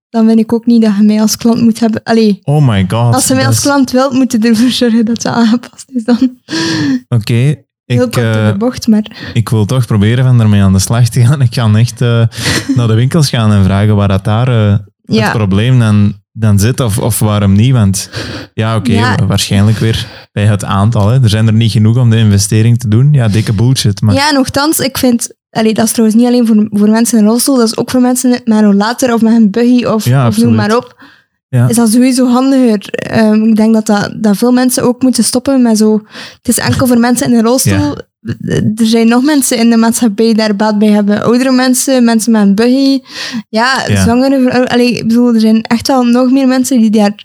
dan 0.10 0.28
vind 0.28 0.40
ik 0.40 0.54
ook 0.54 0.66
niet 0.66 0.82
dat 0.82 0.96
je 0.98 1.04
mij 1.04 1.22
als 1.22 1.38
klant 1.38 1.62
moet 1.62 1.80
hebben. 1.80 2.04
Allee, 2.04 2.40
Oh 2.44 2.68
my 2.68 2.86
god. 2.88 3.14
als 3.16 3.26
ze 3.26 3.36
mij 3.36 3.46
als 3.46 3.62
klant 3.62 3.92
wilt, 3.92 4.14
moet 4.14 4.32
je 4.32 4.38
ervoor 4.40 4.70
zorgen 4.82 5.06
dat 5.06 5.22
ze 5.22 5.30
aangepast 5.30 5.90
is 5.94 6.04
dan. 6.04 6.38
Oké, 7.08 7.56
Heel 7.86 8.06
ik, 8.06 8.14
door 8.14 8.24
eh, 8.24 8.48
de 8.48 8.58
bocht, 8.58 8.88
maar 8.88 9.32
ik 9.34 9.50
wil 9.50 9.66
toch 9.66 9.86
proberen 9.86 10.24
van 10.26 10.40
ermee 10.42 10.62
aan 10.62 10.74
de 10.74 10.80
slag 10.80 11.10
te 11.10 11.26
gaan. 11.26 11.42
Ik 11.48 11.54
ga 11.54 11.74
echt 11.74 12.02
eh, 12.02 12.24
naar 12.76 12.88
de 12.88 12.94
winkels 12.94 13.30
gaan 13.30 13.52
en 13.52 13.64
vragen 13.64 13.96
waar 13.96 14.08
dat 14.08 14.24
daar 14.24 14.48
eh, 14.48 14.78
het 15.22 15.32
probleem 15.32 15.80
dan, 15.80 16.14
dan 16.32 16.60
zit 16.60 16.80
of, 16.80 16.98
of 17.00 17.20
waarom 17.20 17.54
niet. 17.54 17.72
Want 17.72 18.10
ja, 18.54 18.76
oké, 18.76 18.92
Ja. 18.92 19.26
waarschijnlijk 19.28 19.78
weer 19.78 20.08
bij 20.32 20.46
het 20.46 20.64
aantal. 20.64 21.10
Hè. 21.10 21.24
Er 21.24 21.30
zijn 21.30 21.48
er 21.48 21.54
niet 21.54 21.72
genoeg 21.72 21.98
om 21.98 22.10
de 22.10 22.18
investering 22.18 22.80
te 22.80 22.88
doen. 22.88 23.14
Ja, 23.14 23.28
dikke 23.28 23.54
bullshit. 23.54 24.02
Maar 24.02 24.16
Ja, 24.16 24.32
nogthans, 24.32 24.80
ik 24.80 24.98
vind... 24.98 25.34
Allee, 25.50 25.74
dat 25.74 25.86
is 25.86 25.92
trouwens 25.92 26.20
niet 26.20 26.28
alleen 26.28 26.48
voor, 26.48 26.68
voor 26.70 26.90
mensen 26.90 27.20
in 27.20 27.26
rolstoel, 27.26 27.58
dat 27.58 27.66
is 27.68 27.78
ook 27.78 27.92
voor 27.92 28.02
mensen 28.02 28.30
met 28.30 28.42
een 28.46 28.62
rollator 28.64 29.14
of 29.14 29.22
met 29.22 29.34
een 29.34 29.52
buggy 29.52 29.86
of, 29.86 30.06
Ja, 30.06 30.28
of 30.28 30.38
noem 30.38 30.56
maar 30.56 30.76
op. 30.76 31.04
Ja. 31.50 31.68
Is 31.68 31.76
dat 31.76 31.90
sowieso 31.90 32.28
handiger. 32.28 32.90
Ehm, 32.90 33.44
ik 33.44 33.56
denk 33.56 33.74
dat, 33.74 33.86
dat, 33.86 34.14
dat 34.22 34.38
veel 34.38 34.52
mensen 34.52 34.84
ook 34.84 35.02
moeten 35.02 35.24
stoppen 35.24 35.62
met 35.62 35.78
zo... 35.78 36.02
Het 36.38 36.48
is 36.48 36.58
enkel 36.58 36.88
voor 36.88 36.98
mensen 37.00 37.28
in 37.28 37.38
een 37.38 37.44
rolstoel. 37.44 37.96
Er 38.76 38.86
zijn 38.86 39.08
nog 39.08 39.24
mensen 39.24 39.58
in 39.58 39.70
de 39.70 39.78
maatschappij 39.78 40.26
die 40.26 40.36
daar 40.36 40.56
baat 40.56 40.80
bij 40.80 40.88
hebben. 40.90 41.24
Oudere 41.24 41.52
mensen, 41.52 42.04
mensen 42.04 42.32
met 42.32 42.42
een 42.42 42.56
buggy. 42.56 43.00
Ja, 43.50 43.84
Ja. 43.88 44.02
zwangere 44.04 44.42
vrouwen. 44.42 44.70
Allee, 44.70 44.92
ik 44.94 45.08
bedoel, 45.08 45.34
er 45.34 45.40
zijn 45.40 45.62
echt 45.62 45.88
wel 45.88 46.04
nog 46.04 46.32
meer 46.32 46.48
mensen 46.48 46.80
die 46.80 46.90
daar, 46.90 47.24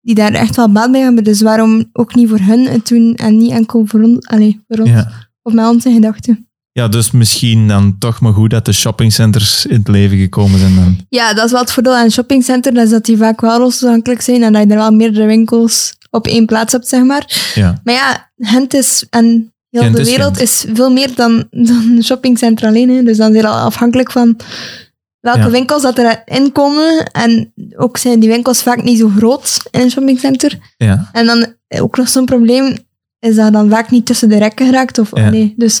die 0.00 0.14
daar 0.14 0.32
echt 0.32 0.56
wel 0.56 0.72
baat 0.72 0.92
bij 0.92 1.00
hebben. 1.00 1.24
Dus 1.24 1.40
waarom 1.40 1.90
ook 1.92 2.14
niet 2.14 2.28
voor 2.28 2.38
hun 2.40 2.66
het 2.66 2.88
doen 2.88 3.14
en 3.14 3.36
niet 3.36 3.50
enkel 3.50 3.82
voor 3.86 4.02
ons? 4.02 4.26
Allee, 4.26 4.64
voor 4.68 4.78
ons. 4.78 4.90
ja. 4.90 5.10
Of 5.42 5.52
met 5.52 5.66
onze 5.68 5.92
gedachten. 5.92 6.48
Ja, 6.74 6.88
dus 6.88 7.10
misschien 7.10 7.68
dan 7.68 7.96
toch 7.98 8.20
maar 8.20 8.32
goed 8.32 8.50
dat 8.50 8.64
de 8.64 8.72
shoppingcenters 8.72 9.66
in 9.66 9.78
het 9.78 9.88
leven 9.88 10.18
gekomen 10.18 10.58
zijn 10.58 10.74
dan. 10.74 10.98
Ja, 11.08 11.34
dat 11.34 11.44
is 11.44 11.50
wel 11.50 11.60
het 11.60 11.72
voordeel 11.72 11.94
aan 11.96 12.04
een 12.04 12.10
shoppingcenter, 12.10 12.74
dat 12.74 12.84
is 12.84 12.90
dat 12.90 13.04
die 13.04 13.16
vaak 13.16 13.40
wel 13.40 13.58
rolstoelafhankelijk 13.58 14.20
zijn 14.22 14.42
en 14.42 14.52
dat 14.52 14.62
je 14.62 14.68
er 14.68 14.76
wel 14.76 14.90
meerdere 14.90 15.26
winkels 15.26 15.94
op 16.10 16.26
één 16.26 16.46
plaats 16.46 16.72
hebt, 16.72 16.88
zeg 16.88 17.02
maar. 17.02 17.52
Ja, 17.54 17.80
Maar 17.84 17.94
ja, 17.94 18.30
Gent 18.36 18.74
is, 18.74 19.06
en 19.10 19.52
heel 19.70 19.82
Gent 19.82 19.96
de 19.96 20.04
wereld 20.04 20.40
is 20.40 20.64
veel 20.74 20.90
meer 20.90 21.10
dan, 21.14 21.46
dan 21.50 21.92
een 21.96 22.04
shoppingcenter 22.04 22.66
alleen. 22.68 22.88
Hè. 22.90 23.02
Dus 23.02 23.16
dan 23.16 23.32
ben 23.32 23.40
je 23.40 23.46
al 23.48 23.54
afhankelijk 23.64 24.12
van 24.12 24.36
welke 25.20 25.38
Ja. 25.40 25.50
winkels 25.50 25.82
dat 25.82 25.98
erin 25.98 26.52
komen. 26.52 27.04
En 27.12 27.52
ook 27.76 27.96
zijn 27.96 28.20
die 28.20 28.28
winkels 28.28 28.62
vaak 28.62 28.82
niet 28.82 28.98
zo 28.98 29.10
groot 29.16 29.68
in 29.70 29.80
een 29.80 29.90
shoppingcenter. 29.90 30.58
ja. 30.76 31.08
En 31.12 31.26
dan 31.26 31.46
ook 31.68 31.96
nog 31.96 32.08
zo'n 32.08 32.24
probleem 32.24 32.76
is 33.18 33.34
dat 33.36 33.52
dan 33.52 33.70
vaak 33.70 33.90
niet 33.90 34.06
tussen 34.06 34.28
de 34.28 34.38
rekken 34.38 34.66
geraakt. 34.66 34.98
Of, 34.98 35.10
Ja. 35.14 35.30
nee, 35.30 35.54
dus 35.56 35.80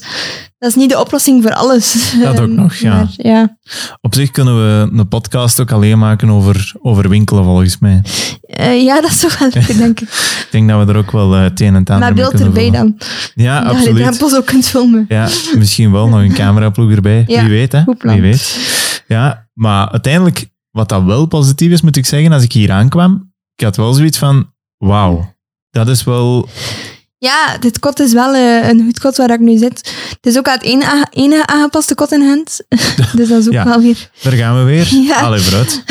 dat 0.64 0.72
is 0.72 0.78
niet 0.82 0.90
de 0.90 1.00
oplossing 1.00 1.42
voor 1.42 1.54
alles. 1.54 2.14
Dat 2.22 2.40
ook 2.40 2.48
nog, 2.62 2.74
ja. 2.74 2.94
maar 2.94 3.08
ja. 3.16 3.56
Op 4.00 4.14
zich 4.14 4.30
kunnen 4.30 4.56
we 4.56 4.98
een 4.98 5.08
podcast 5.08 5.60
ook 5.60 5.72
alleen 5.72 5.98
maken 5.98 6.30
over, 6.30 6.72
over 6.82 7.08
winkelen, 7.08 7.44
volgens 7.44 7.78
mij. 7.78 8.02
Eh, 8.42 8.82
ja, 8.82 9.00
dat 9.00 9.10
is 9.10 9.18
toch 9.18 9.38
wel 9.38 9.48
leuk, 9.52 9.76
denk 9.76 10.00
ik. 10.00 10.08
Ik 10.44 10.48
denk 10.50 10.68
dat 10.68 10.86
we 10.86 10.92
er 10.92 10.98
ook 10.98 11.10
wel 11.10 11.34
eh, 11.34 11.42
het 11.42 11.60
een 11.60 11.66
en 11.66 11.74
het 11.74 11.90
ander 11.90 12.04
Maar 12.04 12.14
beeld 12.14 12.40
erbij 12.40 12.64
vullen. 12.64 12.72
dan. 12.72 12.98
Ja, 13.34 13.60
Dat 13.64 13.84
je 13.84 13.92
de 13.94 14.06
absoluut. 14.06 14.36
ook 14.36 14.46
kunt 14.46 14.66
filmen. 14.68 15.04
Ja, 15.08 15.28
misschien 15.56 15.92
wel 15.92 16.08
nog 16.08 16.20
een 16.20 16.34
cameraploeg 16.42 16.90
erbij. 16.90 17.24
Ja, 17.26 17.40
Wie 17.40 17.50
weet, 17.50 17.72
hè? 17.72 17.82
Wie 17.98 18.20
weet. 18.20 18.58
Ja, 19.08 19.48
maar 19.54 19.90
uiteindelijk, 19.90 20.46
wat 20.70 20.88
dat 20.88 21.04
wel 21.04 21.26
positief 21.26 21.70
is, 21.70 21.82
moet 21.82 21.96
ik 21.96 22.06
zeggen, 22.06 22.32
als 22.32 22.42
ik 22.42 22.52
hier 22.52 22.72
aankwam, 22.72 23.32
ik 23.56 23.64
had 23.64 23.76
wel 23.76 23.92
zoiets 23.92 24.18
van, 24.18 24.50
wauw, 24.78 25.34
dat 25.70 25.88
is 25.88 26.04
wel... 26.04 26.48
Ja, 27.24 27.58
dit 27.60 27.78
kot 27.78 28.00
is 28.00 28.12
wel 28.12 28.34
eh, 28.34 28.68
een 28.68 28.82
goed 28.84 29.00
kot 29.00 29.16
waar 29.16 29.30
ik 29.30 29.40
nu 29.40 29.56
zit. 29.56 29.92
Het 30.08 30.26
is 30.26 30.38
ook 30.38 30.46
het 30.46 30.62
enige, 30.62 31.06
enige 31.10 31.46
aangepaste 31.46 31.94
kot 31.94 32.12
in 32.12 32.20
Gent. 32.22 32.60
dus 33.16 33.28
dat 33.28 33.38
is 33.40 33.46
ook 33.46 33.52
Ja. 33.52 33.64
wel 33.64 33.80
weer... 33.80 34.10
Daar 34.22 34.32
gaan 34.32 34.58
we 34.58 34.62
weer. 34.64 34.88
Ja. 35.08 35.20
Allee, 35.20 35.40
vooruit. 35.40 35.82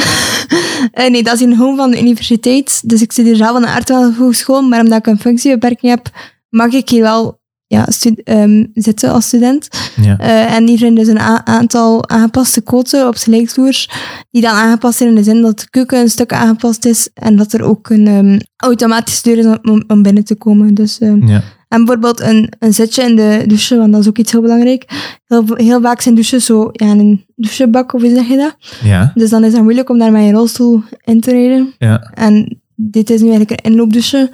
Eh, 0.92 1.10
nee, 1.10 1.24
dat 1.24 1.34
is 1.34 1.42
in 1.42 1.54
home 1.56 1.76
van 1.78 1.92
de 1.92 2.00
universiteit. 2.00 2.82
Dus 2.90 3.02
ik 3.02 3.12
zit 3.12 3.26
hier 3.26 3.36
zelf 3.36 3.56
aan 3.56 3.62
de 3.62 3.68
Aardwel 3.68 4.14
Hogeschool. 4.14 4.62
Maar 4.62 4.80
omdat 4.80 4.98
ik 5.00 5.08
een 5.08 5.20
functiebeperking 5.20 5.92
heb, 5.92 6.10
mag 6.50 6.72
ik 6.72 6.90
hier 6.90 7.02
wel 7.02 7.40
ja, 7.74 7.88
ehm, 8.24 8.66
zitten 8.74 9.12
als 9.12 9.26
student. 9.26 9.68
Ja. 10.02 10.18
Eh, 10.18 10.54
en 10.56 10.68
hier 10.68 10.78
zijn 10.78 10.96
dus 10.96 11.08
een 11.08 11.20
aantal 11.46 12.10
aangepaste 12.10 12.62
koten 12.62 13.08
op 13.08 13.16
selectvloers, 13.18 13.90
die 14.32 14.42
dan 14.42 14.52
aangepast 14.52 14.98
zijn 14.98 15.10
in 15.10 15.16
de 15.16 15.24
zin 15.24 15.42
dat 15.42 15.60
de 15.60 15.70
keuken 15.70 16.00
een 16.00 16.10
stuk 16.10 16.34
aangepast 16.34 16.86
is 16.86 17.10
en 17.14 17.36
dat 17.36 17.54
er 17.54 17.62
ook 17.64 17.90
een 17.90 18.08
ehm, 18.08 18.40
automatische 18.58 19.24
deur 19.24 19.38
is 19.38 19.46
om- 19.88 20.02
binnen 20.04 20.24
te 20.24 20.36
komen. 20.36 20.74
Dus, 20.74 21.00
ehm, 21.00 21.28
Ja. 21.28 21.42
en 21.68 21.78
bijvoorbeeld 21.86 22.20
een, 22.22 22.52
een 22.60 22.74
zitje 22.74 23.04
in 23.04 23.16
de 23.16 23.44
douche, 23.48 23.78
want 23.78 23.92
dat 23.92 24.02
is 24.02 24.08
ook 24.08 24.18
iets 24.18 24.32
heel 24.32 24.42
belangrijk. 24.42 24.86
Heel, 25.26 25.44
heel 25.54 25.82
vaak 25.82 26.02
zijn 26.02 26.16
douches 26.16 26.46
zo 26.46 26.70
ja, 26.72 26.86
in 26.92 27.00
een 27.00 27.26
douchebak, 27.36 27.94
of 27.94 28.02
hoe 28.02 28.16
zeg 28.16 28.28
je 28.28 28.38
dat? 28.38 28.56
Ja. 28.84 29.12
Dus 29.16 29.30
dan 29.30 29.44
is 29.44 29.54
het 29.54 29.62
moeilijk 29.62 29.90
om 29.90 29.98
daar 29.98 30.12
met 30.12 30.26
je 30.26 30.32
rolstoel 30.32 30.82
in 31.04 31.22
te 31.22 31.32
rijden. 31.32 31.74
Ja. 31.78 32.12
En 32.14 32.62
dit 32.76 33.10
is 33.10 33.22
nu 33.22 33.30
eigenlijk 33.30 33.66
een 33.66 33.72
inloopdouche, 33.72 34.30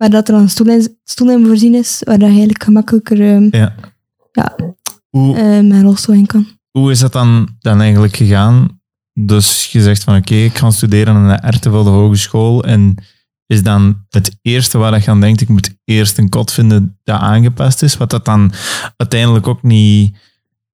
waar 0.00 0.10
dat 0.10 0.28
er 0.28 0.34
dan 0.34 0.42
een 0.42 0.50
stoel 0.50 0.66
in, 0.66 0.96
stoel 1.04 1.30
in 1.30 1.46
voorzien 1.46 1.74
is, 1.74 2.02
waar 2.04 2.18
dat 2.18 2.26
je 2.26 2.34
eigenlijk 2.34 2.64
gemakkelijker 2.64 3.20
ehm, 3.20 3.48
Ja. 3.50 3.74
Ja. 4.32 4.56
Hoe, 5.08 5.36
eh, 5.36 5.44
met 5.44 5.70
een 5.70 5.82
rolstoel 5.82 6.14
in 6.14 6.26
kan. 6.26 6.46
hoe 6.70 6.90
is 6.90 6.98
dat 6.98 7.12
dan, 7.12 7.48
dan 7.58 7.80
eigenlijk 7.80 8.16
gegaan? 8.16 8.80
Dus 9.12 9.72
je 9.72 9.82
zegt 9.82 10.04
van 10.04 10.16
oké, 10.16 10.34
ik 10.34 10.58
ga 10.58 10.70
studeren 10.70 11.14
aan 11.14 11.28
de 11.28 11.34
Ertevelde 11.34 11.90
Hogeschool 11.90 12.64
en 12.64 12.94
is 13.46 13.62
dan 13.62 14.04
het 14.08 14.38
eerste 14.42 14.78
waar 14.78 15.02
je 15.02 15.10
aan 15.10 15.20
denkt, 15.20 15.40
ik 15.40 15.48
moet 15.48 15.74
eerst 15.84 16.18
een 16.18 16.28
kot 16.28 16.52
vinden 16.52 16.98
dat 17.04 17.20
aangepast 17.20 17.82
is, 17.82 17.96
wat 17.96 18.10
dat 18.10 18.24
dan 18.24 18.52
uiteindelijk 18.96 19.46
ook 19.46 19.62
niet, 19.62 20.16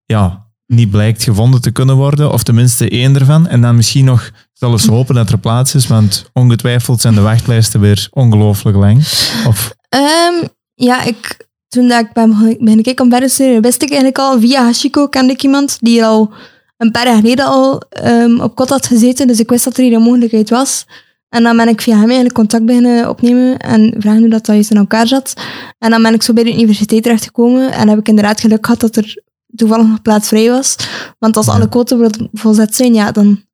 ja, 0.04 0.45
niet 0.66 0.90
blijkt 0.90 1.22
gevonden 1.22 1.60
te 1.60 1.70
kunnen 1.70 1.96
worden, 1.96 2.32
of 2.32 2.42
tenminste 2.42 2.88
één 2.88 3.14
ervan. 3.14 3.48
En 3.48 3.60
dan 3.60 3.76
misschien 3.76 4.04
nog 4.04 4.30
zelfs 4.52 4.86
hopen 4.86 5.14
dat 5.14 5.30
er 5.30 5.38
plaats 5.38 5.74
is, 5.74 5.86
want 5.86 6.30
ongetwijfeld 6.32 7.00
zijn 7.00 7.14
de 7.14 7.20
wachtlijsten 7.20 7.80
weer 7.80 8.08
ongelooflijk 8.10 8.76
lang. 8.76 8.98
Of, 9.46 9.74
Ehm, 9.88 10.46
ja, 10.74 11.02
ik, 11.02 11.46
toen 11.68 11.88
dat 11.88 12.00
ik 12.00 12.12
begon- 12.12 12.56
ben 12.60 12.78
ik 12.84 13.00
om 13.00 13.10
verder 13.10 13.28
te 13.28 13.34
studeren, 13.34 13.62
wist 13.62 13.82
ik 13.82 13.88
eigenlijk 13.88 14.18
al, 14.18 14.40
via 14.40 14.64
Hashiko 14.64 15.08
kende 15.08 15.32
ik 15.32 15.42
iemand 15.42 15.76
die 15.80 16.04
al 16.04 16.32
een 16.76 16.90
paar 16.90 17.06
jaar 17.06 17.16
geleden 17.16 17.44
al 17.46 17.78
ehm, 17.88 18.40
op 18.40 18.54
kot 18.54 18.68
had 18.68 18.86
gezeten, 18.86 19.26
dus 19.26 19.40
ik 19.40 19.50
wist 19.50 19.64
dat 19.64 19.76
er 19.76 19.82
hier 19.84 19.92
een 19.92 20.02
mogelijkheid 20.02 20.50
was. 20.50 20.86
En 21.28 21.42
dan 21.42 21.56
ben 21.56 21.68
ik 21.68 21.80
via 21.80 21.92
hem 21.94 22.04
eigenlijk 22.04 22.34
contact 22.34 22.64
beginnen 22.64 23.08
opnemen 23.08 23.58
en 23.58 23.94
vragen 23.98 24.20
hoe 24.20 24.28
dat, 24.28 24.44
dat 24.46 24.54
juist 24.54 24.70
in 24.70 24.76
elkaar 24.76 25.06
zat. 25.06 25.34
En 25.78 25.90
dan 25.90 26.02
ben 26.02 26.14
ik 26.14 26.22
zo 26.22 26.32
bij 26.32 26.44
de 26.44 26.52
universiteit 26.52 27.02
terechtgekomen 27.02 27.72
en 27.72 27.88
heb 27.88 27.98
ik 27.98 28.08
inderdaad 28.08 28.40
geluk 28.40 28.64
gehad 28.66 28.80
dat 28.80 28.96
er 28.96 29.22
toevallig 29.56 29.86
nog 29.86 30.02
plaats 30.02 30.28
vrij 30.28 30.50
was. 30.50 30.76
Want 31.18 31.36
als 31.36 31.46
Ja. 31.46 31.52
alle 31.52 31.68
koten 31.68 31.98
vol- 31.98 32.28
volzet 32.32 32.74
zijn, 32.76 32.94
ja, 32.94 33.12
dan... 33.12 33.44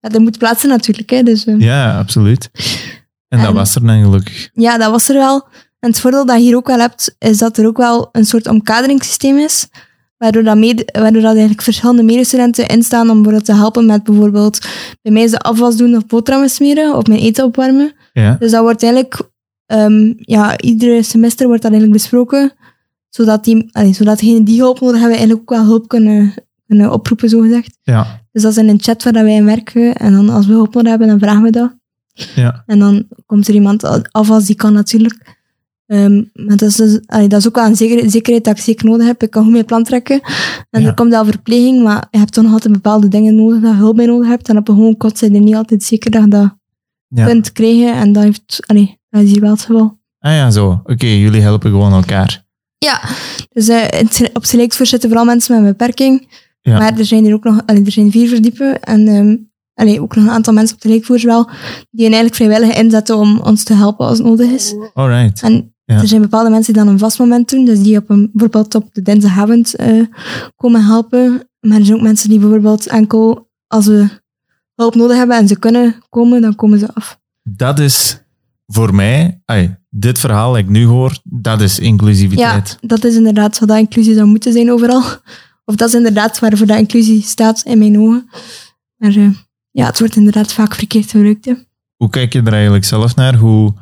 Ja, 0.00 0.10
er 0.10 0.20
moet 0.20 0.38
plaatsen 0.38 0.68
natuurlijk, 0.68 1.10
hè. 1.10 1.22
Dus, 1.22 1.44
ehm, 1.44 1.60
ja, 1.60 1.98
absoluut. 1.98 2.50
En 3.28 3.42
dat 3.42 3.52
was 3.52 3.74
er 3.74 3.86
dan 3.86 4.02
gelukkig. 4.02 4.48
ja, 4.52 4.78
dat 4.78 4.90
was 4.90 5.08
er 5.08 5.14
wel. 5.14 5.46
En 5.80 5.90
het 5.90 6.00
voordeel 6.00 6.26
dat 6.26 6.36
je 6.36 6.42
hier 6.42 6.56
ook 6.56 6.66
wel 6.66 6.78
hebt, 6.78 7.14
is 7.18 7.38
dat 7.38 7.56
er 7.58 7.66
ook 7.66 7.76
wel 7.76 8.08
een 8.12 8.24
soort 8.26 8.46
omkaderingssysteem 8.48 9.38
is. 9.38 9.68
Waardoor, 10.16 10.42
dat 10.42 10.56
mede, 10.56 10.88
waardoor 10.92 11.20
dat 11.22 11.30
eigenlijk 11.30 11.62
verschillende 11.62 12.02
medestudenten 12.02 12.66
instaan 12.68 13.02
om 13.10 13.14
bijvoorbeeld 13.14 13.44
te 13.44 13.54
helpen 13.54 13.86
met 13.86 14.04
bijvoorbeeld 14.04 14.58
bij 15.02 15.12
mij 15.12 15.26
de 15.26 15.38
afwas 15.38 15.76
doen 15.76 15.96
of 15.96 16.06
boterhammen 16.06 16.50
smeren 16.50 16.96
of 16.96 17.06
mijn 17.06 17.20
eten 17.20 17.44
opwarmen. 17.44 17.92
Ja, 18.12 18.36
Dus 18.38 18.50
dat 18.50 18.60
wordt 18.62 18.82
eigenlijk, 18.82 19.20
ehm, 19.66 20.12
ja, 20.16 20.58
iedere 20.58 21.02
semester 21.02 21.46
wordt 21.46 21.62
dat 21.62 21.70
eigenlijk 21.72 22.00
besproken, 22.02 22.52
zodat, 23.14 23.44
die, 23.44 23.68
allee, 23.72 23.92
zodat 23.92 24.18
degenen 24.18 24.44
die 24.44 24.58
hulp 24.60 24.80
nodig 24.80 25.00
hebben 25.00 25.18
eigenlijk 25.18 25.40
ook 25.50 25.56
wel 25.58 25.66
hulp 25.66 25.88
kunnen, 25.88 26.34
kunnen 26.66 26.92
oproepen, 26.92 27.28
zogezegd. 27.28 27.78
ja, 27.82 28.20
Dus 28.32 28.42
dat 28.42 28.50
is 28.52 28.58
in 28.58 28.68
een 28.68 28.80
chat 28.82 29.02
waar 29.02 29.12
dat 29.12 29.22
wij 29.22 29.34
in 29.34 29.44
werken. 29.44 29.94
En 29.94 30.12
dan 30.12 30.28
als 30.28 30.46
we 30.46 30.52
hulp 30.52 30.74
nodig 30.74 30.88
hebben, 30.90 31.08
dan 31.08 31.18
vragen 31.18 31.42
we 31.42 31.50
dat. 31.50 31.74
ja. 32.34 32.62
En 32.66 32.78
dan 32.78 33.06
komt 33.26 33.48
er 33.48 33.54
iemand 33.54 33.84
af 34.12 34.30
als 34.30 34.44
die 34.46 34.56
kan 34.56 34.72
natuurlijk. 34.72 35.42
Ehm, 35.86 36.14
maar 36.32 36.56
dat 36.56 36.62
is, 36.68 36.76
dus, 36.76 37.00
allee, 37.06 37.28
dat 37.28 37.40
is 37.40 37.46
ook 37.48 37.54
wel 37.54 37.64
een 37.66 37.76
zeker, 37.76 38.10
zekerheid 38.10 38.44
dat 38.44 38.56
ik 38.56 38.62
zeker 38.62 38.84
nodig 38.86 39.06
heb. 39.06 39.22
Ik 39.22 39.30
kan 39.30 39.42
goed 39.42 39.52
mijn 39.52 39.64
plan 39.64 39.84
trekken. 39.84 40.20
En 40.70 40.80
Ja. 40.80 40.86
er 40.88 40.94
komt 40.94 41.10
wel 41.10 41.24
verpleging, 41.24 41.82
maar 41.82 42.06
je 42.10 42.18
hebt 42.18 42.32
toch 42.32 42.44
nog 42.44 42.52
altijd 42.52 42.72
bepaalde 42.72 43.08
dingen 43.08 43.34
nodig 43.34 43.60
dat 43.60 43.70
je 43.70 43.76
hulp 43.76 43.96
bij 43.96 44.06
nodig 44.06 44.28
hebt. 44.28 44.48
En 44.48 44.56
op 44.56 44.68
een 44.68 44.74
gewoon 44.74 44.96
kot 44.96 45.18
zijn 45.18 45.34
er 45.34 45.40
niet 45.40 45.54
altijd 45.54 45.82
zeker 45.82 46.10
dat 46.10 46.22
je 46.22 46.28
dat 46.28 46.56
ja. 47.08 47.26
kunt 47.26 47.52
krijgen. 47.52 47.94
En 47.94 48.12
dat, 48.12 48.22
heeft, 48.22 48.60
allee, 48.66 48.98
dat 49.10 49.22
is 49.22 49.30
hier 49.30 49.40
wel 49.40 49.50
het 49.50 49.60
geval. 49.64 49.98
Ah 50.18 50.32
ja, 50.32 50.50
zo. 50.50 50.80
Oké, 50.84 51.06
jullie 51.06 51.40
helpen 51.40 51.70
gewoon 51.70 51.92
elkaar. 51.92 52.43
Ja, 52.84 53.00
dus 53.52 53.66
het- 53.66 54.30
op 54.32 54.44
Selectvoer 54.44 54.86
zitten 54.86 55.08
vooral 55.08 55.26
mensen 55.26 55.54
met 55.54 55.64
een 55.64 55.76
beperking. 55.76 56.28
Ja. 56.60 56.78
Maar 56.78 56.98
er 56.98 57.04
zijn 57.04 57.24
hier 57.24 57.34
ook 57.34 57.44
nog 57.44 57.60
allee, 57.66 57.84
er 57.84 57.92
zijn 57.92 58.10
vier 58.10 58.28
verdiepen. 58.28 58.82
En 58.82 59.50
allee, 59.74 60.00
ook 60.02 60.14
nog 60.16 60.24
een 60.24 60.30
aantal 60.30 60.52
mensen 60.52 60.76
op 60.76 60.82
Selectvoer 60.82 61.20
wel, 61.24 61.44
die 61.90 62.04
hen 62.04 62.14
eigenlijk 62.14 62.34
vrijwillig 62.34 62.76
inzetten 62.76 63.16
om 63.16 63.40
ons 63.40 63.64
te 63.64 63.74
helpen 63.74 64.06
als 64.06 64.18
het 64.18 64.26
nodig 64.26 64.50
is. 64.50 64.74
Alright. 64.94 65.42
En 65.42 65.74
Ja. 65.84 66.00
er 66.00 66.08
zijn 66.08 66.20
bepaalde 66.20 66.50
mensen 66.50 66.72
die 66.72 66.82
dan 66.82 66.92
een 66.92 66.98
vast 66.98 67.18
moment 67.18 67.50
doen, 67.50 67.64
dus 67.64 67.78
die 67.82 67.96
op 67.96 68.10
een, 68.10 68.30
bijvoorbeeld 68.32 68.74
op 68.74 68.94
de 68.94 69.02
dinsdagavond 69.02 69.74
eh, 69.74 70.02
komen 70.56 70.84
helpen. 70.84 71.48
Maar 71.60 71.78
er 71.78 71.84
zijn 71.84 71.96
ook 71.98 72.02
mensen 72.04 72.28
die 72.28 72.38
bijvoorbeeld 72.38 72.86
enkel 72.86 73.50
als 73.66 73.86
we 73.86 74.08
hulp 74.74 74.94
nodig 74.94 75.16
hebben 75.16 75.36
en 75.36 75.48
ze 75.48 75.58
kunnen 75.58 75.94
komen, 76.08 76.40
dan 76.42 76.54
komen 76.54 76.78
ze 76.78 76.88
af. 76.94 77.18
Dat 77.42 77.78
is 77.78 78.18
voor 78.74 78.94
mij, 78.94 79.40
dit 79.90 80.18
verhaal 80.18 80.52
dat 80.52 80.60
ik 80.60 80.68
nu 80.68 80.84
hoor, 80.84 81.18
dat 81.22 81.60
is 81.60 81.78
inclusiviteit. 81.78 82.76
Ja, 82.80 82.88
dat 82.88 83.04
is 83.04 83.14
inderdaad 83.14 83.58
wat 83.58 83.68
dat 83.68 83.78
inclusie 83.78 84.14
zou 84.14 84.26
moeten 84.26 84.52
zijn 84.52 84.72
overal. 84.72 85.02
Of 85.64 85.74
dat 85.74 85.88
is 85.88 85.94
inderdaad 85.94 86.38
waarvoor 86.38 86.66
dat 86.66 86.78
inclusie 86.78 87.22
staat 87.22 87.62
in 87.62 87.78
mijn 87.78 87.98
ogen. 87.98 88.28
Maar 88.96 89.16
uh, 89.16 89.30
ja, 89.70 89.86
het 89.86 89.98
wordt 89.98 90.16
inderdaad 90.16 90.52
vaak 90.52 90.74
verkeerd 90.74 91.10
gebruikt. 91.10 91.44
Hè. 91.44 91.52
Hoe 91.96 92.10
kijk 92.10 92.32
je 92.32 92.42
er 92.42 92.52
eigenlijk 92.52 92.84
zelf 92.84 93.14
naar? 93.14 93.34
Hoe, 93.34 93.74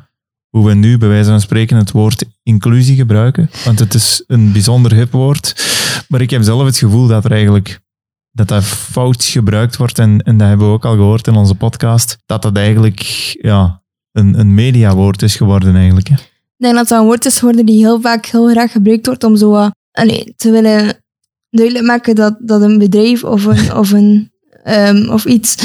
hoe 0.49 0.65
we 0.65 0.73
nu 0.73 0.97
bij 0.97 1.09
wijze 1.09 1.29
van 1.29 1.41
spreken 1.41 1.77
het 1.77 1.91
woord 1.91 2.25
inclusie 2.43 2.95
gebruiken? 2.95 3.49
Want 3.65 3.79
het 3.79 3.93
is 3.93 4.23
een 4.27 4.51
bijzonder 4.51 4.93
hip 4.93 5.11
woord. 5.11 5.65
Maar 6.07 6.21
ik 6.21 6.29
heb 6.29 6.43
zelf 6.43 6.65
het 6.65 6.77
gevoel 6.77 7.07
dat 7.07 7.25
er 7.25 7.31
eigenlijk 7.31 7.81
dat 8.31 8.47
dat 8.47 8.63
fout 8.63 9.23
gebruikt 9.23 9.77
wordt. 9.77 9.99
En, 9.99 10.21
en 10.21 10.37
dat 10.37 10.47
hebben 10.47 10.67
we 10.67 10.73
ook 10.73 10.85
al 10.85 10.95
gehoord 10.95 11.27
in 11.27 11.35
onze 11.35 11.55
podcast. 11.55 12.17
Dat 12.25 12.41
dat 12.41 12.57
eigenlijk 12.57 12.99
ja, 13.41 13.82
een, 14.13 14.39
een 14.39 14.53
mediawoord 14.53 15.21
is 15.21 15.35
geworden 15.35 15.75
eigenlijk. 15.75 16.07
Hè? 16.07 16.15
Ik 16.15 16.69
denk 16.69 16.75
dat 16.75 16.87
dat 16.87 16.99
een 16.99 17.05
woord 17.05 17.25
is 17.25 17.39
geworden 17.39 17.65
die 17.65 17.77
heel 17.77 18.01
vaak 18.01 18.25
heel 18.25 18.47
graag 18.47 18.71
gebruikt 18.71 19.05
wordt 19.05 19.23
om 19.23 19.35
zo 19.35 19.53
uh, 19.53 19.69
te 20.35 20.51
willen 20.51 21.03
duidelijk 21.49 21.85
maken 21.85 22.15
dat, 22.15 22.37
dat 22.39 22.61
een 22.61 22.77
bedrijf 22.77 23.23
of 23.23 23.45
een, 23.45 23.75
of 23.75 23.91
een 23.91 24.31
um, 24.63 25.09
of 25.09 25.25
iets 25.25 25.55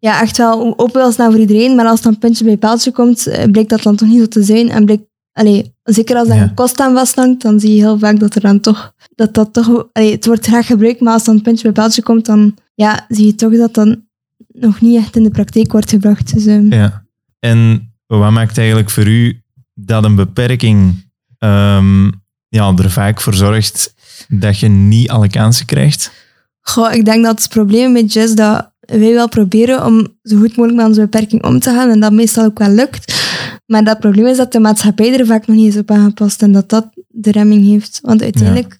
ja, 0.00 0.20
echt 0.20 0.36
wel 0.36 0.78
open 0.78 1.00
wil 1.00 1.12
staan 1.12 1.30
voor 1.30 1.40
iedereen. 1.40 1.74
Maar 1.74 1.86
als 1.86 2.02
dan 2.02 2.18
puntje 2.18 2.44
bij 2.44 2.56
paaltje 2.56 2.92
komt, 2.92 3.26
eh, 3.26 3.50
blijkt 3.50 3.70
dat 3.70 3.82
dan 3.82 3.96
toch 3.96 4.08
niet 4.08 4.18
zo 4.18 4.26
te 4.26 4.42
zijn. 4.42 4.70
En 4.70 4.84
blijkt, 4.84 5.04
allee, 5.32 5.74
zeker 5.82 6.16
als 6.16 6.28
er 6.28 6.42
een 6.42 6.54
kost 6.54 6.80
aan 6.80 6.94
vasthangt, 6.94 7.42
dan 7.42 7.60
zie 7.60 7.74
je 7.74 7.80
heel 7.80 7.98
vaak 7.98 8.20
dat 8.20 8.34
er 8.34 8.40
dan 8.40 8.60
toch, 8.60 8.92
dat 9.14 9.34
dat 9.34 9.52
toch, 9.52 9.88
allee, 9.92 10.12
het 10.12 10.26
wordt 10.26 10.46
graag 10.46 10.66
gebruikt, 10.66 11.00
maar 11.00 11.12
als 11.12 11.24
dan 11.24 11.42
puntje 11.42 11.62
bij 11.62 11.72
paaltje 11.72 12.02
komt, 12.02 12.26
dan 12.26 12.54
ja, 12.74 13.06
zie 13.08 13.26
je 13.26 13.34
toch 13.34 13.56
dat 13.56 13.74
dan 13.74 14.06
nog 14.48 14.80
niet 14.80 14.96
echt 14.96 15.16
in 15.16 15.22
de 15.22 15.30
praktijk 15.30 15.72
wordt 15.72 15.90
gebracht. 15.90 16.34
Dus, 16.34 16.46
um... 16.46 16.72
Ja, 16.72 17.04
en 17.38 17.87
wat 18.16 18.30
maakt 18.30 18.58
eigenlijk 18.58 18.90
voor 18.90 19.06
u 19.06 19.42
dat 19.74 20.04
een 20.04 20.14
beperking 20.14 21.06
um, 21.38 22.12
ja, 22.48 22.72
er 22.76 22.90
vaak 22.90 23.20
voor 23.20 23.34
zorgt 23.34 23.94
dat 24.28 24.58
je 24.58 24.68
niet 24.68 25.10
alle 25.10 25.28
kansen 25.28 25.66
krijgt? 25.66 26.12
Goh, 26.60 26.92
ik 26.92 27.04
denk 27.04 27.24
dat 27.24 27.38
het 27.38 27.48
probleem 27.48 27.92
met 27.92 28.16
is 28.16 28.34
dat 28.34 28.70
wij 28.80 29.12
wel 29.12 29.28
proberen 29.28 29.84
om 29.84 30.06
zo 30.22 30.36
goed 30.36 30.56
mogelijk 30.56 30.74
met 30.74 30.86
onze 30.86 31.00
beperking 31.00 31.44
om 31.44 31.58
te 31.58 31.70
gaan 31.70 31.90
en 31.90 32.00
dat 32.00 32.12
meestal 32.12 32.44
ook 32.44 32.58
wel 32.58 32.70
lukt. 32.70 33.16
Maar 33.66 33.84
dat 33.84 33.98
probleem 33.98 34.26
is 34.26 34.36
dat 34.36 34.52
de 34.52 34.60
maatschappij 34.60 35.18
er 35.18 35.26
vaak 35.26 35.46
nog 35.46 35.56
niet 35.56 35.74
is 35.74 35.80
op 35.80 35.90
aangepast 35.90 36.42
en 36.42 36.52
dat 36.52 36.68
dat 36.68 36.88
de 37.08 37.30
remming 37.30 37.66
heeft. 37.66 37.98
Want 38.02 38.22
uiteindelijk, 38.22 38.78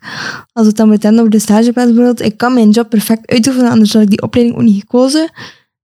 als 0.52 0.66
het 0.66 0.76
dan 0.76 0.88
moet 0.88 1.02
hebben 1.02 1.20
over 1.20 1.32
de 1.32 1.38
stageplaats 1.38 1.88
bijvoorbeeld, 1.88 2.20
ik 2.20 2.36
kan 2.36 2.54
mijn 2.54 2.70
job 2.70 2.88
perfect 2.88 3.30
uitoefenen, 3.30 3.70
anders 3.70 3.92
had 3.92 4.02
ik 4.02 4.10
die 4.10 4.22
opleiding 4.22 4.58
ook 4.58 4.64
niet 4.64 4.80
gekozen. 4.80 5.30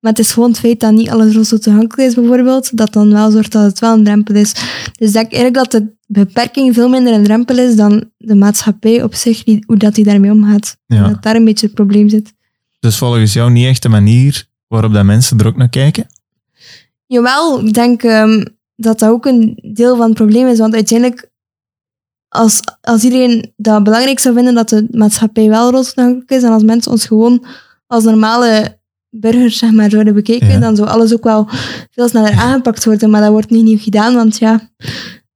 Maar 0.05 0.13
het 0.13 0.23
is 0.23 0.33
gewoon 0.33 0.49
het 0.49 0.59
feit 0.59 0.81
dat 0.81 0.93
niet 0.93 1.09
alles 1.09 1.49
zo 1.49 1.59
toegankelijk 1.59 2.09
is, 2.09 2.15
bijvoorbeeld, 2.15 2.77
dat 2.77 2.93
dan 2.93 3.13
wel 3.13 3.31
zorgt 3.31 3.53
dat 3.53 3.63
het 3.63 3.79
wel 3.79 3.93
een 3.93 4.05
drempel 4.05 4.35
is. 4.35 4.53
Dus 4.99 5.09
ik 5.09 5.13
denk 5.13 5.33
eigenlijk 5.33 5.55
dat 5.55 5.71
de 5.71 5.95
beperking 6.07 6.75
veel 6.75 6.89
minder 6.89 7.13
een 7.13 7.25
drempel 7.25 7.59
is 7.59 7.77
dan 7.77 8.11
de 8.17 8.35
maatschappij 8.35 9.03
op 9.03 9.15
zich, 9.15 9.45
die, 9.45 9.65
hoe 9.67 9.77
dat 9.77 9.95
die 9.95 10.05
daarmee 10.05 10.31
omgaat. 10.31 10.77
Ja. 10.87 11.09
Dat 11.09 11.23
daar 11.23 11.37
een 11.37 11.45
beetje 11.45 11.67
het 11.67 11.75
probleem 11.75 12.09
zit. 12.09 12.35
Dus 12.81 12.97
volgens 12.97 13.33
jou 13.33 13.51
niet 13.51 13.67
echt 13.67 13.83
de 13.83 13.89
manier 13.89 14.49
waarop 14.69 14.93
dat 14.93 15.05
mensen 15.05 15.39
er 15.39 15.47
ook 15.47 15.57
naar 15.57 15.69
kijken? 15.69 16.07
Jawel, 17.07 17.67
ik 17.67 17.75
denk 17.75 18.03
um, 18.03 18.45
dat 18.77 18.99
dat 18.99 19.09
ook 19.11 19.27
een 19.27 19.59
deel 19.75 19.97
van 19.97 20.07
het 20.07 20.15
probleem 20.15 20.47
is. 20.47 20.59
Want 20.59 20.75
uiteindelijk, 20.75 21.31
als, 22.29 22.61
als 22.81 23.05
iedereen 23.05 23.53
dat 23.57 23.85
belangrijk 23.85 24.19
zou 24.19 24.35
vinden 24.35 24.55
dat 24.55 24.69
de 24.69 24.87
maatschappij 24.91 25.49
wel 25.49 25.71
toegankelijk 25.71 26.31
is 26.31 26.43
en 26.43 26.53
als 26.53 26.63
mensen 26.63 26.93
ons 26.93 27.07
gewoon 27.07 27.47
als 27.87 28.05
normale 28.05 28.83
burgers 29.21 29.59
zeg 29.59 29.73
maar, 29.73 29.91
zouden 29.91 30.15
bekeken, 30.15 30.61
dan 30.61 30.77
zou 30.77 30.89
alles 30.89 31.13
ook 31.13 31.25
wel 31.25 31.49
veel 31.91 32.09
sneller 32.09 32.33
aangepakt 32.33 32.85
worden. 32.85 33.11
Maar 33.11 33.21
dat 33.21 33.31
wordt 33.31 33.51
niet 33.51 33.65
nieuw 33.65 33.79
gedaan, 33.79 34.15
want 34.15 34.39
ja, 34.39 34.71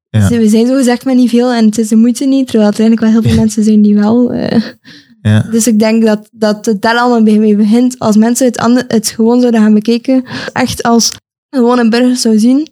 ja. 0.09 0.29
we 0.29 0.49
zijn 0.49 0.67
zo 0.67 0.75
gezegd 0.75 1.05
met 1.05 1.17
niet 1.17 1.31
veel 1.31 1.53
en 1.53 1.65
het 1.65 1.79
is 1.79 1.89
de 1.89 1.97
moeite 1.97 2.25
niet, 2.25 2.47
terwijl 2.47 2.71
er 2.71 2.79
eigenlijk 2.81 3.01
wel 3.01 3.23
heel 3.23 3.31
veel 3.31 3.41
mensen 3.41 3.65
zijn 3.65 3.83
die 3.83 3.95
wel... 3.95 4.35
Uh, 4.35 4.63
ja. 5.23 5.47
Dus 5.51 5.67
ik 5.67 5.79
denk 5.79 6.05
dat, 6.05 6.29
dat 6.33 6.67
het 6.67 6.83
daar 6.83 6.97
allemaal 6.97 7.37
mee 7.37 7.57
begint. 7.57 7.99
Als 7.99 8.17
mensen 8.17 8.47
het, 8.47 8.59
ander, 8.59 8.85
het 8.89 9.09
gewoon 9.09 9.41
zouden 9.41 9.61
gaan 9.61 9.75
bekijken, 9.75 10.25
echt 10.53 10.83
als 10.83 11.13
gewoon 11.51 11.79
een 11.79 11.91
burger 11.91 12.17
zou 12.17 12.39
zien 12.39 12.69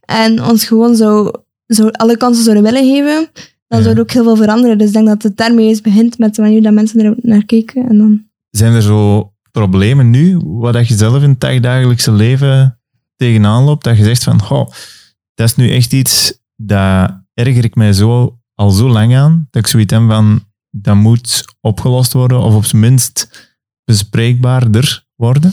en 0.00 0.44
ons 0.44 0.64
gewoon 0.64 0.96
zo, 0.96 1.30
zo 1.66 1.88
alle 1.88 2.16
kansen 2.16 2.44
zouden 2.44 2.64
willen 2.64 2.88
geven, 2.88 3.28
dan 3.68 3.82
zou 3.82 3.94
er 3.94 4.00
ook 4.00 4.10
heel 4.10 4.22
veel 4.22 4.36
veranderen. 4.36 4.78
Dus 4.78 4.86
ik 4.86 4.92
denk 4.92 5.06
dat 5.06 5.22
het 5.22 5.36
daarmee 5.36 5.68
eens 5.68 5.80
begint 5.80 6.18
met 6.18 6.34
de 6.34 6.42
manier 6.42 6.62
dat 6.62 6.72
mensen 6.72 7.00
er 7.00 7.14
naar 7.16 7.44
kijken. 7.44 7.88
En 7.88 7.98
dan... 7.98 8.26
Zijn 8.50 8.72
er 8.72 8.82
zo 8.82 9.32
problemen 9.58 10.10
nu, 10.10 10.38
wat 10.44 10.88
je 10.88 10.96
zelf 10.96 11.22
in 11.22 11.36
het 11.38 11.62
dagelijkse 11.62 12.12
leven 12.12 12.80
tegenaan 13.16 13.64
loopt, 13.64 13.84
dat 13.84 13.96
je 13.96 14.04
zegt 14.04 14.24
van, 14.24 14.42
goh, 14.42 14.70
dat 15.34 15.48
is 15.48 15.56
nu 15.56 15.70
echt 15.70 15.92
iets, 15.92 16.38
dat 16.56 17.22
erger 17.34 17.64
ik 17.64 17.74
mij 17.74 17.92
zo, 17.92 18.38
al 18.54 18.70
zo 18.70 18.88
lang 18.88 19.16
aan, 19.16 19.46
dat 19.50 19.64
ik 19.64 19.68
zoiets 19.68 19.92
heb 19.92 20.02
van, 20.06 20.44
dat 20.70 20.96
moet 20.96 21.44
opgelost 21.60 22.12
worden, 22.12 22.40
of 22.40 22.54
op 22.54 22.64
zijn 22.64 22.80
minst 22.82 23.48
bespreekbaarder 23.84 25.06
worden? 25.14 25.52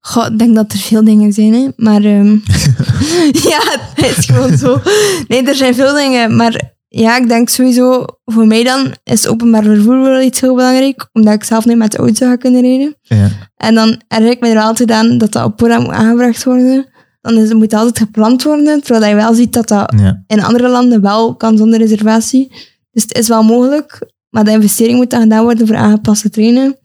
Goh, 0.00 0.26
ik 0.26 0.38
denk 0.38 0.54
dat 0.54 0.72
er 0.72 0.78
veel 0.78 1.04
dingen 1.04 1.32
zijn, 1.32 1.52
hè. 1.52 1.68
maar 1.76 2.04
um, 2.04 2.42
ja, 3.50 3.60
het 3.94 4.16
is 4.16 4.26
gewoon 4.26 4.56
zo. 4.56 4.80
Nee, 5.28 5.42
er 5.42 5.54
zijn 5.54 5.74
veel 5.74 5.94
dingen, 5.94 6.36
maar 6.36 6.74
ja, 6.92 7.16
ik 7.16 7.28
denk 7.28 7.48
sowieso, 7.48 8.04
voor 8.24 8.46
mij 8.46 8.64
dan 8.64 8.94
is 9.04 9.26
openbaar 9.26 9.62
vervoer 9.62 10.00
wel 10.00 10.20
iets 10.20 10.40
heel 10.40 10.54
belangrijk, 10.54 11.08
omdat 11.12 11.34
ik 11.34 11.44
zelf 11.44 11.64
niet 11.64 11.76
met 11.76 11.92
de 11.92 11.98
auto 11.98 12.14
zou 12.14 12.36
kunnen 12.36 12.60
rijden. 12.60 12.96
Ja. 13.00 13.28
En 13.56 13.74
dan 13.74 14.00
herinner 14.08 14.36
ik 14.36 14.40
me 14.40 14.48
er 14.48 14.60
altijd 14.60 14.90
aan 14.90 15.18
dat 15.18 15.32
dat 15.32 15.44
op 15.44 15.60
voorhand 15.60 15.84
moet 15.84 15.94
aangebracht 15.94 16.44
worden. 16.44 16.86
Dan 17.20 17.36
is, 17.36 17.52
moet 17.52 17.62
het 17.62 17.74
altijd 17.74 17.98
gepland 17.98 18.42
worden, 18.42 18.82
terwijl 18.82 19.10
je 19.10 19.14
wel 19.22 19.34
ziet 19.34 19.52
dat 19.52 19.68
dat 19.68 19.94
in 20.26 20.42
andere 20.42 20.68
landen 20.68 21.00
wel 21.00 21.36
kan 21.36 21.56
zonder 21.56 21.78
reservatie. 21.78 22.52
Dus 22.92 23.02
het 23.02 23.18
is 23.18 23.28
wel 23.28 23.42
mogelijk, 23.42 24.10
maar 24.30 24.44
de 24.44 24.50
investering 24.50 24.96
moet 24.96 25.10
dan 25.10 25.20
gedaan 25.20 25.42
worden 25.42 25.66
voor 25.66 25.76
aangepaste 25.76 26.30
treinen. 26.30 26.76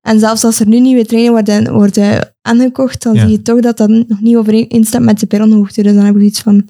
En 0.00 0.18
zelfs 0.18 0.44
als 0.44 0.60
er 0.60 0.66
nu 0.66 0.80
nieuwe 0.80 1.06
treinen 1.06 1.32
worden, 1.32 1.72
worden 1.72 2.34
aangekocht, 2.42 3.02
dan 3.02 3.16
zie 3.16 3.30
je 3.30 3.42
toch 3.42 3.60
dat 3.60 3.76
dat 3.76 3.88
nog 3.88 4.20
niet 4.20 4.36
overeenstemt 4.36 5.04
met 5.04 5.20
de 5.20 5.26
perronhoogte. 5.26 5.82
Dus 5.82 5.94
dan 5.94 6.04
heb 6.04 6.16
ik 6.16 6.22
iets 6.22 6.40
van 6.40 6.68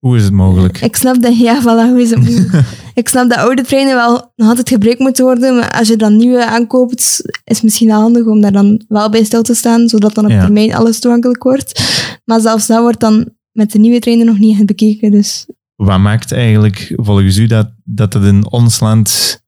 hoe 0.00 0.16
is 0.16 0.24
het 0.24 0.32
mogelijk? 0.32 0.80
Ik 0.80 0.96
snap 0.96 1.22
dat, 1.22 1.38
ja, 1.38 1.60
voilà, 1.62 1.90
hoe 1.90 2.00
is 2.00 2.10
het 2.10 2.18
mogelijk? 2.18 2.64
ik 2.94 3.08
snap 3.08 3.28
dat 3.28 3.38
oude 3.38 3.62
treinen 3.62 3.94
wel 3.94 4.32
nog 4.36 4.48
altijd 4.48 4.68
gebruikt 4.68 4.98
moeten 4.98 5.24
worden, 5.24 5.56
maar 5.56 5.70
als 5.70 5.88
je 5.88 5.96
dan 5.96 6.16
nieuwe 6.16 6.46
aankoopt, 6.46 7.00
is 7.44 7.54
het 7.54 7.62
misschien 7.62 7.90
handig 7.90 8.26
om 8.26 8.40
daar 8.40 8.52
dan 8.52 8.84
wel 8.88 9.10
bij 9.10 9.24
stil 9.24 9.42
te 9.42 9.54
staan, 9.54 9.88
zodat 9.88 10.14
dan 10.14 10.24
op 10.24 10.30
termijn 10.30 10.74
alles 10.74 11.00
toegankelijk 11.00 11.42
wordt. 11.42 11.82
Maar 12.24 12.40
zelfs 12.40 12.66
dat 12.66 12.80
wordt 12.80 13.00
dan 13.00 13.28
met 13.52 13.72
de 13.72 13.78
nieuwe 13.78 13.98
treinen 13.98 14.26
nog 14.26 14.38
niet 14.38 14.66
bekeken. 14.66 15.10
Dus. 15.10 15.46
Wat 15.76 15.98
maakt 15.98 16.32
eigenlijk 16.32 16.92
volgens 16.96 17.36
u 17.36 17.46
dat, 17.46 17.72
dat 17.84 18.12
het 18.12 18.24
in 18.24 18.50
ons 18.50 18.80
land 18.80 19.40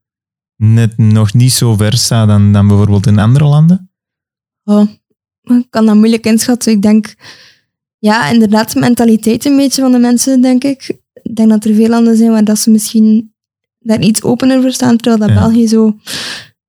net 0.55 0.97
nog 0.97 1.33
niet 1.33 1.51
zo 1.51 1.75
ver 1.75 1.97
staat 1.97 2.27
dan, 2.27 2.53
dan 2.53 2.67
bijvoorbeeld 2.67 3.07
in 3.07 3.19
andere 3.19 3.45
landen? 3.45 3.91
Oh, 4.63 4.89
ik 5.43 5.67
kan 5.69 5.85
dat 5.85 5.95
moeilijk 5.95 6.25
inschatten. 6.25 6.71
Ik 6.71 6.81
denk 6.81 7.15
ja, 8.03 8.29
inderdaad, 8.29 8.73
de 8.73 8.79
mentaliteit 8.79 9.45
een 9.45 9.55
beetje 9.55 9.81
van 9.81 9.91
de 9.91 9.97
mensen, 9.97 10.41
denk 10.41 10.63
ik. 10.63 10.97
Ik 11.13 11.35
denk 11.35 11.49
dat 11.49 11.65
er 11.65 11.75
veel 11.75 11.87
landen 11.87 12.17
zijn 12.17 12.31
waar 12.31 12.43
dat 12.43 12.59
ze 12.59 12.69
misschien 12.69 13.33
daar 13.79 14.01
iets 14.01 14.23
opener 14.23 14.61
voor 14.61 14.71
staan, 14.71 14.97
terwijl 14.97 15.27
dat 15.27 15.39
België 15.39 15.67
zo... 15.67 15.95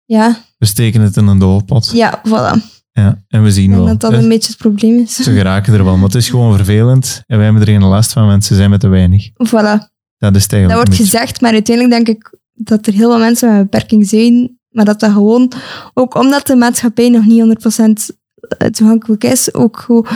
Ja. 0.04 0.36
We 0.58 0.66
steken 0.66 1.00
het 1.00 1.16
in 1.16 1.26
een 1.26 1.38
doolpot. 1.38 1.90
Ja, 1.92 2.20
voilà. 2.28 2.62
Ja, 2.92 3.22
en 3.28 3.42
we 3.42 3.50
zien 3.50 3.70
wel. 3.70 3.86
dat 3.86 4.00
dat 4.00 4.12
een 4.12 4.28
beetje 4.28 4.48
het 4.48 4.58
probleem 4.58 4.98
is. 4.98 5.14
Ze 5.14 5.32
geraken 5.32 5.74
er 5.74 5.84
wel, 5.84 5.94
maar 5.94 6.04
het 6.04 6.14
is 6.14 6.28
gewoon 6.28 6.56
vervelend. 6.56 7.22
En 7.26 7.36
wij 7.36 7.44
hebben 7.44 7.62
er 7.62 7.68
geen 7.68 7.84
last 7.84 8.12
van, 8.12 8.26
want 8.26 8.44
ze 8.44 8.54
zijn 8.54 8.70
met 8.70 8.80
te 8.80 8.88
weinig. 8.88 9.30
Voilà. 9.30 9.92
Dat 10.18 10.36
is 10.36 10.48
Dat 10.48 10.72
wordt 10.72 10.94
gezegd, 10.94 11.40
maar 11.40 11.52
uiteindelijk 11.52 12.04
denk 12.04 12.18
ik 12.18 12.38
dat 12.52 12.86
er 12.86 12.92
heel 12.92 13.10
veel 13.10 13.18
mensen 13.18 13.52
met 13.52 13.62
beperking 13.62 14.08
zijn, 14.08 14.58
maar 14.68 14.84
dat 14.84 15.00
dat 15.00 15.12
gewoon, 15.12 15.52
ook 15.94 16.14
omdat 16.14 16.46
de 16.46 16.56
maatschappij 16.56 17.08
nog 17.08 17.24
niet 17.24 17.66
100% 18.10 18.70
toegankelijk 18.70 19.24
is, 19.24 19.54
ook 19.54 19.78
gewoon 19.78 20.06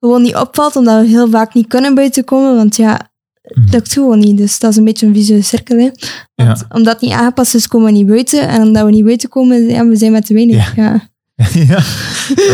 gewoon 0.00 0.22
niet 0.22 0.36
opvalt, 0.36 0.76
omdat 0.76 1.00
we 1.00 1.08
heel 1.08 1.28
vaak 1.28 1.54
niet 1.54 1.66
kunnen 1.66 1.94
buiten 1.94 2.24
komen, 2.24 2.56
want 2.56 2.76
ja, 2.76 3.10
dat 3.42 3.72
lukt 3.72 3.92
gewoon 3.92 4.18
niet. 4.18 4.36
Dus 4.36 4.58
dat 4.58 4.70
is 4.70 4.76
een 4.76 4.84
beetje 4.84 5.06
een 5.06 5.14
visuele 5.14 5.42
cirkel. 5.42 5.78
Hè. 5.78 5.90
Want, 6.34 6.66
Omdat 6.68 6.92
het 6.92 7.02
niet 7.02 7.12
aangepast 7.12 7.54
is, 7.54 7.68
komen 7.68 7.86
we 7.86 7.92
niet 7.92 8.06
buiten. 8.06 8.48
En 8.48 8.62
omdat 8.62 8.84
we 8.84 8.90
niet 8.90 9.04
buiten 9.04 9.28
komen, 9.28 9.68
ja, 9.68 9.86
we 9.86 9.96
zijn 9.96 10.12
met 10.12 10.26
te 10.26 10.34
weinig. 10.34 10.76
Ja. 10.76 11.10
ja. 11.52 11.76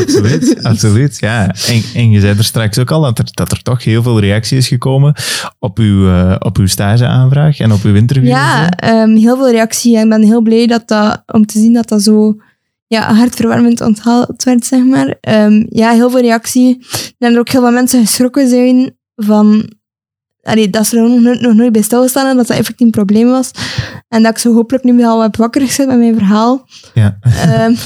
absoluut. 0.03 0.59
absoluut 0.63 1.19
ja. 1.19 1.55
En, 1.69 1.83
en 1.95 2.11
je 2.11 2.21
zei 2.21 2.39
er 2.39 2.45
straks 2.45 2.79
ook 2.79 2.91
al 2.91 3.01
dat 3.01 3.19
er, 3.19 3.29
dat 3.31 3.53
er 3.53 3.63
toch 3.63 3.85
heel 3.85 4.03
veel 4.03 4.21
reactie 4.21 4.57
is 4.57 4.69
gekomen 4.69 5.15
op 5.59 5.79
uw, 5.79 6.07
uh, 6.07 6.37
op 6.39 6.59
uw 6.59 6.67
stageaanvraag 6.67 7.59
en 7.59 7.73
op 7.73 7.83
uw 7.83 7.95
interview. 7.95 8.29
Ja, 8.29 8.69
um, 8.85 9.17
heel 9.17 9.37
veel 9.37 9.51
reactie. 9.51 9.99
Ik 9.99 10.09
ben 10.09 10.23
heel 10.23 10.43
blij 10.43 10.67
dat 10.67 10.89
dat, 10.89 11.23
om 11.27 11.47
te 11.47 11.59
zien 11.59 11.73
dat 11.73 11.89
dat 11.89 12.03
zo 12.03 12.37
ja, 12.95 13.15
hartverwarmend 13.15 13.81
onthaald 13.81 14.45
werd, 14.45 14.67
zeg 14.67 14.85
maar. 14.85 15.17
Um, 15.29 15.67
ja, 15.71 15.91
heel 15.91 16.11
veel 16.11 16.21
reactie. 16.21 16.87
En 17.19 17.33
er 17.33 17.39
ook 17.39 17.49
heel 17.49 17.61
veel 17.61 17.71
mensen 17.71 18.01
geschrokken 18.01 18.49
zijn 18.49 18.97
van... 19.17 19.73
Allee, 20.43 20.71
dat 20.71 20.87
ze 20.87 20.97
er 20.97 21.21
nog, 21.21 21.41
nog 21.41 21.55
nooit 21.55 21.73
bij 21.73 21.83
stilstaan 21.83 22.27
en 22.27 22.37
dat 22.37 22.47
dat 22.47 22.57
effectief 22.57 22.87
een 22.87 22.93
probleem 22.93 23.27
was. 23.29 23.51
En 24.09 24.23
dat 24.23 24.33
ik 24.33 24.39
zo 24.39 24.53
hopelijk 24.53 24.85
nu 24.85 25.05
al 25.05 25.19
wat 25.19 25.37
wakker 25.37 25.61
gezet 25.61 25.87
met 25.87 25.99
mijn 25.99 26.15
verhaal. 26.15 26.69
Ja. 26.95 27.19
Um, 27.67 27.77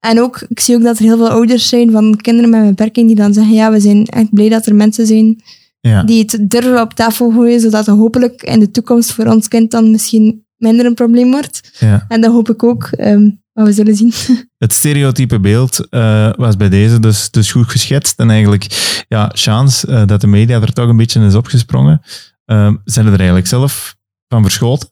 en 0.00 0.20
ook, 0.20 0.44
ik 0.48 0.60
zie 0.60 0.76
ook 0.76 0.82
dat 0.82 0.98
er 0.98 1.04
heel 1.04 1.16
veel 1.16 1.30
ouders 1.30 1.68
zijn 1.68 1.90
van 1.90 2.16
kinderen 2.16 2.50
met 2.50 2.60
een 2.60 2.68
beperking 2.68 3.06
die 3.06 3.16
dan 3.16 3.34
zeggen, 3.34 3.54
ja, 3.54 3.70
we 3.70 3.80
zijn 3.80 4.04
echt 4.04 4.34
blij 4.34 4.48
dat 4.48 4.66
er 4.66 4.74
mensen 4.74 5.06
zijn 5.06 5.42
Ja. 5.80 6.02
die 6.02 6.18
het 6.20 6.38
durven 6.50 6.80
op 6.80 6.92
tafel 6.92 7.30
gooien, 7.30 7.60
zodat 7.60 7.86
het 7.86 7.96
hopelijk 7.96 8.42
in 8.42 8.60
de 8.60 8.70
toekomst 8.70 9.12
voor 9.12 9.26
ons 9.26 9.48
kind 9.48 9.70
dan 9.70 9.90
misschien 9.90 10.44
minder 10.56 10.86
een 10.86 10.94
probleem 10.94 11.30
wordt. 11.30 11.76
Ja. 11.78 12.04
En 12.08 12.20
dat 12.20 12.32
hoop 12.32 12.48
ik 12.50 12.62
ook, 12.62 12.84
ehm, 12.84 13.30
maar 13.56 13.64
we 13.64 13.72
zullen 13.72 13.96
zien. 13.96 14.12
Het 14.58 14.72
stereotype 14.72 15.40
beeld 15.40 15.88
eh, 15.88 16.32
was 16.36 16.56
bij 16.56 16.68
deze 16.68 17.00
dus, 17.00 17.30
dus 17.30 17.52
goed 17.52 17.68
geschetst. 17.68 18.18
En 18.20 18.30
eigenlijk, 18.30 18.66
ja, 19.08 19.30
chance 19.34 19.86
eh, 19.86 20.06
dat 20.06 20.20
de 20.20 20.26
media 20.26 20.60
er 20.60 20.72
toch 20.72 20.88
een 20.88 20.96
beetje 20.96 21.24
is 21.24 21.34
opgesprongen. 21.34 22.02
Uh, 22.46 22.74
zijn 22.84 23.06
er 23.06 23.16
eigenlijk 23.16 23.46
zelf 23.46 23.96
van 24.28 24.42
verschoten? 24.42 24.88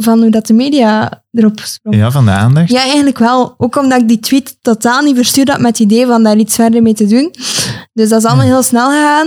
Van 0.00 0.20
hoe 0.20 0.30
dat 0.30 0.46
de 0.46 0.52
media 0.52 1.22
erop 1.32 1.60
sprong. 1.60 1.96
Ja, 1.96 2.10
van 2.10 2.24
de 2.24 2.30
aandacht? 2.30 2.70
Ja, 2.70 2.80
eigenlijk 2.80 3.18
wel. 3.18 3.54
Ook 3.56 3.76
omdat 3.76 4.00
ik 4.00 4.08
die 4.08 4.20
tweet 4.20 4.56
totaal 4.62 5.02
niet 5.02 5.16
verstuurd 5.16 5.48
had 5.48 5.60
met 5.60 5.78
het 5.78 5.78
idee 5.78 6.06
van 6.06 6.22
daar 6.22 6.36
iets 6.36 6.54
verder 6.54 6.82
mee 6.82 6.94
te 6.94 7.06
doen. 7.06 7.34
Dus 7.92 8.08
dat 8.08 8.20
is 8.20 8.26
allemaal 8.26 8.44
heel 8.46 8.62
snel 8.62 8.88
gegaan. 8.90 9.26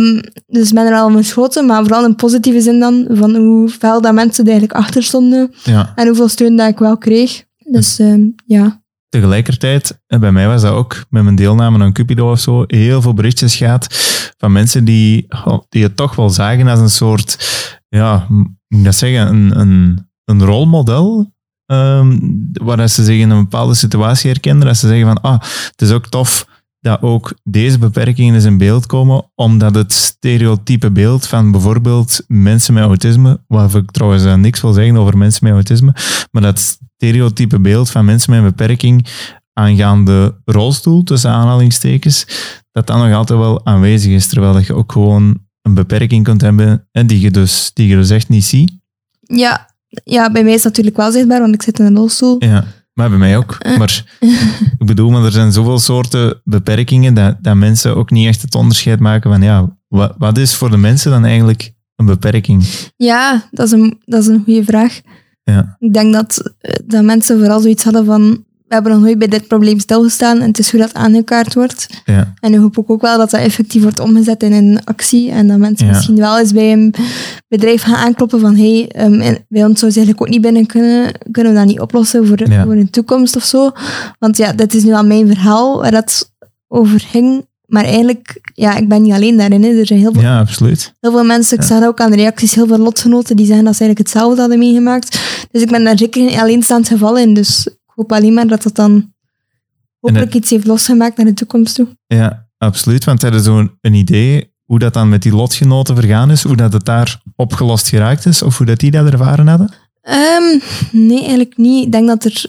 Um, 0.00 0.20
dus 0.46 0.68
ik 0.68 0.74
ben 0.74 0.86
er 0.86 0.94
al 0.94 1.06
om 1.06 1.16
geschoten, 1.16 1.66
maar 1.66 1.82
vooral 1.82 2.04
in 2.04 2.14
positieve 2.14 2.60
zin 2.60 2.78
dan, 2.80 3.06
van 3.10 3.34
hoe 3.34 3.68
veel 3.68 4.00
dat 4.00 4.12
mensen 4.14 4.44
er 4.44 4.50
eigenlijk 4.50 4.80
achter 4.80 5.02
stonden 5.02 5.54
Ja. 5.64 5.92
en 5.94 6.06
hoeveel 6.06 6.28
steun 6.28 6.56
dat 6.56 6.68
ik 6.68 6.78
wel 6.78 6.98
kreeg. 6.98 7.44
Dus 7.70 7.98
um, 7.98 8.34
ja. 8.46 8.82
Tegelijkertijd, 9.08 9.98
en 10.06 10.20
bij 10.20 10.32
mij 10.32 10.46
was 10.46 10.62
dat 10.62 10.72
ook, 10.72 11.04
met 11.10 11.22
mijn 11.22 11.36
deelname 11.36 11.84
aan 11.84 11.92
Cupido 11.92 12.30
of 12.30 12.40
zo, 12.40 12.64
heel 12.66 13.02
veel 13.02 13.14
berichtjes 13.14 13.56
gaat 13.56 13.86
van 14.38 14.52
mensen 14.52 14.84
die, 14.84 15.26
die 15.68 15.82
het 15.82 15.96
toch 15.96 16.14
wel 16.16 16.30
zagen 16.30 16.68
als 16.68 16.80
een 16.80 16.90
soort, 16.90 17.36
ja, 17.98 18.26
moet 18.28 18.48
ik 18.68 18.84
dat 18.84 18.94
zeggen, 18.94 19.28
een, 19.28 19.60
een, 19.60 20.08
een 20.24 20.44
rolmodel. 20.44 21.32
Um, 21.66 22.50
waar 22.52 22.88
ze 22.88 23.04
zich 23.04 23.18
in 23.18 23.30
een 23.30 23.42
bepaalde 23.42 23.74
situatie 23.74 24.30
herkennen, 24.30 24.66
dat 24.66 24.76
ze 24.76 24.88
zeggen 24.88 25.06
van, 25.06 25.20
ah, 25.20 25.40
het 25.40 25.82
is 25.82 25.90
ook 25.90 26.06
tof 26.06 26.46
dat 26.84 27.02
ook 27.02 27.34
deze 27.42 27.78
beperkingen 27.78 28.34
eens 28.34 28.44
in 28.44 28.58
beeld 28.58 28.86
komen, 28.86 29.30
omdat 29.34 29.74
het 29.74 29.92
stereotype 29.92 30.90
beeld 30.90 31.26
van 31.26 31.50
bijvoorbeeld 31.50 32.24
mensen 32.26 32.74
met 32.74 32.84
autisme, 32.84 33.40
waarvoor 33.46 33.80
ik 33.80 33.90
trouwens 33.90 34.24
uh, 34.24 34.34
niks 34.34 34.60
wil 34.60 34.72
zeggen 34.72 34.96
over 34.96 35.18
mensen 35.18 35.44
met 35.44 35.52
autisme, 35.52 35.94
maar 36.30 36.42
dat 36.42 36.78
stereotype 36.96 37.60
beeld 37.60 37.90
van 37.90 38.04
mensen 38.04 38.30
met 38.30 38.40
een 38.40 38.48
beperking 38.48 39.06
aangaande 39.52 40.40
rolstoel, 40.44 41.02
tussen 41.02 41.30
aanhalingstekens, 41.30 42.26
dat 42.72 42.86
dan 42.86 42.98
nog 43.08 43.16
altijd 43.16 43.38
wel 43.38 43.66
aanwezig 43.66 44.12
is, 44.12 44.26
terwijl 44.26 44.52
dat 44.52 44.66
je 44.66 44.74
ook 44.74 44.92
gewoon 44.92 45.38
een 45.64 45.74
beperking 45.74 46.24
kunt 46.24 46.40
hebben 46.40 46.88
en 46.92 47.06
die 47.06 47.20
je 47.20 47.30
dus, 47.30 47.70
die 47.74 47.88
je 47.88 47.96
dus 47.96 48.10
echt 48.10 48.28
niet 48.28 48.44
ziet. 48.44 48.72
Ja, 49.20 49.74
ja, 50.04 50.30
bij 50.30 50.44
mij 50.44 50.52
is 50.52 50.64
het 50.64 50.72
natuurlijk 50.72 50.96
wel 50.96 51.12
zichtbaar, 51.12 51.40
want 51.40 51.54
ik 51.54 51.62
zit 51.62 51.78
in 51.78 51.84
een 51.84 51.96
rolstoel. 51.96 52.36
Ja, 52.38 52.64
maar 52.92 53.08
bij 53.08 53.18
mij 53.18 53.36
ook. 53.36 53.58
Maar 53.78 54.04
ik 54.78 54.86
bedoel, 54.86 55.10
maar 55.10 55.24
er 55.24 55.32
zijn 55.32 55.52
zoveel 55.52 55.78
soorten 55.78 56.40
beperkingen 56.44 57.14
dat, 57.14 57.36
dat 57.40 57.56
mensen 57.56 57.96
ook 57.96 58.10
niet 58.10 58.26
echt 58.26 58.42
het 58.42 58.54
onderscheid 58.54 59.00
maken 59.00 59.30
van 59.30 59.42
ja, 59.42 59.76
wat, 59.88 60.14
wat 60.18 60.38
is 60.38 60.54
voor 60.54 60.70
de 60.70 60.76
mensen 60.76 61.10
dan 61.10 61.24
eigenlijk 61.24 61.72
een 61.96 62.06
beperking? 62.06 62.64
Ja, 62.96 63.48
dat 63.50 63.66
is 63.66 63.72
een, 63.72 64.02
dat 64.04 64.22
is 64.22 64.28
een 64.28 64.42
goede 64.44 64.64
vraag. 64.64 65.00
Ja. 65.42 65.76
Ik 65.78 65.92
denk 65.92 66.12
dat, 66.12 66.54
dat 66.84 67.04
mensen 67.04 67.38
vooral 67.38 67.60
zoiets 67.60 67.84
hadden 67.84 68.04
van 68.04 68.44
we 68.76 68.82
hebben 68.82 68.92
nog 68.92 69.08
nooit 69.08 69.18
bij 69.18 69.28
dit 69.38 69.48
probleem 69.48 69.78
stilgestaan 69.78 70.40
en 70.40 70.46
het 70.46 70.58
is 70.58 70.70
hoe 70.70 70.80
dat 70.80 70.94
aangekaart 70.94 71.54
wordt. 71.54 71.86
Ja. 72.04 72.34
En 72.40 72.52
ik 72.54 72.58
hoop 72.60 72.84
ook 72.86 73.00
wel 73.00 73.18
dat 73.18 73.30
dat 73.30 73.40
effectief 73.40 73.82
wordt 73.82 74.00
omgezet 74.00 74.42
in 74.42 74.52
een 74.52 74.80
actie 74.84 75.30
en 75.30 75.46
dat 75.48 75.58
mensen 75.58 75.86
Ja. 75.86 75.92
misschien 75.92 76.16
wel 76.16 76.38
eens 76.38 76.52
bij 76.52 76.72
een 76.72 76.94
bedrijf 77.48 77.82
gaan 77.82 77.94
aankloppen 77.94 78.40
van 78.40 78.56
hey, 78.56 78.90
um, 78.98 79.18
bij 79.48 79.64
ons 79.64 79.78
zou 79.80 79.92
ze 79.92 79.98
eigenlijk 79.98 80.20
ook 80.20 80.28
niet 80.28 80.40
binnen 80.42 80.66
kunnen, 80.66 81.12
kunnen 81.30 81.52
we 81.52 81.58
dat 81.58 81.66
niet 81.68 81.80
oplossen 81.80 82.26
voor, 82.26 82.48
Ja. 82.50 82.64
voor 82.64 82.72
een 82.72 82.90
toekomst 82.90 83.36
of 83.36 83.44
zo. 83.44 83.70
Want 84.18 84.36
ja, 84.36 84.52
dit 84.52 84.74
is 84.74 84.84
nu 84.84 84.92
al 84.94 85.04
mijn 85.04 85.26
verhaal 85.26 85.80
waar 85.80 85.90
dat 85.90 86.30
over 86.68 87.00
ging. 87.00 87.46
Maar 87.64 87.84
eigenlijk, 87.84 88.40
ja, 88.54 88.76
ik 88.76 88.88
ben 88.88 89.02
niet 89.02 89.12
alleen 89.12 89.36
daarin. 89.36 89.62
Hè. 89.62 89.68
Er 89.78 89.86
zijn 89.86 89.98
heel 89.98 90.12
veel 90.12 90.22
ja, 90.22 90.38
absoluut. 90.38 90.94
Heel 91.00 91.10
veel 91.10 91.24
mensen, 91.24 91.54
ik 91.56 91.62
Ja. 91.62 91.68
zag 91.68 91.78
dat 91.80 91.88
ook 91.88 92.00
aan 92.00 92.10
de 92.10 92.16
reacties, 92.16 92.54
heel 92.54 92.66
veel 92.66 92.78
lotgenoten 92.78 93.36
die 93.36 93.46
zeggen 93.46 93.64
dat 93.64 93.76
ze 93.76 93.80
eigenlijk 93.84 94.10
hetzelfde 94.10 94.40
hadden 94.40 94.58
meegemaakt. 94.58 95.18
Dus 95.50 95.62
ik 95.62 95.70
ben 95.70 95.84
daar 95.84 95.98
zeker 95.98 96.28
geen 96.28 96.38
alleenstaand 96.40 96.88
geval 96.88 97.18
in. 97.18 97.34
Dus 97.34 97.66
ik 97.66 97.72
hoop 97.94 98.12
alleen 98.12 98.34
maar 98.34 98.46
dat 98.46 98.62
dat 98.62 98.74
dan 98.74 99.12
hopelijk 100.00 100.32
het- 100.32 100.42
iets 100.42 100.50
heeft 100.50 100.66
losgemaakt 100.66 101.16
naar 101.16 101.26
de 101.26 101.34
toekomst 101.34 101.74
toe. 101.74 101.86
Ja, 102.06 102.46
absoluut. 102.58 103.04
Want 103.04 103.22
hebben 103.22 103.40
zo'n 103.42 103.78
een 103.80 103.94
idee 103.94 104.52
hoe 104.64 104.78
dat 104.78 104.92
dan 104.94 105.08
met 105.08 105.22
die 105.22 105.32
lotgenoten 105.34 105.94
vergaan 105.96 106.30
is, 106.30 106.42
hoe 106.42 106.56
dat 106.56 106.72
het 106.72 106.84
daar 106.84 107.22
opgelost 107.36 107.88
geraakt 107.88 108.26
is, 108.26 108.42
of 108.42 108.58
hoe 108.58 108.66
dat 108.66 108.78
die 108.78 108.90
dat 108.90 109.12
ervaren 109.12 109.46
hadden? 109.46 109.72
Ehm, 110.00 110.58
nee, 110.92 111.18
eigenlijk 111.18 111.56
niet. 111.56 111.84
Ik 111.86 111.92
denk 111.92 112.06
dat 112.06 112.24
er... 112.24 112.44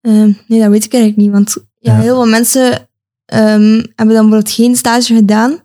ehm, 0.00 0.32
nee, 0.46 0.60
dat 0.60 0.70
weet 0.70 0.84
ik 0.84 0.92
eigenlijk 0.92 1.16
niet. 1.22 1.30
Want 1.32 1.56
ja, 1.78 1.92
Ja. 1.92 2.00
heel 2.00 2.14
veel 2.22 2.30
mensen 2.30 2.88
ehm, 3.24 3.72
hebben 3.72 3.94
dan 3.94 4.06
bijvoorbeeld 4.06 4.50
geen 4.50 4.76
stage 4.76 5.14
gedaan. 5.14 5.58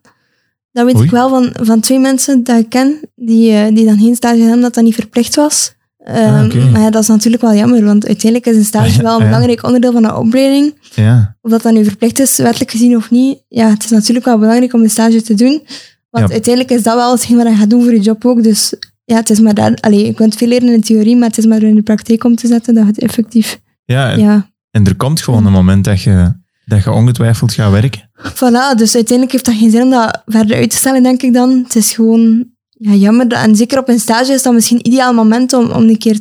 Dat 0.71 0.85
weet 0.85 0.95
Oei. 0.95 1.03
ik 1.05 1.11
wel 1.11 1.29
van, 1.29 1.49
van 1.65 1.79
twee 1.79 1.99
mensen 1.99 2.43
dat 2.43 2.59
ik 2.59 2.69
ken, 2.69 2.99
die, 3.15 3.51
eh, 3.53 3.75
die 3.75 3.85
dan 3.85 3.97
geen 3.99 4.15
stage 4.15 4.33
gedaan 4.33 4.47
hebben, 4.49 4.61
dat 4.65 4.73
dat 4.73 4.83
niet 4.83 4.95
verplicht 4.95 5.35
was. 5.35 5.73
Ehm, 6.03 6.33
Ah, 6.35 6.45
oké. 6.45 6.69
Maar 6.71 6.81
ja, 6.81 6.89
dat 6.89 7.01
is 7.01 7.07
natuurlijk 7.07 7.41
wel 7.43 7.53
jammer, 7.53 7.83
want 7.85 8.07
uiteindelijk 8.07 8.51
is 8.51 8.57
een 8.59 8.65
stage 8.65 8.97
Ah, 8.97 8.97
wel 8.97 9.05
een 9.05 9.13
ah, 9.15 9.19
ja. 9.21 9.25
belangrijk 9.25 9.63
onderdeel 9.63 9.91
van 9.91 10.01
de 10.01 10.15
opleiding. 10.15 10.73
Ja, 10.95 11.37
Of 11.41 11.51
dat 11.51 11.61
dat 11.61 11.73
nu 11.73 11.83
verplicht 11.83 12.19
is, 12.19 12.37
wettelijk 12.37 12.71
gezien 12.71 12.95
of 12.95 13.11
niet. 13.11 13.43
Ja, 13.47 13.69
het 13.69 13.83
is 13.83 13.89
natuurlijk 13.89 14.25
wel 14.25 14.37
belangrijk 14.37 14.73
om 14.73 14.81
een 14.81 14.89
stage 14.89 15.21
te 15.21 15.33
doen. 15.33 15.61
Want 16.09 16.31
uiteindelijk 16.31 16.73
is 16.73 16.83
dat 16.83 16.95
wel 16.95 17.11
hetgeen 17.11 17.37
wat 17.37 17.47
je 17.47 17.55
gaat 17.55 17.69
doen 17.69 17.83
voor 17.83 17.93
je 17.93 17.99
job 17.99 18.25
ook. 18.25 18.43
Dus 18.43 18.73
ja, 19.05 19.15
het 19.15 19.29
is 19.29 19.39
maar 19.39 19.53
daar... 19.53 19.77
Allee, 19.81 20.05
je 20.05 20.13
kunt 20.13 20.35
veel 20.35 20.47
leren 20.47 20.67
in 20.69 20.79
de 20.79 20.85
theorie, 20.85 21.15
maar 21.17 21.27
het 21.29 21.37
is 21.37 21.45
maar 21.45 21.59
door 21.59 21.69
in 21.69 21.75
de 21.75 21.81
praktijk 21.81 22.23
om 22.23 22.35
te 22.35 22.47
zetten 22.47 22.73
dat 22.73 22.85
het 22.85 22.99
effectief... 22.99 23.59
ja, 23.85 24.11
en, 24.11 24.19
Ja, 24.19 24.49
en 24.71 24.85
er 24.85 24.95
komt 24.95 25.21
gewoon 25.21 25.45
een 25.45 25.51
moment 25.51 25.83
dat 25.83 26.01
je, 26.01 26.33
dat 26.65 26.83
je 26.83 26.91
ongetwijfeld 26.91 27.53
gaat 27.53 27.71
werken. 27.71 28.09
voilà. 28.33 28.75
Dus 28.75 28.95
uiteindelijk 28.95 29.31
heeft 29.31 29.45
dat 29.45 29.55
geen 29.55 29.71
zin 29.71 29.81
om 29.81 29.89
dat 29.89 30.21
verder 30.25 30.55
uit 30.57 30.69
te 30.69 30.75
stellen, 30.77 31.03
denk 31.03 31.21
ik 31.21 31.33
dan. 31.33 31.61
Het 31.63 31.75
is 31.75 31.91
gewoon 31.93 32.45
ja, 32.83 32.93
jammer. 32.93 33.27
En 33.27 33.55
zeker 33.55 33.79
op 33.79 33.89
een 33.89 33.99
stage 33.99 34.33
is 34.33 34.43
dat 34.43 34.53
misschien 34.53 34.77
een 34.77 34.87
ideaal 34.87 35.13
moment 35.13 35.53
om, 35.53 35.71
om 35.71 35.89
een 35.89 35.97
keer 35.97 36.19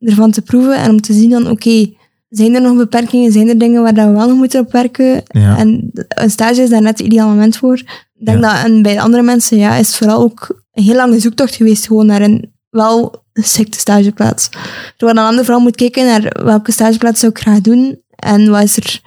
ervan 0.00 0.30
te 0.30 0.42
proeven 0.42 0.76
en 0.76 0.90
om 0.90 1.00
te 1.00 1.12
zien 1.12 1.30
dan, 1.30 1.50
oké, 1.50 1.92
zijn 2.28 2.54
er 2.54 2.60
nog 2.60 2.76
beperkingen? 2.76 3.32
Zijn 3.32 3.48
er 3.48 3.58
dingen 3.58 3.82
waar 3.82 3.94
dat 3.94 4.06
we 4.06 4.12
wel 4.12 4.28
nog 4.28 4.36
moeten 4.36 4.60
op 4.60 4.72
werken? 4.72 5.22
Ja. 5.24 5.56
En 5.58 5.90
een 6.08 6.30
stage 6.30 6.62
is 6.62 6.70
daar 6.70 6.82
net 6.82 6.98
het 6.98 7.06
ideaal 7.06 7.28
moment 7.28 7.56
voor. 7.56 7.76
Ik 8.18 8.26
denk 8.26 8.42
dat 8.42 8.64
en 8.64 8.82
bij 8.82 8.94
de 8.94 9.00
andere 9.00 9.22
mensen 9.22 9.56
ja, 9.56 9.74
is 9.74 9.86
het 9.86 9.96
vooral 9.96 10.22
ook 10.22 10.62
een 10.72 10.82
heel 10.82 10.94
lange 10.94 11.20
zoektocht 11.20 11.54
geweest 11.54 11.86
gewoon 11.86 12.06
naar 12.06 12.22
een 12.22 12.52
wel 12.70 13.24
secte 13.32 13.78
stageplaats. 13.78 14.48
Terwijl 14.96 15.18
dan 15.18 15.26
ander 15.26 15.44
vooral 15.44 15.62
moet 15.62 15.76
kijken 15.76 16.04
naar 16.04 16.44
welke 16.44 16.72
stageplaats 16.72 17.20
zou 17.20 17.32
ik 17.32 17.38
graag 17.38 17.60
doen 17.60 18.02
en 18.16 18.50
wat 18.50 18.62
is 18.62 18.76
er, 18.76 19.00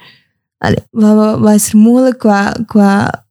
allee, 0.57 0.77
wat, 0.89 1.15
wat, 1.15 1.39
wat 1.39 1.53
is 1.53 1.71
er 1.71 1.77
mogelijk 1.77 2.17
qua, 2.17 2.55
qua 2.65 3.22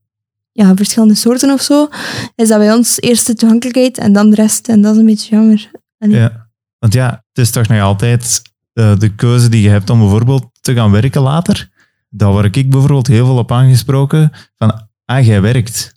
ja, 0.53 0.75
verschillende 0.77 1.15
soorten 1.15 1.51
of 1.51 1.61
zo. 1.63 1.89
Is 2.35 2.49
dat 2.49 2.59
bij 2.59 2.73
ons 2.73 3.01
eerst 3.01 3.27
de 3.27 3.35
toegankelijkheid 3.35 3.99
en 3.99 4.13
dan 4.13 4.31
de 4.31 4.37
rest. 4.37 4.69
En 4.69 4.81
dat 4.83 4.93
is 4.93 4.99
een 5.01 5.07
beetje 5.07 5.35
jammer. 5.37 5.71
Allee. 5.99 6.17
Ja. 6.17 6.49
Want 6.79 6.93
ja, 6.95 7.25
het 7.33 7.39
is 7.45 7.51
toch 7.51 7.69
nog 7.69 7.81
altijd 7.81 8.43
eh, 8.73 8.99
de 8.99 9.15
keuze 9.15 9.49
die 9.49 9.63
je 9.63 9.69
hebt 9.69 9.91
om 9.91 9.99
bijvoorbeeld 9.99 10.45
te 10.61 10.75
gaan 10.75 10.91
werken 10.91 11.23
later. 11.23 11.71
Daar 12.11 12.31
word 12.31 12.57
ik 12.57 12.71
bijvoorbeeld 12.71 13.07
heel 13.07 13.27
veel 13.27 13.37
op 13.39 13.53
aangesproken 13.53 14.33
van, 14.57 14.89
ah, 15.05 15.27
jij 15.27 15.41
werkt. 15.41 15.95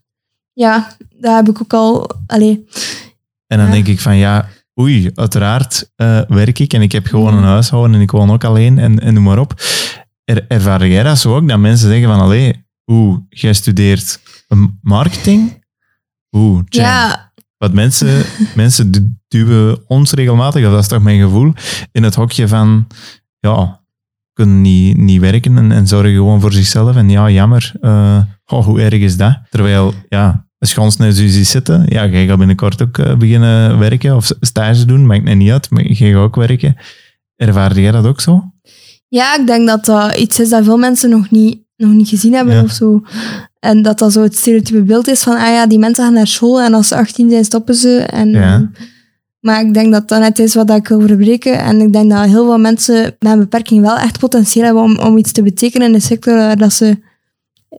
Ja, 0.54 0.96
dat 1.20 1.36
heb 1.36 1.50
ik 1.50 1.62
ook 1.62 1.74
al. 1.74 2.10
Allee, 2.28 2.66
En 3.48 3.58
dan 3.58 3.66
Ja. 3.68 3.72
denk 3.74 3.88
ik 3.88 4.00
van, 4.00 4.16
ja, 4.16 4.48
oei, 4.80 5.12
uiteraard 5.14 5.92
eh, 5.96 6.22
werk 6.28 6.60
ik 6.60 6.74
en 6.74 6.82
ik 6.82 6.92
heb 6.92 7.06
gewoon 7.06 7.34
een 7.38 7.44
huishouden 7.44 7.96
en 7.96 8.02
ik 8.02 8.12
woon 8.12 8.32
ook 8.32 8.44
alleen 8.44 8.78
en, 8.80 9.00
en 9.00 9.14
noem 9.14 9.24
maar 9.24 9.40
op. 9.40 9.54
Er, 10.24 10.46
ervaar 10.48 10.88
jij 10.88 11.04
dat 11.04 11.18
zo 11.18 11.36
ook, 11.36 11.48
dat 11.48 11.60
mensen 11.60 11.90
zeggen 11.90 12.08
van, 12.08 12.20
allee, 12.20 12.66
oeh, 12.86 13.18
jij 13.30 13.54
studeert 13.54 14.20
marketing? 14.82 15.64
Oeh, 16.32 16.62
ja, 16.66 17.32
Want 17.58 17.74
mensen, 17.74 18.26
mensen 18.56 18.92
du- 18.92 19.14
duwen 19.28 19.84
ons 19.88 20.12
regelmatig, 20.12 20.64
dat 20.64 20.80
is 20.80 20.88
toch 20.88 21.02
mijn 21.04 21.20
gevoel, 21.22 21.54
in 21.92 22.04
het 22.04 22.16
hokje 22.16 22.48
van, 22.48 22.88
ja, 23.40 23.84
kunnen 24.34 24.62
niet, 24.62 24.98
niet 24.98 25.20
werken 25.22 25.58
en, 25.58 25.72
en 25.72 25.88
zorgen 25.88 26.14
gewoon 26.14 26.42
voor 26.42 26.54
zichzelf. 26.54 26.96
En 26.96 27.10
ja, 27.10 27.30
jammer. 27.30 27.72
eh, 27.82 28.22
oh, 28.46 28.66
hoe 28.66 28.82
erg 28.82 29.00
is 29.00 29.18
dat? 29.18 29.40
Terwijl, 29.50 29.94
ja, 30.10 30.48
als 30.60 30.74
je 30.74 30.82
ons 30.82 30.98
net 30.98 31.16
ziet 31.16 31.48
zitten, 31.48 31.86
ja, 31.90 32.06
jij 32.08 32.28
gaat 32.28 32.38
binnenkort 32.38 32.82
ook 32.82 32.98
eh, 32.98 33.16
beginnen 33.16 33.80
werken 33.80 34.16
of 34.16 34.32
stage 34.40 34.86
doen, 34.86 35.06
maakt 35.06 35.24
net 35.24 35.36
niet 35.38 35.52
uit, 35.52 35.70
maar 35.70 35.84
jij 35.86 36.12
gaat 36.12 36.22
ook 36.22 36.36
werken. 36.36 36.76
Ervaarde 37.36 37.82
jij 37.82 37.92
dat 37.92 38.06
ook 38.06 38.22
zo? 38.22 38.44
ja, 39.08 39.38
ik 39.40 39.48
denk 39.48 39.68
dat 39.68 39.86
dat 39.86 40.16
iets 40.18 40.40
is 40.40 40.50
dat 40.50 40.64
veel 40.64 40.78
mensen 40.78 41.10
nog 41.10 41.30
niet, 41.32 41.60
nog 41.78 41.92
niet 41.92 42.08
gezien 42.10 42.34
hebben 42.34 42.54
Ja. 42.56 42.64
of 42.64 42.72
zo. 42.72 43.04
En 43.60 43.82
dat 43.82 44.00
dat 44.00 44.12
zo 44.12 44.22
het 44.22 44.36
stereotype 44.36 44.84
beeld 44.84 45.08
is 45.08 45.24
van, 45.24 45.36
ah 45.36 45.48
ja, 45.48 45.68
die 45.68 45.80
mensen 45.80 46.04
gaan 46.04 46.14
naar 46.14 46.28
school 46.28 46.62
en 46.62 46.74
als 46.74 46.88
ze 46.88 46.96
18 46.96 47.30
zijn 47.30 47.46
stoppen 47.46 47.76
ze. 47.76 47.98
En, 48.00 48.30
Ja. 48.30 48.72
maar 49.40 49.62
ik 49.66 49.74
denk 49.74 49.92
dat 49.92 50.08
dat 50.08 50.20
net 50.20 50.40
is 50.40 50.56
wat 50.56 50.70
ik 50.70 50.88
wil 50.88 51.02
verbreken. 51.02 51.60
En 51.60 51.82
ik 51.82 51.94
denk 51.94 52.10
dat 52.12 52.26
heel 52.26 52.46
veel 52.46 52.58
mensen 52.58 53.02
met 53.20 53.32
een 53.32 53.40
beperking 53.40 53.82
wel 53.82 53.98
echt 53.98 54.20
potentieel 54.20 54.66
hebben 54.66 54.84
om, 54.84 54.98
om 55.00 55.18
iets 55.18 55.32
te 55.32 55.44
betekenen 55.44 55.88
in 55.88 55.94
de 55.94 56.00
sector 56.00 56.34
waar 56.36 56.58
dat 56.58 56.74
ze 56.74 56.98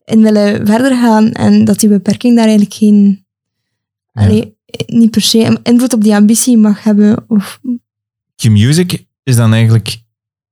in 0.04 0.22
willen 0.22 0.66
verder 0.66 0.96
gaan. 0.96 1.32
En 1.32 1.64
dat 1.64 1.80
die 1.80 1.88
beperking 1.88 2.34
daar 2.34 2.44
eigenlijk 2.44 2.74
geen... 2.74 3.24
Ja. 4.12 4.22
Allee, 4.22 4.56
niet 4.86 5.10
per 5.10 5.20
se 5.22 5.58
invloed 5.62 5.92
op 5.92 6.02
die 6.02 6.14
ambitie 6.14 6.56
mag 6.58 6.82
hebben. 6.82 7.24
Of, 7.28 7.60
Q-Music 8.36 9.04
is 9.22 9.36
dan 9.36 9.52
eigenlijk 9.52 9.96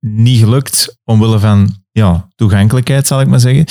niet 0.00 0.38
gelukt 0.38 0.98
omwille 1.04 1.38
van 1.38 1.82
ja, 1.98 2.28
toegankelijkheid, 2.34 3.06
zal 3.06 3.20
ik 3.20 3.26
maar 3.26 3.40
zeggen. 3.40 3.64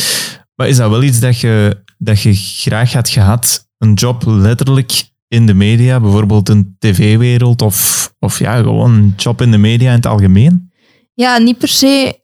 Maar 0.55 0.67
is 0.67 0.77
dat 0.77 0.89
wel 0.89 1.03
iets 1.03 1.19
dat 1.19 1.39
je, 1.39 1.83
dat 1.97 2.21
je 2.21 2.33
graag 2.33 2.93
had 2.93 3.09
gehad, 3.09 3.67
een 3.77 3.93
job 3.93 4.23
letterlijk 4.25 5.11
in 5.27 5.45
de 5.45 5.53
media, 5.53 5.99
bijvoorbeeld 5.99 6.49
een 6.49 6.75
tv-wereld 6.79 7.61
of, 7.61 8.09
of 8.19 8.39
ja, 8.39 8.55
gewoon 8.55 8.91
een 8.91 9.13
job 9.17 9.41
in 9.41 9.51
de 9.51 9.57
media 9.57 9.89
in 9.89 9.95
het 9.95 10.05
algemeen? 10.05 10.71
Ja, 11.13 11.37
niet 11.37 11.57
per 11.57 11.67
se 11.67 12.19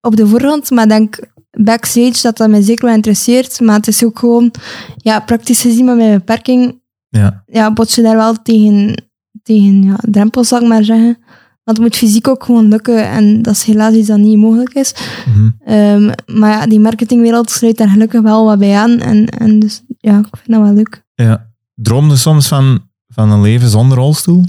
op 0.00 0.16
de 0.16 0.26
voorgrond, 0.26 0.70
maar 0.70 0.88
denk 0.88 1.18
backstage 1.50 2.22
dat 2.22 2.36
dat 2.36 2.50
mij 2.50 2.62
zeker 2.62 2.84
wel 2.84 2.94
interesseert. 2.94 3.60
Maar 3.60 3.76
het 3.76 3.86
is 3.86 4.04
ook 4.04 4.18
gewoon, 4.18 4.50
ja, 4.96 5.20
praktisch 5.20 5.60
gezien 5.60 5.84
met 5.84 5.96
mijn 5.96 6.18
beperking, 6.18 6.80
Ja, 7.08 7.42
ja, 7.46 7.72
bots 7.72 7.94
je 7.94 8.02
daar 8.02 8.16
wel 8.16 8.42
tegen, 8.42 9.04
tegen 9.42 9.82
ja, 9.82 9.96
drempels, 10.00 10.48
zal 10.48 10.60
ik 10.60 10.68
maar 10.68 10.84
zeggen. 10.84 11.18
Want 11.64 11.76
het 11.78 11.86
moet 11.86 11.96
fysiek 11.96 12.28
ook 12.28 12.44
gewoon 12.44 12.68
lukken 12.68 13.08
en 13.08 13.42
dat 13.42 13.54
is 13.54 13.62
helaas 13.62 13.94
iets 13.94 14.08
dat 14.08 14.18
niet 14.18 14.38
mogelijk 14.38 14.74
is. 14.74 14.94
mhm. 15.26 15.50
Ehm, 15.64 16.12
maar 16.38 16.50
ja, 16.50 16.66
die 16.66 16.80
marketingwereld 16.80 17.50
sluit 17.50 17.76
daar 17.76 17.88
gelukkig 17.88 18.20
wel 18.20 18.44
wat 18.44 18.58
bij 18.58 18.76
aan. 18.76 18.98
En, 18.98 19.26
en 19.26 19.58
dus 19.58 19.82
ja, 19.98 20.18
ik 20.18 20.26
vind 20.36 20.48
dat 20.50 20.62
wel 20.62 20.72
leuk. 20.74 21.04
ja. 21.14 21.48
Droomde 21.74 22.16
soms 22.16 22.48
van, 22.48 22.88
van 23.08 23.30
een 23.30 23.40
leven 23.40 23.68
zonder 23.68 23.98
rolstoel? 23.98 24.44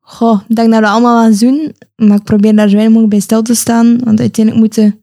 Goh, 0.00 0.40
ik 0.48 0.56
denk 0.56 0.70
dat 0.72 0.80
we 0.80 0.86
allemaal 0.88 1.18
wel 1.20 1.26
eens 1.30 1.40
doen, 1.40 1.74
maar 1.96 2.16
ik 2.16 2.24
probeer 2.24 2.56
daar 2.56 2.68
zo 2.68 2.74
weinig 2.74 2.88
mogelijk 2.94 3.10
bij 3.10 3.20
stil 3.20 3.42
te 3.42 3.54
staan, 3.54 3.98
want 4.04 4.20
uiteindelijk 4.20 4.64
moeten 4.66 5.00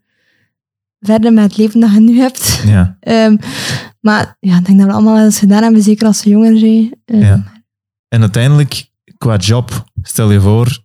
verder 0.99 1.33
met 1.33 1.43
het 1.43 1.57
leven 1.57 1.79
dat 1.79 1.91
je 1.93 1.99
nu 1.99 2.19
hebt. 2.19 2.61
Ja. 2.65 2.97
Ehm, 2.99 3.37
maar 3.99 4.37
ja, 4.39 4.57
ik 4.57 4.65
denk 4.65 4.77
dat 4.79 4.87
we 4.87 4.93
allemaal 4.93 5.13
wel 5.15 5.23
eens 5.23 5.39
gedaan 5.39 5.63
hebben, 5.63 5.81
zeker 5.81 6.07
als 6.07 6.23
we 6.23 6.29
jonger 6.29 6.57
zijn. 6.57 6.93
Ehm, 7.05 7.19
Ja. 7.21 7.43
En 8.07 8.21
uiteindelijk, 8.21 8.89
qua 9.17 9.35
job, 9.35 9.83
stel 10.01 10.31
je 10.31 10.39
voor, 10.41 10.79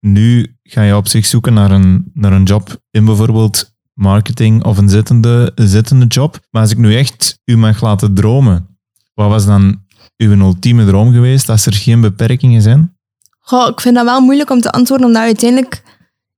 nu 0.00 0.56
ga 0.62 0.82
je 0.82 0.96
op 0.96 1.08
zich 1.08 1.26
zoeken 1.26 1.54
naar 1.54 1.70
een, 1.70 2.10
naar 2.14 2.32
een 2.32 2.42
job 2.44 2.82
in 2.90 3.04
bijvoorbeeld 3.04 3.76
marketing 3.94 4.64
of 4.64 4.78
een 4.78 4.88
zittende, 4.88 5.52
zittende 5.54 6.06
job. 6.06 6.38
Maar 6.50 6.62
als 6.62 6.70
ik 6.70 6.78
nu 6.78 6.96
echt 6.96 7.38
u 7.44 7.56
mag 7.56 7.82
laten 7.82 8.14
dromen, 8.14 8.78
wat 9.14 9.28
was 9.28 9.46
dan 9.46 9.82
uw 10.16 10.30
ultieme 10.38 10.86
droom 10.86 11.12
geweest 11.12 11.48
als 11.48 11.66
er 11.66 11.74
geen 11.74 12.00
beperkingen 12.00 12.62
zijn? 12.62 12.96
Goh, 13.38 13.68
ik 13.68 13.80
vind 13.80 13.94
dat 13.94 14.04
wel 14.04 14.20
moeilijk 14.20 14.50
om 14.50 14.60
te 14.60 14.70
antwoorden, 14.70 15.06
omdat 15.06 15.22
uiteindelijk, 15.22 15.82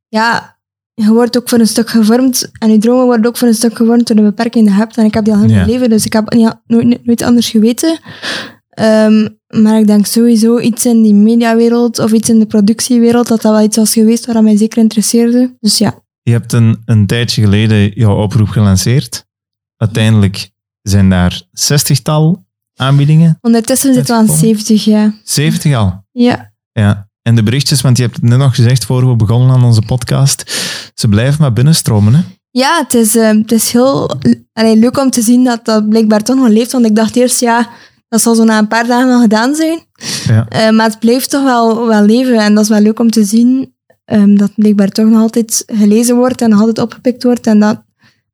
ja, 0.09 0.59
je 0.95 1.13
wordt 1.13 1.39
ook 1.39 1.49
voor 1.49 1.59
een 1.59 1.67
stuk 1.67 1.91
gevormd 1.91 2.51
en 2.59 2.71
je 2.71 2.79
dromen 2.79 3.05
worden 3.05 3.27
ook 3.27 3.37
voor 3.37 3.49
een 3.49 3.55
stuk 3.55 3.77
gevormd 3.77 4.07
door 4.07 4.17
de 4.17 4.23
beperking 4.23 4.65
die 4.65 4.73
je 4.75 4.79
hebt. 4.81 4.97
En 4.97 5.05
ik 5.05 5.15
heb 5.15 5.25
die 5.25 5.33
al 5.35 5.41
heel 5.41 5.49
Ja. 5.49 5.55
mijn 5.55 5.69
leven, 5.69 5.89
dus 5.91 6.05
ik 6.05 6.13
heb 6.13 6.33
niet, 6.33 6.55
nooit, 6.67 7.05
nooit 7.07 7.23
anders 7.23 7.49
geweten. 7.51 7.99
Ehm, 8.81 9.29
maar 9.63 9.79
ik 9.79 9.87
denk 9.87 10.07
sowieso 10.07 10.59
iets 10.59 10.87
in 10.87 11.03
die 11.03 11.15
mediawereld 11.15 11.99
of 11.99 12.13
iets 12.13 12.29
in 12.29 12.39
de 12.39 12.47
productiewereld, 12.47 13.29
dat 13.29 13.43
dat 13.43 13.53
wel 13.53 13.63
iets 13.63 13.77
was 13.77 13.93
geweest 13.93 14.27
waar 14.27 14.43
mij 14.43 14.57
zeker 14.57 14.79
interesseerde. 14.79 15.57
Dus 15.61 15.79
ja, 15.79 16.03
Je 16.23 16.33
hebt 16.33 16.53
een, 16.53 16.83
een 16.85 17.07
tijdje 17.07 17.43
geleden 17.43 17.89
jouw 17.89 18.23
oproep 18.23 18.49
gelanceerd. 18.49 19.27
Uiteindelijk 19.77 20.51
zijn 20.83 21.11
daar 21.11 21.43
zestigtal 21.53 22.45
aanbiedingen. 22.75 23.39
ondertussen 23.41 23.95
zitten 23.95 24.15
we 24.15 24.21
aan 24.21 24.29
Uitgekomen. 24.29 24.57
70, 24.59 24.85
ja. 24.85 25.15
70 25.25 25.75
al. 25.75 26.05
Ja, 26.13 26.53
Ja. 26.73 27.09
En 27.23 27.35
de 27.35 27.43
berichtjes, 27.43 27.81
want 27.81 27.97
je 27.97 28.03
hebt 28.03 28.17
het 28.17 28.25
net 28.25 28.39
nog 28.39 28.55
gezegd 28.55 28.85
voor 28.85 29.09
we 29.09 29.17
begonnen 29.17 29.51
aan 29.51 29.65
onze 29.65 29.83
podcast, 29.83 30.53
ze 30.95 31.09
blijven 31.09 31.41
maar 31.41 31.53
binnenstromen. 31.53 32.15
Hè? 32.15 32.21
Ja, 32.51 32.79
het 32.83 32.95
is, 32.95 33.17
eh, 33.17 33.29
het 33.29 33.53
is 33.53 33.73
heel 33.73 34.11
allee, 34.53 34.77
leuk 34.77 34.99
om 34.99 35.11
te 35.11 35.23
zien 35.23 35.45
dat 35.45 35.65
dat 35.65 35.89
blijkbaar 35.89 36.23
toch 36.23 36.37
nog 36.37 36.49
leeft. 36.49 36.73
Want 36.73 36.87
ik 36.87 36.95
dacht 36.97 37.17
eerst, 37.17 37.41
ja, 37.41 37.71
dat 38.11 38.21
zal 38.21 38.35
zo 38.35 38.45
na 38.45 38.59
een 38.59 38.69
paar 38.69 38.87
dagen 38.87 39.09
wel 39.09 39.21
gedaan 39.21 39.55
zijn. 39.55 39.79
Ja. 40.27 40.49
Eh, 40.49 40.71
maar 40.71 40.87
het 40.87 40.99
blijft 40.99 41.31
toch 41.31 41.43
wel, 41.43 41.87
wel 41.87 42.03
leven. 42.03 42.39
En 42.39 42.55
dat 42.55 42.63
is 42.63 42.71
wel 42.71 42.81
leuk 42.81 42.99
om 42.99 43.11
te 43.11 43.25
zien 43.25 43.75
ehm, 44.05 44.35
dat 44.35 44.53
blijkbaar 44.55 44.89
toch 44.89 45.07
nog 45.07 45.21
altijd 45.21 45.63
gelezen 45.67 46.17
wordt 46.17 46.41
en 46.43 46.51
nog 46.51 46.59
altijd 46.59 46.79
opgepikt 46.79 47.23
wordt. 47.23 47.47
En 47.47 47.61
dat 47.61 47.83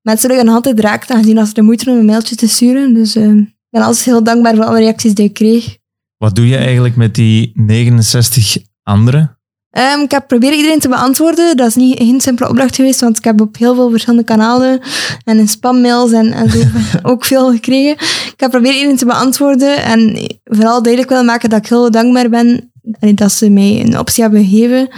mensen 0.02 0.30
er 0.30 0.44
nog 0.44 0.54
altijd 0.54 0.80
raakt, 0.80 1.10
aangezien 1.10 1.38
als 1.38 1.48
ze 1.48 1.54
de 1.54 1.62
moeite 1.62 1.84
doen 1.84 1.94
om 1.94 2.00
een 2.00 2.06
mailtje 2.06 2.36
te 2.36 2.48
sturen. 2.48 2.94
Dus 2.94 3.16
eh, 3.16 3.32
ik 3.36 3.56
ben 3.70 3.82
altijd 3.82 4.04
heel 4.04 4.22
dankbaar 4.22 4.54
voor 4.54 4.64
alle 4.64 4.78
reacties 4.78 5.14
die 5.14 5.24
ik 5.24 5.34
kreeg. 5.34 5.76
Wat 6.16 6.34
doe 6.34 6.46
je 6.46 6.56
eigenlijk 6.56 6.96
met 6.96 7.14
die 7.14 7.52
69 7.54 8.56
anderen? 8.82 9.35
Ehm, 9.76 10.00
ik 10.00 10.10
heb 10.10 10.26
proberen 10.26 10.56
iedereen 10.56 10.78
te 10.78 10.88
beantwoorden. 10.88 11.56
Dat 11.56 11.66
is 11.66 11.74
niet 11.74 11.98
geen 11.98 12.20
simpele 12.20 12.48
opdracht 12.48 12.76
geweest, 12.76 13.00
want 13.00 13.18
ik 13.18 13.24
heb 13.24 13.40
op 13.40 13.56
heel 13.56 13.74
veel 13.74 13.90
verschillende 13.90 14.24
kanalen 14.24 14.80
en 15.24 15.38
in 15.38 15.48
spammails 15.48 16.12
en, 16.12 16.32
en 16.32 16.50
zo 16.50 16.58
ook 17.10 17.24
veel 17.24 17.50
gekregen. 17.50 17.92
Ik 18.32 18.34
heb 18.36 18.50
proberen 18.50 18.76
iedereen 18.76 18.96
te 18.96 19.06
beantwoorden 19.06 19.82
en 19.82 20.28
vooral 20.44 20.82
duidelijk 20.82 21.12
willen 21.12 21.26
maken 21.26 21.50
dat 21.50 21.58
ik 21.58 21.68
heel 21.68 21.90
dankbaar 21.90 22.28
ben 22.28 22.72
en 22.98 23.14
dat 23.14 23.32
ze 23.32 23.50
mij 23.50 23.80
een 23.80 23.98
optie 23.98 24.22
hebben 24.22 24.44
gegeven. 24.44 24.88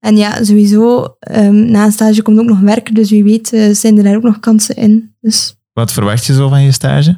En 0.00 0.16
ja, 0.16 0.44
sowieso, 0.44 1.16
ehm, 1.18 1.70
na 1.70 1.84
een 1.84 1.92
stage 1.92 2.22
komt 2.22 2.38
ook 2.38 2.46
nog 2.46 2.60
werk, 2.60 2.94
dus 2.94 3.10
wie 3.10 3.24
weet 3.24 3.52
eh, 3.52 3.74
zijn 3.74 3.96
er 3.96 4.04
daar 4.04 4.16
ook 4.16 4.22
nog 4.22 4.40
kansen 4.40 4.76
in. 4.76 5.14
Dus 5.20 5.54
Wat 5.72 5.92
verwacht 5.92 6.24
je 6.26 6.32
zo 6.34 6.48
van 6.48 6.62
je 6.62 6.72
stage? 6.72 7.16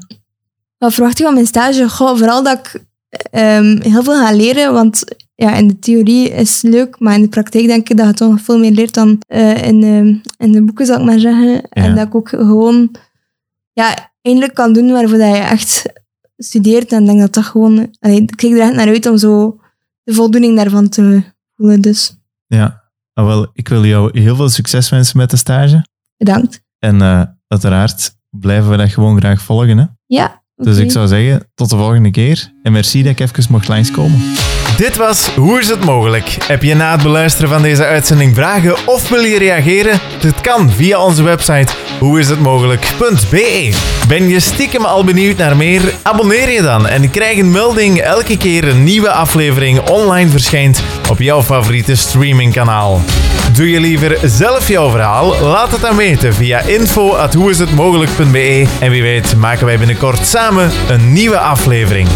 wat 0.78 0.94
verwacht 0.94 1.18
ik 1.18 1.24
van 1.24 1.34
mijn 1.34 1.46
stage? 1.46 1.88
Goh, 1.88 2.16
vooral 2.16 2.42
dat 2.42 2.58
ik 2.58 2.84
ehm, 3.08 3.80
heel 3.82 4.02
veel 4.02 4.24
ga 4.24 4.32
leren, 4.32 4.72
want 4.72 5.04
ja, 5.34 5.54
in 5.54 5.68
de 5.68 5.78
theorie 5.78 6.28
is 6.28 6.62
het 6.62 6.70
leuk, 6.72 6.98
maar 6.98 7.14
in 7.14 7.22
de 7.22 7.28
praktijk 7.28 7.66
denk 7.66 7.88
ik 7.88 7.96
dat 7.96 8.06
je 8.06 8.12
toch 8.12 8.30
nog 8.30 8.40
veel 8.40 8.58
meer 8.58 8.70
leert 8.70 8.94
dan 8.94 9.22
eh, 9.26 9.62
in, 9.62 9.80
de, 9.80 10.20
in 10.38 10.52
de 10.52 10.62
boeken, 10.62 10.86
zal 10.86 10.98
ik 10.98 11.04
maar 11.04 11.18
zeggen. 11.18 11.68
En 11.68 11.94
dat 11.94 12.06
ik 12.06 12.14
ook 12.14 12.28
gewoon 12.28 12.96
ja, 13.72 14.12
eindelijk 14.22 14.54
kan 14.54 14.72
doen 14.72 14.90
waarvoor 14.90 15.18
dat 15.18 15.36
je 15.36 15.42
echt 15.42 15.82
studeert. 16.36 16.92
En 16.92 17.04
denk 17.04 17.20
dat 17.20 17.34
dat 17.34 17.44
gewoon... 17.44 17.94
Allee, 18.00 18.20
ik 18.20 18.36
kijk 18.36 18.52
er 18.52 18.60
echt 18.60 18.74
naar 18.74 18.88
uit 18.88 19.06
om 19.06 19.16
zo 19.16 19.60
de 20.02 20.14
voldoening 20.14 20.56
daarvan 20.56 20.88
te 20.88 21.22
voelen. 21.54 21.80
Dus 21.80 22.16
Ja, 22.46 22.90
ah, 23.12 23.26
wel, 23.26 23.50
ik 23.52 23.68
wil 23.68 23.84
jou 23.84 24.20
heel 24.20 24.36
veel 24.36 24.48
succes 24.48 24.88
wensen 24.88 25.18
met 25.18 25.30
de 25.30 25.36
stage. 25.36 25.84
bedankt. 26.16 26.60
En 26.78 27.00
eh, 27.00 27.22
uiteraard 27.46 28.16
blijven 28.30 28.70
we 28.70 28.76
dat 28.76 28.90
gewoon 28.90 29.18
graag 29.18 29.42
volgen. 29.42 29.78
Hè? 29.78 29.84
Ja, 30.06 30.42
Dus 30.56 30.78
ik 30.78 30.90
zou 30.90 31.06
zeggen, 31.06 31.50
tot 31.54 31.70
de 31.70 31.76
volgende 31.76 32.10
keer. 32.10 32.52
En 32.62 32.72
merci 32.72 33.02
dat 33.02 33.12
ik 33.12 33.20
even 33.20 33.44
mocht 33.52 33.68
langskomen. 33.68 34.20
Dit 34.76 34.96
was 34.96 35.28
Hoe 35.28 35.60
is 35.60 35.68
het 35.68 35.84
mogelijk? 35.84 36.36
Heb 36.46 36.62
je 36.62 36.74
na 36.74 36.92
het 36.92 37.02
beluisteren 37.02 37.48
van 37.48 37.62
deze 37.62 37.84
uitzending 37.84 38.34
vragen 38.34 38.76
of 38.86 39.08
wil 39.08 39.22
je 39.22 39.38
reageren? 39.38 40.00
Dit 40.20 40.40
kan 40.40 40.70
via 40.70 41.00
onze 41.00 41.22
website 41.22 41.72
hoeishetmogelijk.be. 41.98 43.72
Ben 44.08 44.28
je 44.28 44.40
stiekem 44.40 44.84
al 44.84 45.04
benieuwd 45.04 45.36
naar 45.36 45.56
meer? 45.56 45.94
Abonneer 46.02 46.50
je 46.50 46.62
dan 46.62 46.86
en 46.86 47.10
krijg 47.10 47.38
een 47.38 47.50
melding 47.50 47.98
elke 47.98 48.36
keer 48.36 48.68
een 48.68 48.84
nieuwe 48.84 49.10
aflevering 49.10 49.88
online 49.88 50.30
verschijnt 50.30 50.82
op 51.10 51.18
jouw 51.18 51.42
favoriete 51.42 51.94
streamingkanaal. 51.94 53.00
Doe 53.52 53.70
je 53.70 53.80
liever 53.80 54.18
zelf 54.22 54.68
jouw 54.68 54.90
verhaal? 54.90 55.40
Laat 55.40 55.72
het 55.72 55.80
dan 55.80 55.96
weten 55.96 56.34
via 56.34 56.60
info.hoeishetmogelijk.be 56.60 58.66
en 58.80 58.90
wie 58.90 59.02
weet 59.02 59.36
maken 59.36 59.66
wij 59.66 59.78
binnenkort 59.78 60.26
samen 60.26 60.70
een 60.88 61.12
nieuwe 61.12 61.38
aflevering. 61.38 62.08